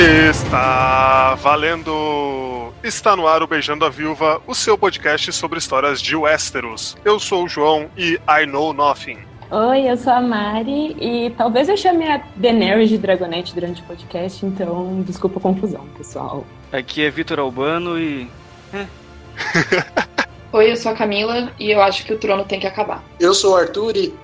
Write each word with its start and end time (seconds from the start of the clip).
Está 0.00 1.34
valendo! 1.34 2.72
Está 2.84 3.16
no 3.16 3.26
ar 3.26 3.42
o 3.42 3.48
Beijando 3.48 3.84
a 3.84 3.90
Viúva, 3.90 4.40
o 4.46 4.54
seu 4.54 4.78
podcast 4.78 5.32
sobre 5.32 5.58
histórias 5.58 6.00
de 6.00 6.14
Westeros. 6.14 6.96
Eu 7.04 7.18
sou 7.18 7.42
o 7.42 7.48
João 7.48 7.90
e 7.96 8.12
I 8.28 8.46
Know 8.46 8.72
Nothing. 8.72 9.18
Oi, 9.50 9.90
eu 9.90 9.96
sou 9.96 10.12
a 10.12 10.20
Mari 10.20 10.96
e 11.00 11.30
talvez 11.36 11.68
eu 11.68 11.76
chame 11.76 12.08
a 12.08 12.22
Daenerys 12.36 12.90
de 12.90 12.96
Dragonete 12.96 13.52
durante 13.52 13.82
o 13.82 13.84
podcast, 13.86 14.46
então 14.46 15.02
desculpa 15.02 15.40
a 15.40 15.42
confusão, 15.42 15.84
pessoal. 15.96 16.46
Aqui 16.70 17.04
é 17.04 17.10
Vitor 17.10 17.40
Albano 17.40 17.98
e. 17.98 18.30
É. 18.72 18.86
Oi, 20.50 20.72
eu 20.72 20.76
sou 20.76 20.92
a 20.92 20.94
Camila 20.94 21.52
e 21.58 21.70
eu 21.70 21.82
acho 21.82 22.06
que 22.06 22.14
o 22.14 22.18
trono 22.18 22.42
tem 22.42 22.58
que 22.58 22.66
acabar. 22.66 23.04
Eu 23.20 23.34
sou 23.34 23.52
o 23.52 23.56
Arthur 23.56 23.94
e. 23.96 24.14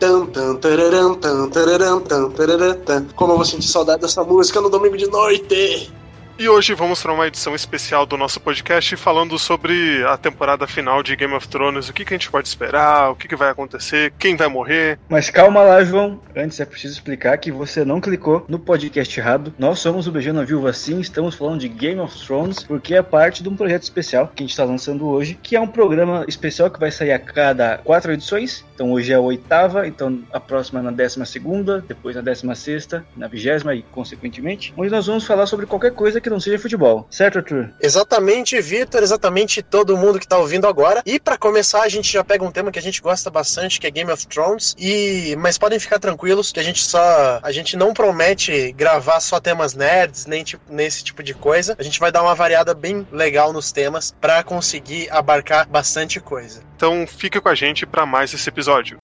Como 3.15 3.33
eu 3.33 3.37
vou 3.37 3.45
sentir 3.45 3.69
saudade 3.69 4.01
dessa 4.01 4.25
música 4.25 4.59
no 4.59 4.71
domingo 4.71 4.97
de 4.97 5.07
noite. 5.07 5.93
E 6.37 6.49
hoje 6.49 6.75
vamos 6.75 7.01
para 7.01 7.13
uma 7.13 7.29
edição 7.29 7.55
especial 7.55 8.05
do 8.05 8.17
nosso 8.17 8.41
podcast 8.41 8.97
falando 8.97 9.39
sobre 9.39 10.05
a 10.05 10.17
temporada 10.17 10.67
final 10.67 11.01
de 11.01 11.15
Game 11.15 11.33
of 11.33 11.47
Thrones, 11.47 11.89
o 11.89 11.93
que, 11.93 12.05
que 12.05 12.13
a 12.13 12.17
gente 12.17 12.29
pode 12.29 12.49
esperar, 12.49 13.13
o 13.13 13.15
que, 13.15 13.29
que 13.29 13.37
vai 13.37 13.51
acontecer, 13.51 14.13
quem 14.19 14.35
vai 14.35 14.49
morrer. 14.49 14.99
Mas 15.09 15.31
calma 15.31 15.63
lá, 15.63 15.85
João. 15.85 16.21
Antes 16.35 16.59
é 16.59 16.65
preciso 16.65 16.95
explicar 16.95 17.39
que 17.39 17.53
você 17.53 17.85
não 17.85 18.01
clicou 18.01 18.45
no 18.49 18.59
podcast 18.59 19.19
errado. 19.21 19.55
Nós 19.57 19.79
somos 19.79 20.09
o 20.09 20.13
Beijando 20.13 20.45
Viúva 20.45 20.73
sim, 20.73 20.99
estamos 20.99 21.37
falando 21.37 21.61
de 21.61 21.69
Game 21.69 22.01
of 22.01 22.19
Thrones, 22.27 22.65
porque 22.65 22.97
é 22.97 23.03
parte 23.03 23.41
de 23.41 23.49
um 23.49 23.55
projeto 23.55 23.85
especial 23.85 24.27
que 24.27 24.43
a 24.43 24.45
gente 24.45 24.51
está 24.51 24.65
lançando 24.65 25.07
hoje, 25.07 25.39
que 25.41 25.55
é 25.55 25.61
um 25.61 25.69
programa 25.69 26.25
especial 26.27 26.69
que 26.69 26.81
vai 26.81 26.91
sair 26.91 27.13
a 27.13 27.19
cada 27.21 27.79
quatro 27.79 28.13
edições. 28.13 28.65
Então 28.75 28.91
hoje 28.91 29.13
é 29.13 29.15
a 29.15 29.21
oitava, 29.21 29.87
então 29.87 30.21
a 30.33 30.41
próxima 30.41 30.81
é 30.81 30.83
na 30.83 30.91
décima 30.91 31.25
segunda, 31.25 31.85
depois 31.87 32.17
na 32.17 32.23
décima 32.23 32.57
sexta, 32.57 33.07
na 33.17 33.29
vigésima 33.29 33.73
e 33.73 33.83
consequentemente, 33.83 34.75
onde 34.77 34.91
nós 34.91 35.07
vamos 35.07 35.25
falar 35.25 35.47
sobre 35.47 35.65
qualquer 35.65 35.93
coisa 35.93 36.24
que 36.25 36.31
não 36.31 36.41
seja 36.41 36.59
futebol. 36.59 37.07
Certo, 37.11 37.39
Arthur? 37.39 37.71
Exatamente, 37.81 38.61
Vitor, 38.61 39.03
exatamente 39.03 39.63
todo 39.63 39.97
mundo 39.97 40.19
que 40.19 40.27
tá 40.27 40.39
ouvindo 40.39 40.67
agora. 40.67 41.03
E 41.07 41.21
para 41.21 41.37
começar, 41.37 41.83
a 41.83 41.89
gente 41.89 42.13
já 42.13 42.25
pega 42.25 42.45
um 42.45 42.51
tema 42.51 42.73
que 42.73 42.79
a 42.79 42.83
gente 42.83 43.01
gosta 43.01 43.31
bastante, 43.31 43.79
que 43.79 43.87
é 43.87 43.91
Game 43.91 44.11
of 44.11 44.27
Thrones. 44.27 44.75
E 44.79 45.37
mas 45.39 45.59
podem 45.59 45.79
ficar 45.79 45.99
tranquilos 45.99 46.51
que 46.51 46.59
a 46.59 46.63
gente 46.63 46.83
só 46.83 47.39
a 47.43 47.53
gente 47.53 47.77
não 47.77 47.93
promete 47.93 48.73
gravar 48.73 49.21
só 49.21 49.39
temas 49.39 49.75
nerds, 49.75 50.27
nem 50.27 50.43
tipo, 50.43 50.73
nesse 50.73 51.05
tipo 51.05 51.23
de 51.23 51.35
coisa. 51.35 51.77
A 51.79 51.83
gente 51.83 52.01
vai 52.01 52.11
dar 52.11 52.23
uma 52.23 52.35
variada 52.35 52.75
bem 52.75 53.07
legal 53.13 53.53
nos 53.53 53.71
temas 53.71 54.15
para 54.21 54.43
conseguir 54.43 55.11
abarcar 55.11 55.69
bastante 55.69 56.19
coisa. 56.21 56.63
Então 56.77 57.07
fica 57.07 57.41
com 57.41 57.49
a 57.49 57.55
gente 57.55 57.87
para 57.87 58.07
mais 58.07 58.33
esse 58.33 58.49
episódio. 58.49 58.99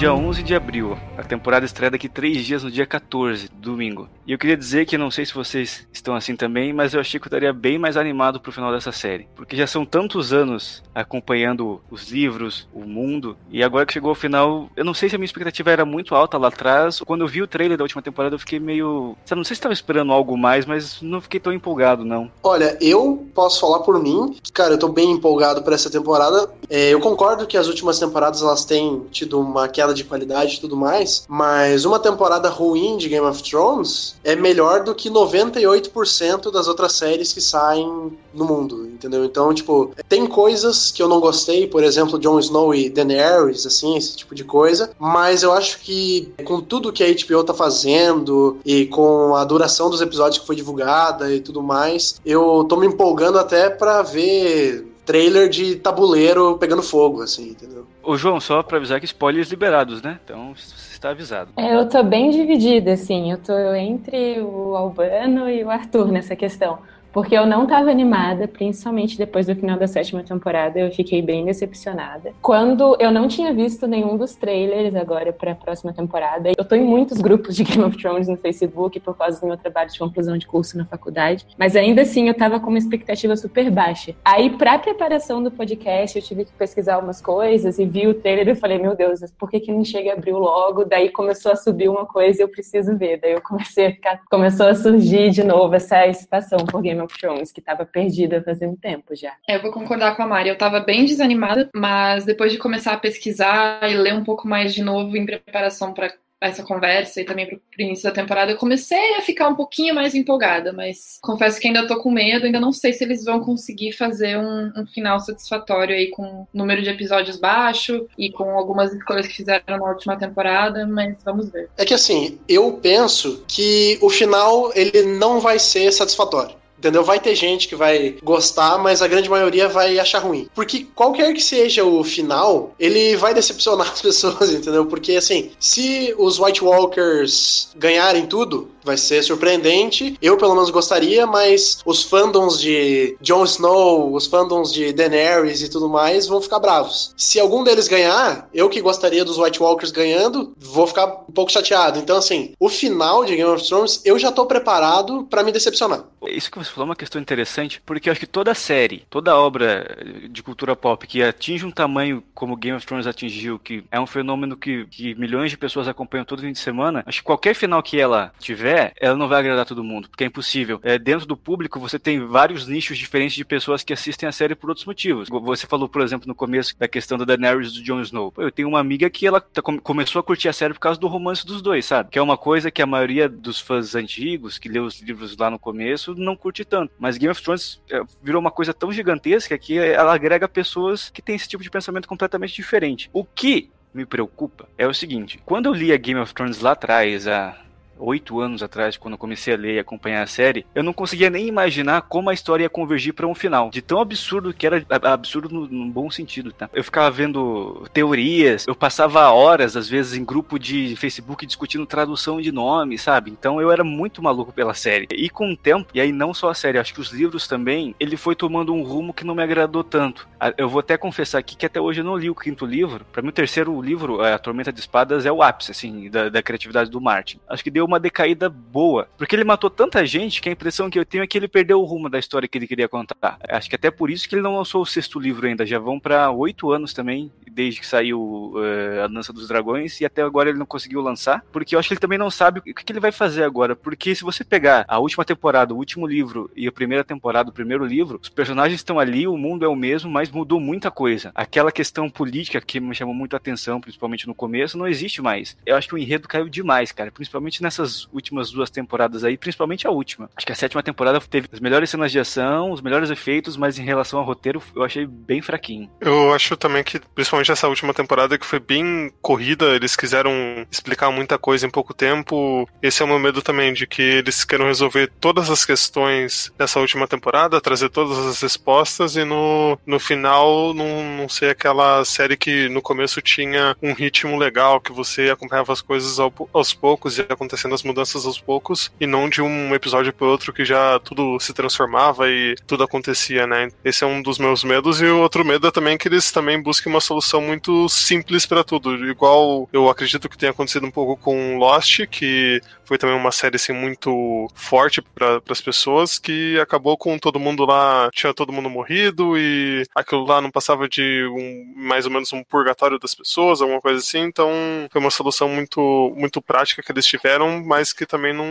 Dia 0.00 0.14
11 0.14 0.42
de 0.42 0.54
abril. 0.54 0.96
A 1.20 1.22
temporada 1.22 1.66
estreia 1.66 1.90
daqui 1.90 2.08
três 2.08 2.46
dias, 2.46 2.64
no 2.64 2.70
dia 2.70 2.86
14, 2.86 3.50
domingo. 3.52 4.08
E 4.26 4.32
eu 4.32 4.38
queria 4.38 4.56
dizer 4.56 4.86
que 4.86 4.96
não 4.96 5.10
sei 5.10 5.26
se 5.26 5.34
vocês 5.34 5.86
estão 5.92 6.14
assim 6.14 6.34
também, 6.34 6.72
mas 6.72 6.94
eu 6.94 7.00
achei 7.00 7.20
que 7.20 7.26
eu 7.26 7.28
estaria 7.28 7.52
bem 7.52 7.78
mais 7.78 7.98
animado 7.98 8.40
pro 8.40 8.50
final 8.50 8.72
dessa 8.72 8.90
série. 8.90 9.28
Porque 9.36 9.54
já 9.54 9.66
são 9.66 9.84
tantos 9.84 10.32
anos 10.32 10.82
acompanhando 10.94 11.82
os 11.90 12.10
livros, 12.10 12.66
o 12.72 12.86
mundo, 12.86 13.36
e 13.50 13.62
agora 13.62 13.84
que 13.84 13.92
chegou 13.92 14.08
ao 14.08 14.14
final, 14.14 14.70
eu 14.74 14.82
não 14.82 14.94
sei 14.94 15.10
se 15.10 15.14
a 15.14 15.18
minha 15.18 15.26
expectativa 15.26 15.70
era 15.70 15.84
muito 15.84 16.14
alta 16.14 16.38
lá 16.38 16.48
atrás. 16.48 17.00
Quando 17.00 17.20
eu 17.20 17.28
vi 17.28 17.42
o 17.42 17.46
trailer 17.46 17.76
da 17.76 17.84
última 17.84 18.00
temporada, 18.00 18.34
eu 18.34 18.38
fiquei 18.38 18.58
meio. 18.58 19.14
Sabe, 19.26 19.40
não 19.40 19.44
sei 19.44 19.54
se 19.54 19.58
estava 19.58 19.74
esperando 19.74 20.12
algo 20.12 20.38
mais, 20.38 20.64
mas 20.64 21.02
não 21.02 21.20
fiquei 21.20 21.38
tão 21.38 21.52
empolgado, 21.52 22.02
não. 22.02 22.30
Olha, 22.42 22.78
eu 22.80 23.28
posso 23.34 23.60
falar 23.60 23.80
por 23.80 24.02
mim. 24.02 24.38
Cara, 24.54 24.72
eu 24.72 24.78
tô 24.78 24.88
bem 24.88 25.10
empolgado 25.10 25.62
para 25.62 25.74
essa 25.74 25.90
temporada. 25.90 26.48
É, 26.70 26.94
eu 26.94 27.00
concordo 27.00 27.46
que 27.46 27.58
as 27.58 27.66
últimas 27.66 27.98
temporadas 27.98 28.40
elas 28.40 28.64
têm 28.64 29.02
tido 29.10 29.38
uma 29.38 29.68
queda 29.68 29.92
de 29.92 30.04
qualidade 30.04 30.54
e 30.56 30.60
tudo 30.60 30.76
mais, 30.76 31.09
mas 31.28 31.84
uma 31.84 31.98
temporada 31.98 32.48
ruim 32.48 32.96
de 32.96 33.08
Game 33.08 33.26
of 33.26 33.42
Thrones 33.42 34.16
é 34.24 34.34
melhor 34.36 34.84
do 34.84 34.94
que 34.94 35.10
98% 35.10 36.50
das 36.50 36.68
outras 36.68 36.92
séries 36.92 37.32
que 37.32 37.40
saem 37.40 38.12
no 38.32 38.44
mundo, 38.44 38.86
entendeu? 38.86 39.24
Então, 39.24 39.52
tipo, 39.52 39.92
tem 40.08 40.26
coisas 40.26 40.90
que 40.90 41.02
eu 41.02 41.08
não 41.08 41.20
gostei, 41.20 41.66
por 41.66 41.82
exemplo, 41.82 42.18
Jon 42.18 42.38
Snow 42.38 42.74
e 42.74 42.88
Daenerys, 42.88 43.66
assim, 43.66 43.96
esse 43.96 44.16
tipo 44.16 44.34
de 44.34 44.44
coisa, 44.44 44.90
mas 44.98 45.42
eu 45.42 45.52
acho 45.52 45.80
que 45.80 46.32
com 46.44 46.60
tudo 46.60 46.92
que 46.92 47.02
a 47.02 47.08
HBO 47.08 47.44
tá 47.44 47.54
fazendo 47.54 48.58
e 48.64 48.86
com 48.86 49.34
a 49.34 49.44
duração 49.44 49.90
dos 49.90 50.00
episódios 50.00 50.38
que 50.38 50.46
foi 50.46 50.56
divulgada 50.56 51.32
e 51.32 51.40
tudo 51.40 51.62
mais, 51.62 52.20
eu 52.24 52.64
tô 52.68 52.76
me 52.76 52.86
empolgando 52.86 53.38
até 53.38 53.68
pra 53.70 54.02
ver 54.02 54.86
trailer 55.04 55.48
de 55.48 55.76
tabuleiro 55.76 56.56
pegando 56.58 56.82
fogo, 56.82 57.22
assim, 57.22 57.48
entendeu? 57.50 57.84
Ô 58.02 58.16
João, 58.16 58.40
só 58.40 58.62
pra 58.62 58.76
avisar 58.76 59.00
que 59.00 59.06
spoilers 59.06 59.50
liberados, 59.50 60.00
né? 60.02 60.20
Então 60.24 60.54
está 61.00 61.10
avisado. 61.10 61.50
É, 61.56 61.74
eu 61.74 61.88
tô 61.88 62.02
bem 62.02 62.30
dividida, 62.30 62.92
assim, 62.92 63.32
eu 63.32 63.38
tô 63.38 63.54
entre 63.74 64.38
o 64.40 64.76
Albano 64.76 65.48
e 65.48 65.64
o 65.64 65.70
Arthur 65.70 66.12
nessa 66.12 66.36
questão. 66.36 66.78
Porque 67.12 67.36
eu 67.36 67.46
não 67.46 67.64
estava 67.64 67.90
animada, 67.90 68.46
principalmente 68.46 69.18
depois 69.18 69.46
do 69.46 69.54
final 69.54 69.78
da 69.78 69.86
sétima 69.86 70.22
temporada, 70.22 70.78
eu 70.78 70.90
fiquei 70.90 71.20
bem 71.20 71.44
decepcionada. 71.44 72.32
Quando 72.40 72.96
eu 73.00 73.10
não 73.10 73.26
tinha 73.26 73.52
visto 73.52 73.86
nenhum 73.86 74.16
dos 74.16 74.34
trailers 74.34 74.94
agora 74.94 75.32
para 75.32 75.52
a 75.52 75.54
próxima 75.54 75.92
temporada, 75.92 76.52
eu 76.56 76.64
tô 76.64 76.74
em 76.74 76.84
muitos 76.84 77.20
grupos 77.20 77.56
de 77.56 77.64
Game 77.64 77.82
of 77.82 77.96
Thrones 77.96 78.28
no 78.28 78.36
Facebook 78.36 78.98
por 79.00 79.16
causa 79.16 79.40
do 79.40 79.46
meu 79.46 79.56
trabalho 79.56 79.90
de 79.90 79.98
conclusão 79.98 80.38
de 80.38 80.46
curso 80.46 80.78
na 80.78 80.84
faculdade, 80.84 81.46
mas 81.58 81.76
ainda 81.76 82.02
assim 82.02 82.28
eu 82.28 82.34
tava 82.34 82.60
com 82.60 82.68
uma 82.68 82.78
expectativa 82.78 83.36
super 83.36 83.70
baixa. 83.70 84.14
Aí, 84.24 84.50
pra 84.50 84.78
preparação 84.78 85.42
do 85.42 85.50
podcast, 85.50 86.16
eu 86.16 86.24
tive 86.24 86.44
que 86.44 86.52
pesquisar 86.52 86.94
algumas 86.94 87.20
coisas 87.20 87.78
e 87.78 87.84
vi 87.84 88.06
o 88.06 88.14
trailer 88.14 88.48
e 88.48 88.54
falei, 88.54 88.78
meu 88.78 88.94
Deus, 88.94 89.20
por 89.38 89.50
que 89.50 89.60
que 89.60 89.72
não 89.72 89.84
chega 89.84 90.12
abril 90.12 90.38
logo? 90.38 90.84
Daí 90.84 91.10
começou 91.10 91.52
a 91.52 91.56
subir 91.56 91.88
uma 91.88 92.06
coisa 92.06 92.42
e 92.42 92.44
eu 92.44 92.48
preciso 92.48 92.96
ver. 92.96 93.18
Daí 93.20 93.32
eu 93.32 93.40
comecei 93.40 93.86
a 93.86 93.90
ficar, 93.92 94.20
começou 94.30 94.66
a 94.66 94.74
surgir 94.74 95.30
de 95.30 95.42
novo 95.42 95.74
essa 95.74 96.06
excitação 96.06 96.58
por 96.58 96.80
Game 96.80 96.99
of 97.02 97.16
Thrones, 97.18 97.52
que 97.52 97.60
estava 97.60 97.84
perdida 97.84 98.42
fazendo 98.42 98.76
tempo 98.76 99.14
já. 99.14 99.34
É, 99.48 99.56
eu 99.56 99.62
vou 99.62 99.72
concordar 99.72 100.16
com 100.16 100.22
a 100.22 100.26
Mari. 100.26 100.48
Eu 100.48 100.58
tava 100.58 100.80
bem 100.80 101.04
desanimada, 101.04 101.68
mas 101.74 102.24
depois 102.24 102.52
de 102.52 102.58
começar 102.58 102.92
a 102.92 102.98
pesquisar 102.98 103.90
e 103.90 103.94
ler 103.94 104.14
um 104.14 104.24
pouco 104.24 104.46
mais 104.46 104.74
de 104.74 104.82
novo 104.82 105.16
em 105.16 105.26
preparação 105.26 105.92
para 105.92 106.12
essa 106.40 106.62
conversa 106.62 107.20
e 107.20 107.24
também 107.24 107.46
pro 107.46 107.60
início 107.78 108.04
da 108.04 108.10
temporada, 108.10 108.50
eu 108.50 108.56
comecei 108.56 109.16
a 109.16 109.20
ficar 109.20 109.48
um 109.48 109.54
pouquinho 109.54 109.94
mais 109.94 110.14
empolgada, 110.14 110.72
mas 110.72 111.18
confesso 111.20 111.60
que 111.60 111.68
ainda 111.68 111.86
tô 111.86 112.00
com 112.00 112.10
medo, 112.10 112.46
ainda 112.46 112.58
não 112.58 112.72
sei 112.72 112.92
se 112.92 113.04
eles 113.04 113.24
vão 113.24 113.40
conseguir 113.40 113.92
fazer 113.92 114.38
um, 114.38 114.72
um 114.74 114.86
final 114.86 115.20
satisfatório 115.20 115.94
aí 115.94 116.08
com 116.08 116.46
número 116.52 116.82
de 116.82 116.88
episódios 116.88 117.36
baixo 117.38 118.06
e 118.16 118.32
com 118.32 118.50
algumas 118.50 118.92
escolhas 118.92 119.26
que 119.26 119.36
fizeram 119.36 119.78
na 119.78 119.90
última 119.90 120.16
temporada, 120.16 120.86
mas 120.86 121.22
vamos 121.22 121.50
ver. 121.50 121.68
É 121.76 121.84
que 121.84 121.94
assim, 121.94 122.38
eu 122.48 122.72
penso 122.82 123.44
que 123.46 123.98
o 124.00 124.08
final 124.08 124.72
ele 124.74 125.02
não 125.02 125.40
vai 125.40 125.58
ser 125.58 125.92
satisfatório. 125.92 126.59
Entendeu? 126.80 127.04
Vai 127.04 127.20
ter 127.20 127.34
gente 127.34 127.68
que 127.68 127.76
vai 127.76 128.16
gostar, 128.22 128.78
mas 128.78 129.02
a 129.02 129.06
grande 129.06 129.28
maioria 129.28 129.68
vai 129.68 129.98
achar 129.98 130.20
ruim. 130.20 130.48
Porque 130.54 130.86
qualquer 130.94 131.34
que 131.34 131.42
seja 131.42 131.84
o 131.84 132.02
final, 132.02 132.74
ele 132.78 133.16
vai 133.16 133.34
decepcionar 133.34 133.90
as 133.92 134.00
pessoas, 134.02 134.50
entendeu? 134.50 134.86
Porque 134.86 135.12
assim, 135.12 135.50
se 135.60 136.14
os 136.16 136.40
White 136.40 136.64
Walkers 136.64 137.68
ganharem 137.76 138.26
tudo, 138.26 138.70
vai 138.82 138.96
ser 138.96 139.22
surpreendente. 139.22 140.16
Eu, 140.22 140.36
pelo 140.36 140.54
menos, 140.54 140.70
gostaria, 140.70 141.26
mas 141.26 141.80
os 141.84 142.02
fandoms 142.02 142.58
de 142.58 143.16
Jon 143.20 143.44
Snow, 143.44 144.14
os 144.14 144.26
fandoms 144.26 144.72
de 144.72 144.92
Daenerys 144.92 145.60
e 145.62 145.68
tudo 145.68 145.88
mais 145.88 146.26
vão 146.26 146.40
ficar 146.40 146.58
bravos. 146.58 147.12
Se 147.16 147.38
algum 147.38 147.62
deles 147.62 147.88
ganhar, 147.88 148.48
eu 148.54 148.70
que 148.70 148.80
gostaria 148.80 149.24
dos 149.24 149.38
White 149.38 149.62
Walkers 149.62 149.90
ganhando, 149.90 150.54
vou 150.58 150.86
ficar 150.86 151.24
um 151.28 151.32
pouco 151.32 151.52
chateado. 151.52 151.98
Então, 151.98 152.16
assim, 152.16 152.54
o 152.58 152.68
final 152.68 153.24
de 153.24 153.36
Game 153.36 153.50
of 153.50 153.66
Thrones, 153.66 154.00
eu 154.04 154.18
já 154.18 154.32
tô 154.32 154.46
preparado 154.46 155.26
para 155.28 155.42
me 155.42 155.52
decepcionar. 155.52 156.04
Isso 156.26 156.50
que 156.50 156.58
você 156.58 156.69
falou 156.72 156.86
é 156.86 156.90
uma 156.90 156.96
questão 156.96 157.20
interessante, 157.20 157.82
porque 157.84 158.08
eu 158.08 158.12
acho 158.12 158.20
que 158.20 158.26
toda 158.26 158.54
série, 158.54 159.04
toda 159.10 159.36
obra 159.36 159.96
de 160.30 160.42
cultura 160.42 160.76
pop 160.76 161.06
que 161.06 161.22
atinge 161.22 161.66
um 161.66 161.70
tamanho 161.70 162.22
como 162.34 162.56
Game 162.56 162.76
of 162.76 162.86
Thrones 162.86 163.06
atingiu, 163.06 163.58
que 163.58 163.84
é 163.90 164.00
um 164.00 164.06
fenômeno 164.06 164.56
que, 164.56 164.86
que 164.86 165.14
milhões 165.14 165.50
de 165.50 165.56
pessoas 165.56 165.88
acompanham 165.88 166.24
todo 166.24 166.42
fim 166.42 166.52
de 166.52 166.58
semana, 166.58 167.02
acho 167.06 167.18
que 167.18 167.24
qualquer 167.24 167.54
final 167.54 167.82
que 167.82 167.98
ela 167.98 168.32
tiver, 168.38 168.60
tiver, 168.60 168.92
ela 169.00 169.16
não 169.16 169.28
vai 169.28 169.40
agradar 169.40 169.64
todo 169.64 169.82
mundo, 169.82 170.08
porque 170.08 170.24
é 170.24 170.26
impossível. 170.26 170.80
É, 170.82 170.98
dentro 170.98 171.26
do 171.26 171.36
público, 171.36 171.80
você 171.80 171.98
tem 171.98 172.20
vários 172.26 172.66
nichos 172.66 172.98
diferentes 172.98 173.36
de 173.36 173.44
pessoas 173.44 173.82
que 173.82 173.92
assistem 173.92 174.28
a 174.28 174.32
série 174.32 174.54
por 174.54 174.68
outros 174.68 174.86
motivos. 174.86 175.28
Você 175.28 175.66
falou, 175.66 175.88
por 175.88 176.02
exemplo, 176.02 176.28
no 176.28 176.34
começo 176.34 176.78
da 176.78 176.86
questão 176.86 177.16
da 177.18 177.24
Daenerys 177.24 177.72
do 177.72 177.82
Jon 177.82 178.00
Snow. 178.02 178.32
eu 178.38 178.50
tenho 178.50 178.68
uma 178.68 178.80
amiga 178.80 179.08
que 179.08 179.26
ela 179.26 179.40
tá, 179.40 179.62
começou 179.62 180.20
a 180.20 180.22
curtir 180.22 180.48
a 180.48 180.52
série 180.52 180.74
por 180.74 180.80
causa 180.80 181.00
do 181.00 181.08
romance 181.08 181.44
dos 181.44 181.62
dois, 181.62 181.86
sabe? 181.86 182.10
Que 182.10 182.18
é 182.18 182.22
uma 182.22 182.36
coisa 182.36 182.70
que 182.70 182.82
a 182.82 182.86
maioria 182.86 183.28
dos 183.28 183.58
fãs 183.58 183.94
antigos, 183.94 184.58
que 184.58 184.68
leu 184.68 184.84
os 184.84 185.00
livros 185.00 185.36
lá 185.36 185.50
no 185.50 185.58
começo, 185.58 186.14
não 186.14 186.36
curte 186.36 186.59
tanto. 186.64 186.92
Mas 186.98 187.16
Game 187.16 187.30
of 187.30 187.42
Thrones 187.42 187.80
é, 187.90 188.00
virou 188.22 188.40
uma 188.40 188.50
coisa 188.50 188.72
tão 188.72 188.92
gigantesca 188.92 189.56
que 189.58 189.78
ela 189.78 190.14
agrega 190.14 190.48
pessoas 190.48 191.10
que 191.10 191.22
têm 191.22 191.36
esse 191.36 191.48
tipo 191.48 191.62
de 191.62 191.70
pensamento 191.70 192.08
completamente 192.08 192.54
diferente. 192.54 193.10
O 193.12 193.24
que 193.24 193.70
me 193.92 194.06
preocupa 194.06 194.68
é 194.78 194.86
o 194.86 194.94
seguinte: 194.94 195.40
quando 195.44 195.66
eu 195.66 195.74
li 195.74 195.92
a 195.92 195.96
Game 195.96 196.20
of 196.20 196.32
Thrones 196.34 196.60
lá 196.60 196.72
atrás, 196.72 197.26
há 197.26 197.56
oito 198.00 198.40
anos 198.40 198.62
atrás, 198.62 198.96
quando 198.96 199.14
eu 199.14 199.18
comecei 199.18 199.54
a 199.54 199.56
ler 199.56 199.74
e 199.76 199.78
acompanhar 199.78 200.22
a 200.22 200.26
série, 200.26 200.66
eu 200.74 200.82
não 200.82 200.92
conseguia 200.92 201.30
nem 201.30 201.46
imaginar 201.46 202.02
como 202.02 202.30
a 202.30 202.34
história 202.34 202.64
ia 202.64 202.70
convergir 202.70 203.14
para 203.14 203.26
um 203.26 203.34
final. 203.34 203.70
De 203.70 203.82
tão 203.82 204.00
absurdo 204.00 204.52
que 204.52 204.66
era, 204.66 204.84
absurdo 204.88 205.48
no, 205.48 205.66
no, 205.66 205.90
bom 205.90 206.10
sentido, 206.10 206.52
tá? 206.52 206.68
Eu 206.72 206.84
ficava 206.84 207.10
vendo 207.10 207.88
teorias, 207.92 208.66
eu 208.66 208.74
passava 208.74 209.30
horas, 209.30 209.76
às 209.76 209.88
vezes, 209.88 210.14
em 210.14 210.24
grupo 210.24 210.58
de 210.58 210.96
Facebook 210.96 211.46
discutindo 211.46 211.86
tradução 211.86 212.40
de 212.40 212.52
nome, 212.52 212.98
sabe? 212.98 213.30
Então 213.30 213.60
eu 213.60 213.70
era 213.70 213.84
muito 213.84 214.22
maluco 214.22 214.52
pela 214.52 214.74
série. 214.74 215.08
E 215.12 215.28
com 215.28 215.52
o 215.52 215.56
tempo, 215.56 215.90
e 215.94 216.00
aí 216.00 216.12
não 216.12 216.32
só 216.32 216.50
a 216.50 216.54
série, 216.54 216.78
acho 216.78 216.94
que 216.94 217.00
os 217.00 217.12
livros 217.12 217.46
também, 217.46 217.94
ele 217.98 218.16
foi 218.16 218.34
tomando 218.34 218.72
um 218.72 218.82
rumo 218.82 219.12
que 219.12 219.24
não 219.24 219.34
me 219.34 219.42
agradou 219.42 219.84
tanto. 219.84 220.28
Eu 220.56 220.68
vou 220.68 220.80
até 220.80 220.96
confessar 220.96 221.38
aqui 221.38 221.56
que 221.56 221.66
até 221.66 221.80
hoje 221.80 222.00
eu 222.00 222.04
não 222.04 222.16
li 222.16 222.30
o 222.30 222.34
quinto 222.34 222.64
livro. 222.64 223.04
Para 223.12 223.22
mim, 223.22 223.28
o 223.28 223.32
terceiro 223.32 223.80
livro, 223.80 224.22
A 224.22 224.38
Tormenta 224.38 224.72
de 224.72 224.80
Espadas, 224.80 225.26
é 225.26 225.32
o 225.32 225.42
ápice, 225.42 225.70
assim, 225.70 226.08
da, 226.08 226.28
da 226.28 226.42
criatividade 226.42 226.90
do 226.90 227.00
Martin. 227.00 227.40
Acho 227.48 227.62
que 227.62 227.70
deu 227.70 227.86
uma 227.90 228.00
decaída 228.00 228.48
boa. 228.48 229.08
Porque 229.16 229.34
ele 229.34 229.44
matou 229.44 229.68
tanta 229.68 230.04
gente 230.06 230.40
que 230.40 230.48
a 230.48 230.52
impressão 230.52 230.88
que 230.88 230.98
eu 230.98 231.04
tenho 231.04 231.24
é 231.24 231.26
que 231.26 231.36
ele 231.36 231.48
perdeu 231.48 231.80
o 231.80 231.84
rumo 231.84 232.08
da 232.08 232.18
história 232.18 232.48
que 232.48 232.56
ele 232.56 232.66
queria 232.66 232.88
contar. 232.88 233.38
Acho 233.48 233.68
que 233.68 233.76
até 233.76 233.90
por 233.90 234.10
isso 234.10 234.28
que 234.28 234.34
ele 234.34 234.42
não 234.42 234.56
lançou 234.56 234.82
o 234.82 234.86
sexto 234.86 235.18
livro 235.18 235.46
ainda. 235.46 235.66
Já 235.66 235.78
vão 235.78 235.98
para 235.98 236.30
oito 236.30 236.70
anos 236.70 236.92
também, 236.92 237.30
desde 237.50 237.80
que 237.80 237.86
saiu 237.86 238.52
uh, 238.54 239.04
A 239.04 239.06
Dança 239.08 239.32
dos 239.32 239.48
Dragões, 239.48 240.00
e 240.00 240.04
até 240.04 240.22
agora 240.22 240.48
ele 240.48 240.58
não 240.58 240.66
conseguiu 240.66 241.00
lançar. 241.00 241.44
Porque 241.52 241.74
eu 241.74 241.78
acho 241.78 241.88
que 241.88 241.94
ele 241.94 242.00
também 242.00 242.18
não 242.18 242.30
sabe 242.30 242.60
o 242.60 242.62
que, 242.62 242.72
que 242.72 242.92
ele 242.92 243.00
vai 243.00 243.12
fazer 243.12 243.42
agora. 243.42 243.74
Porque 243.74 244.14
se 244.14 244.22
você 244.22 244.44
pegar 244.44 244.84
a 244.88 244.98
última 244.98 245.24
temporada, 245.24 245.74
o 245.74 245.76
último 245.76 246.06
livro 246.06 246.50
e 246.54 246.66
a 246.66 246.72
primeira 246.72 247.04
temporada, 247.04 247.50
o 247.50 247.52
primeiro 247.52 247.84
livro, 247.84 248.18
os 248.22 248.28
personagens 248.28 248.80
estão 248.80 248.98
ali, 248.98 249.26
o 249.26 249.36
mundo 249.36 249.64
é 249.64 249.68
o 249.68 249.76
mesmo, 249.76 250.10
mas 250.10 250.30
mudou 250.30 250.60
muita 250.60 250.90
coisa. 250.90 251.32
Aquela 251.34 251.72
questão 251.72 252.08
política 252.08 252.60
que 252.60 252.80
me 252.80 252.94
chamou 252.94 253.14
muito 253.14 253.34
a 253.34 253.36
atenção, 253.36 253.80
principalmente 253.80 254.26
no 254.26 254.34
começo, 254.34 254.78
não 254.78 254.86
existe 254.86 255.20
mais. 255.20 255.56
Eu 255.66 255.76
acho 255.76 255.88
que 255.88 255.94
o 255.94 255.98
enredo 255.98 256.28
caiu 256.28 256.48
demais, 256.48 256.92
cara. 256.92 257.10
Principalmente 257.10 257.62
nessas 257.80 258.08
últimas 258.12 258.50
duas 258.50 258.70
temporadas 258.70 259.24
aí, 259.24 259.36
principalmente 259.36 259.86
a 259.86 259.90
última. 259.90 260.28
Acho 260.36 260.46
que 260.46 260.52
a 260.52 260.56
sétima 260.56 260.82
temporada 260.82 261.20
teve 261.20 261.48
as 261.52 261.60
melhores 261.60 261.90
cenas 261.90 262.12
de 262.12 262.18
ação, 262.18 262.70
os 262.70 262.80
melhores 262.80 263.10
efeitos, 263.10 263.56
mas 263.56 263.78
em 263.78 263.84
relação 263.84 264.18
ao 264.18 264.24
roteiro, 264.24 264.62
eu 264.74 264.82
achei 264.82 265.06
bem 265.06 265.40
fraquinho. 265.40 265.90
Eu 266.00 266.32
acho 266.32 266.56
também 266.56 266.84
que, 266.84 267.00
principalmente 267.14 267.50
essa 267.50 267.68
última 267.68 267.94
temporada, 267.94 268.38
que 268.38 268.46
foi 268.46 268.60
bem 268.60 269.12
corrida, 269.20 269.74
eles 269.74 269.96
quiseram 269.96 270.32
explicar 270.70 271.10
muita 271.10 271.38
coisa 271.38 271.66
em 271.66 271.70
pouco 271.70 271.94
tempo. 271.94 272.68
Esse 272.82 273.02
é 273.02 273.04
o 273.04 273.08
meu 273.08 273.18
medo 273.18 273.42
também, 273.42 273.72
de 273.72 273.86
que 273.86 274.02
eles 274.02 274.44
queiram 274.44 274.66
resolver 274.66 275.10
todas 275.20 275.50
as 275.50 275.64
questões 275.64 276.52
dessa 276.58 276.80
última 276.80 277.06
temporada, 277.08 277.60
trazer 277.60 277.88
todas 277.88 278.18
as 278.18 278.40
respostas 278.40 279.16
e 279.16 279.24
no, 279.24 279.78
no 279.86 279.98
final 279.98 280.74
não, 280.74 281.16
não 281.16 281.28
ser 281.28 281.50
aquela 281.50 282.04
série 282.04 282.36
que 282.36 282.68
no 282.68 282.82
começo 282.82 283.20
tinha 283.22 283.76
um 283.82 283.92
ritmo 283.92 284.36
legal, 284.36 284.80
que 284.80 284.92
você 284.92 285.30
acompanhava 285.30 285.72
as 285.72 285.80
coisas 285.80 286.18
aos 286.52 286.74
poucos 286.74 287.18
e 287.18 287.26
acontecendo 287.60 287.74
as 287.74 287.82
mudanças 287.82 288.26
aos 288.26 288.40
poucos 288.40 288.90
e 289.00 289.06
não 289.06 289.28
de 289.28 289.42
um 289.42 289.74
episódio 289.74 290.12
pro 290.12 290.28
outro 290.28 290.52
que 290.52 290.64
já 290.64 290.98
tudo 291.00 291.38
se 291.38 291.52
transformava 291.52 292.28
e 292.28 292.54
tudo 292.66 292.84
acontecia, 292.84 293.46
né? 293.46 293.68
Esse 293.84 294.04
é 294.04 294.06
um 294.06 294.22
dos 294.22 294.38
meus 294.38 294.64
medos 294.64 295.00
e 295.00 295.06
o 295.06 295.20
outro 295.20 295.44
medo 295.44 295.66
é 295.66 295.70
também 295.70 295.98
que 295.98 296.08
eles 296.08 296.30
também 296.30 296.60
busquem 296.60 296.92
uma 296.92 297.00
solução 297.00 297.40
muito 297.40 297.88
simples 297.88 298.46
para 298.46 298.64
tudo, 298.64 299.06
igual 299.06 299.68
eu 299.72 299.88
acredito 299.88 300.28
que 300.28 300.38
tenha 300.38 300.52
acontecido 300.52 300.86
um 300.86 300.90
pouco 300.90 301.16
com 301.16 301.58
Lost, 301.58 302.06
que 302.06 302.60
foi 302.84 302.98
também 302.98 303.14
uma 303.14 303.30
série 303.30 303.56
assim 303.56 303.72
muito 303.72 304.48
forte 304.54 305.00
para 305.00 305.40
as 305.48 305.60
pessoas 305.60 306.18
que 306.18 306.58
acabou 306.58 306.96
com 306.96 307.18
todo 307.18 307.38
mundo 307.38 307.64
lá, 307.64 308.10
tinha 308.12 308.34
todo 308.34 308.52
mundo 308.52 308.68
morrido 308.68 309.38
e 309.38 309.84
aquilo 309.94 310.24
lá 310.24 310.40
não 310.40 310.50
passava 310.50 310.88
de 310.88 311.24
um, 311.26 311.72
mais 311.76 312.04
ou 312.04 312.10
menos 312.10 312.32
um 312.32 312.42
purgatório 312.42 312.98
das 312.98 313.14
pessoas, 313.14 313.62
alguma 313.62 313.80
coisa 313.80 314.00
assim. 314.00 314.22
Então 314.22 314.50
foi 314.90 315.00
uma 315.00 315.10
solução 315.10 315.48
muito 315.48 316.12
muito 316.16 316.42
prática 316.42 316.82
que 316.82 316.90
eles 316.90 317.06
tiveram, 317.06 317.49
mas 317.58 317.92
que 317.92 318.06
também 318.06 318.32
não, 318.34 318.46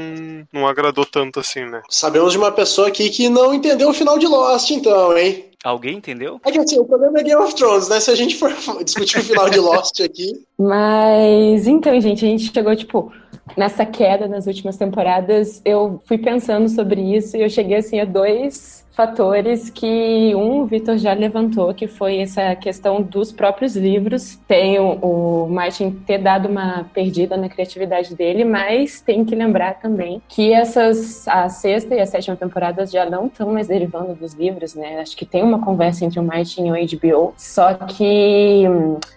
não 0.52 0.68
agradou 0.68 1.06
tanto 1.06 1.40
assim, 1.40 1.66
né? 1.66 1.82
Sabemos 1.90 2.32
de 2.32 2.38
uma 2.38 2.52
pessoa 2.52 2.88
aqui 2.88 3.10
que 3.10 3.30
não 3.30 3.54
entendeu 3.54 3.90
o 3.90 3.94
final 3.94 4.18
de 4.18 4.28
Lost, 4.28 4.72
então, 4.72 5.18
hein? 5.18 5.49
Alguém 5.64 5.98
entendeu? 5.98 6.40
É 6.46 6.52
que 6.52 6.60
assim, 6.60 6.80
o 6.80 6.86
problema 6.86 7.20
é 7.20 7.24
Game 7.24 7.42
of 7.42 7.54
Thrones, 7.56 7.90
né? 7.90 8.00
Se 8.00 8.10
a 8.12 8.16
gente 8.16 8.38
for 8.38 8.54
discutir 8.84 9.20
o 9.20 9.24
final 9.24 9.50
de 9.50 9.60
Lost 9.60 10.00
aqui. 10.00 10.46
Mas 10.58 11.68
então, 11.68 12.00
gente, 12.00 12.26
a 12.26 12.30
gente 12.30 12.52
chegou, 12.54 12.76
tipo, 12.76 13.12
nessa 13.58 13.86
queda 13.86 14.28
nas 14.28 14.48
últimas 14.48 14.78
temporadas. 14.78 15.62
Eu 15.66 16.02
fui 16.06 16.18
pensando 16.18 16.70
sobre 16.70 17.02
isso 17.16 17.36
e 17.38 17.42
eu 17.42 17.50
cheguei 17.50 17.78
assim 17.78 18.00
a 18.00 18.06
dois 18.06 18.88
fatores 19.00 19.70
que 19.70 20.36
um 20.36 20.60
o 20.60 20.66
Vitor 20.66 20.98
já 20.98 21.14
levantou, 21.14 21.74
que 21.74 21.88
foi 21.88 22.18
essa 22.18 22.54
questão 22.58 23.02
dos 23.02 23.32
próprios 23.32 23.74
livros. 23.74 24.38
Tem 24.46 24.78
o, 24.78 25.46
o 25.46 25.50
Martin 25.50 25.92
ter 26.06 26.18
dado 26.18 26.50
uma 26.50 26.84
perdida 26.94 27.38
na 27.38 27.48
criatividade 27.48 28.14
dele, 28.14 28.44
mas 28.44 29.00
tem 29.00 29.24
que 29.24 29.34
lembrar 29.34 29.80
também 29.80 30.22
que 30.28 30.52
essas 30.52 31.26
a 31.30 31.48
sexta 31.48 31.96
e 31.96 32.02
a 32.02 32.06
sétima 32.06 32.36
temporadas 32.36 32.92
já 32.92 33.10
não 33.10 33.28
estão 33.28 33.54
mais 33.54 33.70
derivando 33.70 34.14
dos 34.16 34.34
livros, 34.34 34.76
né? 34.76 35.00
Acho 35.00 35.16
que 35.16 35.26
tem 35.26 35.44
uma 35.50 35.60
conversa 35.60 36.06
entre 36.06 36.20
o 36.20 36.24
Martin 36.24 36.68
e 36.68 36.72
o 36.72 37.00
HBO, 37.00 37.34
só 37.38 37.74
que 37.74 38.64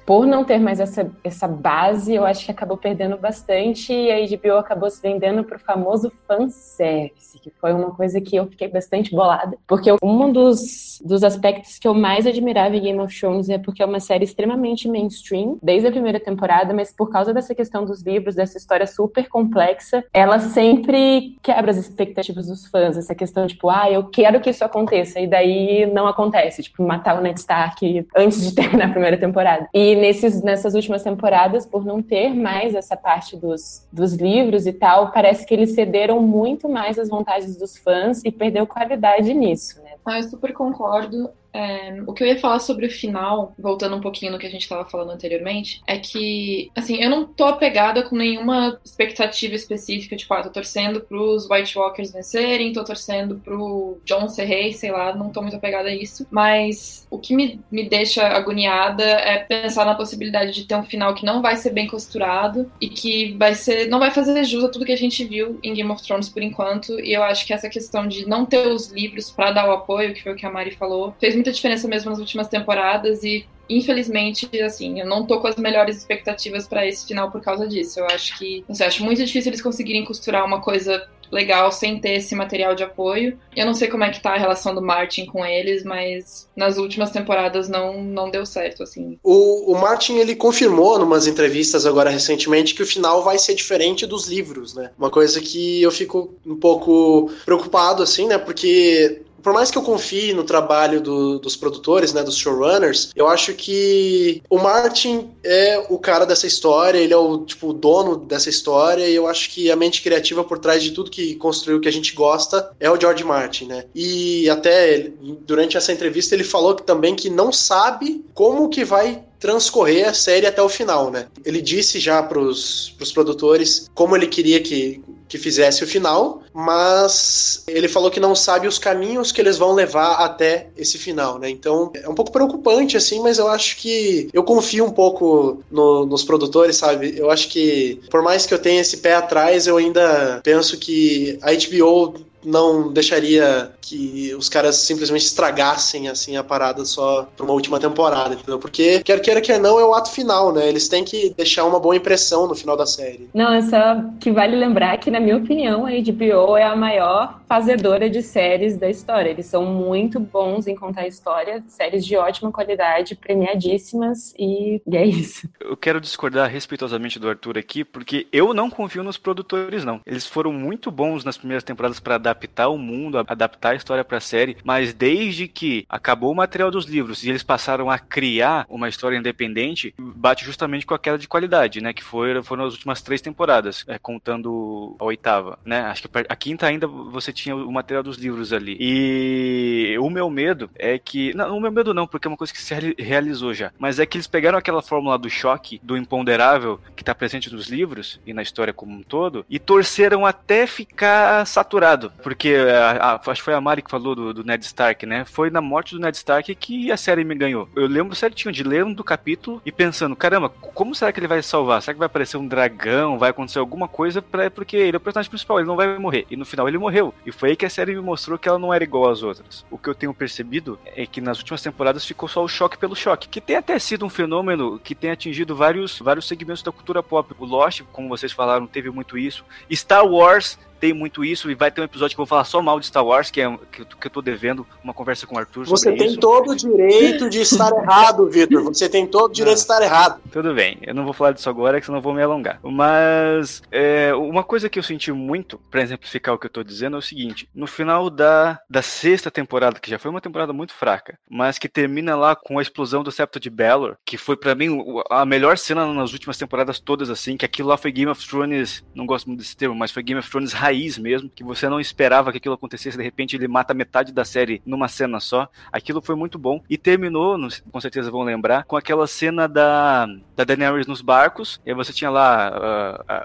por 0.04 0.26
não 0.26 0.44
ter 0.44 0.58
mais 0.58 0.80
essa, 0.80 1.10
essa 1.22 1.46
base, 1.46 2.14
eu 2.14 2.26
acho 2.26 2.44
que 2.44 2.50
acabou 2.50 2.76
perdendo 2.76 3.16
bastante 3.16 3.92
e 3.92 4.10
a 4.10 4.36
HBO 4.36 4.58
acabou 4.58 4.90
se 4.90 5.00
vendendo 5.00 5.44
para 5.44 5.56
o 5.56 5.60
famoso 5.60 6.12
fanservice, 6.26 7.38
que 7.38 7.50
foi 7.50 7.72
uma 7.72 7.90
coisa 7.92 8.20
que 8.20 8.36
eu 8.36 8.46
fiquei 8.46 8.68
bastante 8.68 9.10
bolada 9.10 9.56
porque 9.66 9.90
um 10.02 10.32
dos, 10.32 11.00
dos 11.04 11.22
aspectos 11.22 11.78
que 11.78 11.86
eu 11.86 11.94
mais 11.94 12.26
admirava 12.26 12.76
em 12.76 12.80
Game 12.80 12.98
of 12.98 13.18
Thrones 13.18 13.48
é 13.48 13.58
porque 13.58 13.82
é 13.82 13.86
uma 13.86 14.00
série 14.00 14.24
extremamente 14.24 14.88
mainstream, 14.88 15.58
desde 15.62 15.88
a 15.88 15.90
primeira 15.90 16.20
temporada, 16.20 16.74
mas 16.74 16.92
por 16.92 17.10
causa 17.10 17.32
dessa 17.32 17.54
questão 17.54 17.84
dos 17.84 18.02
livros, 18.02 18.34
dessa 18.34 18.58
história 18.58 18.86
super 18.86 19.28
complexa, 19.28 20.04
ela 20.12 20.38
sempre 20.38 21.36
quebra 21.42 21.70
as 21.70 21.76
expectativas 21.76 22.46
dos 22.46 22.66
fãs. 22.66 22.96
Essa 22.96 23.14
questão, 23.14 23.46
tipo, 23.46 23.68
ah, 23.68 23.90
eu 23.90 24.04
quero 24.04 24.40
que 24.40 24.50
isso 24.50 24.64
aconteça, 24.64 25.20
e 25.20 25.26
daí 25.26 25.86
não 25.86 26.06
acontece. 26.06 26.21
Tipo, 26.62 26.82
matar 26.82 27.18
o 27.18 27.22
Ned 27.22 27.38
Stark 27.38 28.06
antes 28.16 28.42
de 28.42 28.54
terminar 28.56 28.86
a 28.86 28.92
primeira 28.92 29.16
temporada. 29.16 29.68
E 29.72 29.94
nesses, 29.96 30.42
nessas 30.42 30.74
últimas 30.74 31.02
temporadas, 31.02 31.66
por 31.66 31.84
não 31.84 32.02
ter 32.02 32.34
mais 32.34 32.74
essa 32.74 32.96
parte 32.96 33.36
dos, 33.36 33.86
dos 33.92 34.14
livros 34.14 34.66
e 34.66 34.72
tal, 34.72 35.12
parece 35.12 35.46
que 35.46 35.54
eles 35.54 35.74
cederam 35.74 36.20
muito 36.20 36.68
mais 36.68 36.98
às 36.98 37.08
vontades 37.08 37.56
dos 37.56 37.76
fãs 37.76 38.22
e 38.24 38.30
perdeu 38.30 38.66
qualidade 38.66 39.32
nisso 39.32 39.62
isso, 39.72 39.82
né? 39.82 39.92
Ah, 40.04 40.18
eu 40.18 40.24
super 40.24 40.52
concordo. 40.52 41.30
É, 41.54 42.02
o 42.06 42.12
que 42.12 42.22
eu 42.22 42.26
ia 42.26 42.38
falar 42.38 42.58
sobre 42.60 42.86
o 42.86 42.90
final, 42.90 43.54
voltando 43.58 43.96
um 43.96 44.00
pouquinho 44.00 44.32
no 44.32 44.38
que 44.38 44.46
a 44.46 44.50
gente 44.50 44.62
estava 44.62 44.84
falando 44.84 45.10
anteriormente, 45.10 45.82
é 45.86 45.98
que, 45.98 46.70
assim, 46.74 46.96
eu 47.02 47.10
não 47.10 47.26
tô 47.26 47.44
apegada 47.44 48.02
com 48.02 48.16
nenhuma 48.16 48.80
expectativa 48.84 49.54
específica, 49.54 50.16
tipo, 50.16 50.32
ah, 50.34 50.42
tô 50.42 50.50
torcendo 50.50 51.00
pros 51.00 51.48
White 51.50 51.76
Walkers 51.76 52.12
vencerem, 52.12 52.72
tô 52.72 52.82
torcendo 52.84 53.36
pro 53.36 54.00
John 54.04 54.28
ser 54.28 54.44
rei, 54.44 54.72
sei 54.72 54.90
lá, 54.90 55.14
não 55.14 55.30
tô 55.30 55.42
muito 55.42 55.56
apegada 55.56 55.88
a 55.88 55.94
isso, 55.94 56.26
mas 56.30 57.06
o 57.10 57.18
que 57.18 57.34
me, 57.34 57.60
me 57.70 57.88
deixa 57.88 58.26
agoniada 58.26 59.04
é 59.04 59.38
pensar 59.38 59.84
na 59.84 59.94
possibilidade 59.94 60.52
de 60.52 60.64
ter 60.64 60.74
um 60.74 60.82
final 60.82 61.14
que 61.14 61.26
não 61.26 61.42
vai 61.42 61.56
ser 61.56 61.70
bem 61.70 61.86
costurado 61.86 62.70
e 62.80 62.88
que 62.88 63.36
vai 63.36 63.54
ser, 63.54 63.88
não 63.88 63.98
vai 63.98 64.10
fazer 64.10 64.42
jus 64.44 64.64
a 64.64 64.68
tudo 64.68 64.84
que 64.84 64.92
a 64.92 64.96
gente 64.96 65.24
viu 65.24 65.58
em 65.62 65.74
Game 65.74 65.90
of 65.90 66.02
Thrones 66.02 66.28
por 66.28 66.42
enquanto, 66.42 66.98
e 66.98 67.12
eu 67.12 67.22
acho 67.22 67.46
que 67.46 67.52
essa 67.52 67.68
questão 67.68 68.08
de 68.08 68.26
não 68.26 68.46
ter 68.46 68.66
os 68.68 68.90
livros 68.90 69.30
para 69.30 69.52
dar 69.52 69.68
o 69.68 69.72
apoio, 69.72 70.14
que 70.14 70.22
foi 70.22 70.32
o 70.32 70.36
que 70.36 70.46
a 70.46 70.50
Mari 70.50 70.70
falou, 70.72 71.14
fez 71.20 71.36
muita 71.42 71.52
diferença 71.52 71.88
mesmo 71.88 72.10
nas 72.10 72.20
últimas 72.20 72.46
temporadas 72.46 73.24
e 73.24 73.44
infelizmente, 73.68 74.48
assim, 74.60 75.00
eu 75.00 75.06
não 75.06 75.26
tô 75.26 75.40
com 75.40 75.46
as 75.46 75.56
melhores 75.56 75.96
expectativas 75.96 76.66
para 76.66 76.86
esse 76.86 77.06
final 77.06 77.30
por 77.30 77.40
causa 77.40 77.66
disso. 77.66 78.00
Eu 78.00 78.06
acho 78.06 78.38
que, 78.38 78.64
não 78.68 78.74
sei, 78.74 78.86
acho 78.86 79.04
muito 79.04 79.24
difícil 79.24 79.50
eles 79.50 79.62
conseguirem 79.62 80.04
costurar 80.04 80.44
uma 80.44 80.60
coisa 80.60 81.08
legal 81.30 81.72
sem 81.72 81.98
ter 81.98 82.18
esse 82.18 82.34
material 82.34 82.74
de 82.74 82.82
apoio. 82.82 83.38
Eu 83.56 83.64
não 83.64 83.72
sei 83.72 83.88
como 83.88 84.04
é 84.04 84.10
que 84.10 84.20
tá 84.20 84.34
a 84.34 84.38
relação 84.38 84.74
do 84.74 84.82
Martin 84.82 85.24
com 85.24 85.44
eles, 85.44 85.82
mas 85.82 86.46
nas 86.54 86.76
últimas 86.76 87.10
temporadas 87.10 87.70
não, 87.70 88.04
não 88.04 88.30
deu 88.30 88.44
certo, 88.44 88.82
assim. 88.82 89.18
O, 89.22 89.72
o 89.72 89.80
Martin, 89.80 90.18
ele 90.18 90.36
confirmou 90.36 90.98
numas 90.98 91.26
entrevistas 91.26 91.86
agora 91.86 92.10
recentemente 92.10 92.74
que 92.74 92.82
o 92.82 92.86
final 92.86 93.24
vai 93.24 93.38
ser 93.38 93.54
diferente 93.54 94.06
dos 94.06 94.28
livros, 94.28 94.74
né? 94.74 94.90
Uma 94.98 95.10
coisa 95.10 95.40
que 95.40 95.80
eu 95.80 95.90
fico 95.90 96.34
um 96.46 96.56
pouco 96.56 97.30
preocupado, 97.46 98.02
assim, 98.02 98.26
né? 98.26 98.36
Porque 98.36 99.22
por 99.42 99.52
mais 99.52 99.70
que 99.70 99.78
eu 99.78 99.82
confie 99.82 100.32
no 100.32 100.44
trabalho 100.44 101.00
do, 101.00 101.38
dos 101.38 101.56
produtores, 101.56 102.12
né, 102.12 102.22
dos 102.22 102.36
showrunners, 102.36 103.10
eu 103.14 103.28
acho 103.28 103.54
que 103.54 104.42
o 104.48 104.58
Martin 104.58 105.30
é 105.42 105.84
o 105.88 105.98
cara 105.98 106.24
dessa 106.24 106.46
história, 106.46 106.98
ele 106.98 107.12
é 107.12 107.16
o 107.16 107.38
tipo 107.38 107.68
o 107.68 107.72
dono 107.72 108.16
dessa 108.16 108.48
história 108.48 109.08
e 109.08 109.14
eu 109.14 109.26
acho 109.26 109.50
que 109.50 109.70
a 109.70 109.76
mente 109.76 110.02
criativa 110.02 110.44
por 110.44 110.58
trás 110.58 110.82
de 110.82 110.92
tudo 110.92 111.10
que 111.10 111.34
construiu 111.36 111.80
que 111.80 111.88
a 111.88 111.92
gente 111.92 112.14
gosta 112.14 112.70
é 112.78 112.90
o 112.90 113.00
George 113.00 113.24
Martin, 113.24 113.66
né? 113.66 113.84
E 113.94 114.48
até 114.48 115.10
durante 115.46 115.76
essa 115.76 115.92
entrevista 115.92 116.34
ele 116.34 116.44
falou 116.44 116.74
que, 116.74 116.82
também 116.82 117.14
que 117.14 117.28
não 117.28 117.52
sabe 117.52 118.24
como 118.34 118.68
que 118.68 118.84
vai 118.84 119.22
transcorrer 119.42 120.08
a 120.08 120.14
série 120.14 120.46
até 120.46 120.62
o 120.62 120.68
final, 120.68 121.10
né? 121.10 121.26
Ele 121.44 121.60
disse 121.60 121.98
já 121.98 122.22
pros, 122.22 122.94
pros 122.96 123.10
produtores 123.10 123.90
como 123.92 124.14
ele 124.14 124.28
queria 124.28 124.60
que, 124.60 125.02
que 125.28 125.36
fizesse 125.36 125.82
o 125.82 125.86
final, 125.86 126.44
mas 126.54 127.64
ele 127.66 127.88
falou 127.88 128.08
que 128.08 128.20
não 128.20 128.36
sabe 128.36 128.68
os 128.68 128.78
caminhos 128.78 129.32
que 129.32 129.40
eles 129.40 129.58
vão 129.58 129.72
levar 129.72 130.12
até 130.24 130.68
esse 130.76 130.96
final, 130.96 131.40
né? 131.40 131.50
Então 131.50 131.90
é 131.92 132.08
um 132.08 132.14
pouco 132.14 132.30
preocupante, 132.30 132.96
assim, 132.96 133.20
mas 133.20 133.38
eu 133.38 133.48
acho 133.48 133.78
que 133.78 134.28
eu 134.32 134.44
confio 134.44 134.84
um 134.84 134.92
pouco 134.92 135.60
no, 135.68 136.06
nos 136.06 136.22
produtores, 136.22 136.76
sabe? 136.76 137.14
Eu 137.16 137.28
acho 137.28 137.48
que, 137.48 138.00
por 138.12 138.22
mais 138.22 138.46
que 138.46 138.54
eu 138.54 138.60
tenha 138.60 138.80
esse 138.80 138.98
pé 138.98 139.14
atrás, 139.14 139.66
eu 139.66 139.76
ainda 139.76 140.40
penso 140.44 140.78
que 140.78 141.36
a 141.42 141.50
HBO 141.52 142.14
não 142.44 142.92
deixaria 142.92 143.72
que 143.80 144.34
os 144.34 144.48
caras 144.48 144.76
simplesmente 144.76 145.24
estragassem 145.24 146.08
assim 146.08 146.36
a 146.36 146.44
parada 146.44 146.84
só 146.84 147.28
pra 147.36 147.44
uma 147.44 147.54
última 147.54 147.78
temporada, 147.78 148.34
entendeu? 148.34 148.58
Porque 148.58 149.02
quer 149.02 149.20
queira 149.20 149.40
quer 149.40 149.58
não 149.58 149.78
é 149.78 149.84
o 149.84 149.94
ato 149.94 150.10
final, 150.10 150.52
né? 150.52 150.68
Eles 150.68 150.88
têm 150.88 151.04
que 151.04 151.34
deixar 151.36 151.64
uma 151.64 151.80
boa 151.80 151.96
impressão 151.96 152.46
no 152.46 152.54
final 152.54 152.76
da 152.76 152.86
série. 152.86 153.28
Não, 153.34 153.52
é 153.52 153.62
só 153.62 154.02
que 154.20 154.30
vale 154.30 154.56
lembrar 154.56 154.96
que 154.98 155.10
na 155.10 155.20
minha 155.20 155.36
opinião 155.36 155.86
a 155.86 155.90
HBO 155.90 156.56
é 156.56 156.64
a 156.64 156.76
maior 156.76 157.40
fazedora 157.48 158.08
de 158.08 158.22
séries 158.22 158.76
da 158.76 158.88
história. 158.88 159.30
Eles 159.30 159.46
são 159.46 159.64
muito 159.66 160.18
bons 160.18 160.66
em 160.66 160.74
contar 160.74 161.06
história, 161.06 161.62
séries 161.68 162.04
de 162.04 162.16
ótima 162.16 162.50
qualidade, 162.50 163.14
premiadíssimas 163.14 164.34
e, 164.38 164.80
e 164.86 164.96
é 164.96 165.04
isso. 165.04 165.48
Eu 165.60 165.76
quero 165.76 166.00
discordar 166.00 166.48
respeitosamente 166.48 167.18
do 167.18 167.28
Arthur 167.28 167.58
aqui, 167.58 167.84
porque 167.84 168.26
eu 168.32 168.54
não 168.54 168.70
confio 168.70 169.02
nos 169.02 169.18
produtores 169.18 169.84
não. 169.84 170.00
Eles 170.06 170.26
foram 170.26 170.52
muito 170.52 170.90
bons 170.90 171.24
nas 171.24 171.36
primeiras 171.36 171.62
temporadas 171.62 172.00
para 172.00 172.18
dar 172.18 172.31
adaptar 172.32 172.68
o 172.68 172.78
mundo, 172.78 173.18
adaptar 173.18 173.70
a 173.70 173.74
história 173.74 174.04
para 174.04 174.18
a 174.18 174.20
série, 174.20 174.56
mas 174.64 174.92
desde 174.92 175.46
que 175.46 175.86
acabou 175.88 176.32
o 176.32 176.34
material 176.34 176.70
dos 176.70 176.86
livros 176.86 177.22
e 177.22 177.30
eles 177.30 177.42
passaram 177.42 177.90
a 177.90 177.98
criar 177.98 178.66
uma 178.68 178.88
história 178.88 179.16
independente, 179.16 179.94
bate 179.98 180.44
justamente 180.44 180.86
com 180.86 180.94
a 180.94 180.98
queda 180.98 181.18
de 181.18 181.28
qualidade, 181.28 181.80
né? 181.80 181.92
Que 181.92 182.02
foi, 182.02 182.42
foram 182.42 182.64
as 182.64 182.74
últimas 182.74 183.02
três 183.02 183.20
temporadas, 183.20 183.84
é, 183.86 183.98
contando 183.98 184.96
a 184.98 185.04
oitava, 185.04 185.58
né? 185.64 185.82
Acho 185.82 186.08
que 186.08 186.08
a 186.28 186.36
quinta 186.36 186.66
ainda 186.66 186.86
você 186.86 187.32
tinha 187.32 187.54
o 187.54 187.72
material 187.72 188.02
dos 188.02 188.16
livros 188.16 188.52
ali. 188.52 188.76
E 188.80 189.96
o 189.98 190.08
meu 190.10 190.28
medo 190.30 190.70
é 190.74 190.98
que. 190.98 191.34
Não, 191.34 191.56
o 191.56 191.60
meu 191.60 191.70
medo 191.70 191.94
não, 191.94 192.06
porque 192.06 192.26
é 192.26 192.30
uma 192.30 192.36
coisa 192.36 192.52
que 192.52 192.60
se 192.60 192.74
realizou 192.98 193.52
já. 193.54 193.72
Mas 193.78 193.98
é 193.98 194.06
que 194.06 194.16
eles 194.16 194.26
pegaram 194.26 194.58
aquela 194.58 194.82
fórmula 194.82 195.18
do 195.18 195.28
choque, 195.28 195.80
do 195.82 195.96
imponderável, 195.96 196.80
que 196.96 197.02
está 197.02 197.14
presente 197.14 197.52
nos 197.52 197.68
livros 197.68 198.20
e 198.26 198.32
na 198.32 198.42
história 198.42 198.72
como 198.72 198.92
um 198.92 199.02
todo, 199.02 199.44
e 199.48 199.58
torceram 199.58 200.24
até 200.24 200.66
ficar 200.66 201.46
saturado. 201.46 202.12
Porque 202.22 202.54
a, 202.54 203.14
a, 203.14 203.30
acho 203.30 203.40
que 203.40 203.44
foi 203.44 203.54
a 203.54 203.60
Mari 203.60 203.82
que 203.82 203.90
falou 203.90 204.14
do, 204.14 204.32
do, 204.32 204.44
Ned 204.44 204.64
Stark, 204.64 205.04
né? 205.04 205.24
Foi 205.24 205.50
na 205.50 205.60
morte 205.60 205.94
do 205.94 206.00
Ned 206.00 206.16
Stark 206.16 206.54
que 206.54 206.90
a 206.90 206.96
série 206.96 207.24
me 207.24 207.34
ganhou. 207.34 207.68
Eu 207.74 207.86
lembro 207.86 208.14
certinho 208.14 208.52
de 208.52 208.62
ler 208.62 208.84
um 208.84 208.92
do 208.92 209.04
capítulo 209.04 209.60
e 209.64 209.72
pensando, 209.72 210.14
caramba, 210.14 210.48
como 210.48 210.94
será 210.94 211.12
que 211.12 211.20
ele 211.20 211.26
vai 211.26 211.42
salvar? 211.42 211.82
Será 211.82 211.94
que 211.94 211.98
vai 211.98 212.06
aparecer 212.06 212.36
um 212.36 212.46
dragão? 212.46 213.18
Vai 213.18 213.30
acontecer 213.30 213.58
alguma 213.58 213.88
coisa? 213.88 214.22
Pra, 214.22 214.50
porque 214.50 214.76
ele 214.76 214.96
é 214.96 214.98
o 214.98 215.00
personagem 215.00 215.30
principal, 215.30 215.58
ele 215.58 215.68
não 215.68 215.76
vai 215.76 215.98
morrer. 215.98 216.26
E 216.30 216.36
no 216.36 216.44
final 216.44 216.68
ele 216.68 216.78
morreu. 216.78 217.12
E 217.26 217.32
foi 217.32 217.50
aí 217.50 217.56
que 217.56 217.66
a 217.66 217.70
série 217.70 217.94
me 217.94 218.00
mostrou 218.00 218.38
que 218.38 218.48
ela 218.48 218.58
não 218.58 218.72
era 218.72 218.84
igual 218.84 219.10
às 219.10 219.22
outras. 219.22 219.64
O 219.70 219.78
que 219.78 219.88
eu 219.88 219.94
tenho 219.94 220.14
percebido 220.14 220.78
é 220.84 221.06
que 221.06 221.20
nas 221.20 221.38
últimas 221.38 221.62
temporadas 221.62 222.04
ficou 222.04 222.28
só 222.28 222.42
o 222.42 222.48
choque 222.48 222.78
pelo 222.78 222.94
choque, 222.94 223.28
que 223.28 223.40
tem 223.40 223.56
até 223.56 223.78
sido 223.78 224.06
um 224.06 224.10
fenômeno 224.10 224.78
que 224.78 224.94
tem 224.94 225.10
atingido 225.10 225.56
vários, 225.56 225.98
vários 225.98 226.26
segmentos 226.26 226.62
da 226.62 226.72
cultura 226.72 227.02
pop. 227.02 227.34
O 227.38 227.44
Lost, 227.44 227.82
como 227.92 228.08
vocês 228.08 228.32
falaram, 228.32 228.66
teve 228.66 228.90
muito 228.90 229.18
isso. 229.18 229.44
Star 229.72 230.04
Wars 230.06 230.58
tem 230.82 230.92
muito 230.92 231.24
isso 231.24 231.48
e 231.48 231.54
vai 231.54 231.70
ter 231.70 231.80
um 231.80 231.84
episódio 231.84 232.16
que 232.16 232.20
eu 232.20 232.24
vou 232.24 232.28
falar 232.28 232.42
só 232.42 232.60
mal 232.60 232.80
de 232.80 232.86
Star 232.86 233.06
Wars, 233.06 233.30
que 233.30 233.40
é 233.40 233.56
que, 233.70 233.84
que 233.84 234.06
eu 234.08 234.10
tô 234.10 234.20
devendo 234.20 234.66
uma 234.82 234.92
conversa 234.92 235.28
com 235.28 235.36
o 235.36 235.38
Arthur 235.38 235.64
Você 235.66 235.92
tem 235.92 236.08
isso. 236.08 236.18
todo 236.18 236.50
o 236.50 236.56
direito 236.56 237.30
de 237.30 237.40
estar 237.40 237.70
errado, 237.72 238.28
Vitor. 238.28 238.64
Você 238.64 238.88
tem 238.88 239.06
todo 239.06 239.30
o 239.30 239.32
direito 239.32 239.58
de 239.58 239.62
estar 239.62 239.80
errado. 239.80 240.20
Tudo 240.32 240.52
bem, 240.52 240.78
eu 240.82 240.92
não 240.92 241.04
vou 241.04 241.12
falar 241.12 241.30
disso 241.30 241.48
agora, 241.48 241.78
que 241.78 241.86
senão 241.86 241.98
eu 241.98 242.02
vou 242.02 242.12
me 242.12 242.20
alongar. 242.20 242.58
Mas 242.64 243.62
é, 243.70 244.12
uma 244.12 244.42
coisa 244.42 244.68
que 244.68 244.76
eu 244.76 244.82
senti 244.82 245.12
muito, 245.12 245.56
para 245.70 245.82
exemplificar 245.82 246.34
o 246.34 246.38
que 246.38 246.46
eu 246.46 246.50
tô 246.50 246.64
dizendo, 246.64 246.96
é 246.96 246.98
o 246.98 247.02
seguinte: 247.02 247.48
no 247.54 247.68
final 247.68 248.10
da, 248.10 248.58
da 248.68 248.82
sexta 248.82 249.30
temporada, 249.30 249.78
que 249.78 249.88
já 249.88 250.00
foi 250.00 250.10
uma 250.10 250.20
temporada 250.20 250.52
muito 250.52 250.74
fraca, 250.74 251.16
mas 251.30 251.58
que 251.58 251.68
termina 251.68 252.16
lá 252.16 252.34
com 252.34 252.58
a 252.58 252.62
explosão 252.62 253.04
do 253.04 253.12
septo 253.12 253.38
de 253.38 253.50
Belor, 253.50 253.94
que 254.04 254.16
foi 254.16 254.36
para 254.36 254.56
mim 254.56 254.84
a 255.08 255.24
melhor 255.24 255.56
cena 255.56 255.86
nas 255.94 256.12
últimas 256.12 256.36
temporadas 256.36 256.80
todas, 256.80 257.08
assim, 257.08 257.36
que 257.36 257.44
aquilo 257.44 257.68
lá 257.68 257.76
foi 257.76 257.92
Game 257.92 258.10
of 258.10 258.26
Thrones, 258.26 258.84
não 258.92 259.06
gosto 259.06 259.28
muito 259.28 259.38
desse 259.38 259.56
termo, 259.56 259.76
mas 259.76 259.92
foi 259.92 260.02
Game 260.02 260.18
of 260.18 260.28
Thrones 260.28 260.52
raiz 260.52 260.71
raiz 260.72 260.98
mesmo, 260.98 261.28
que 261.28 261.44
você 261.44 261.68
não 261.68 261.78
esperava 261.78 262.32
que 262.32 262.38
aquilo 262.38 262.54
acontecesse, 262.54 262.96
de 262.96 263.04
repente 263.04 263.36
ele 263.36 263.46
mata 263.46 263.74
metade 263.74 264.12
da 264.12 264.24
série 264.24 264.62
numa 264.64 264.88
cena 264.88 265.20
só. 265.20 265.48
Aquilo 265.70 266.00
foi 266.00 266.16
muito 266.16 266.38
bom. 266.38 266.62
E 266.68 266.78
terminou, 266.78 267.38
com 267.70 267.80
certeza 267.80 268.10
vão 268.10 268.22
lembrar, 268.22 268.64
com 268.64 268.76
aquela 268.76 269.06
cena 269.06 269.46
da, 269.46 270.06
da 270.34 270.44
Daenerys 270.44 270.86
nos 270.86 271.02
barcos. 271.02 271.60
E 271.64 271.74
você 271.74 271.92
tinha 271.92 272.10
lá 272.10 272.50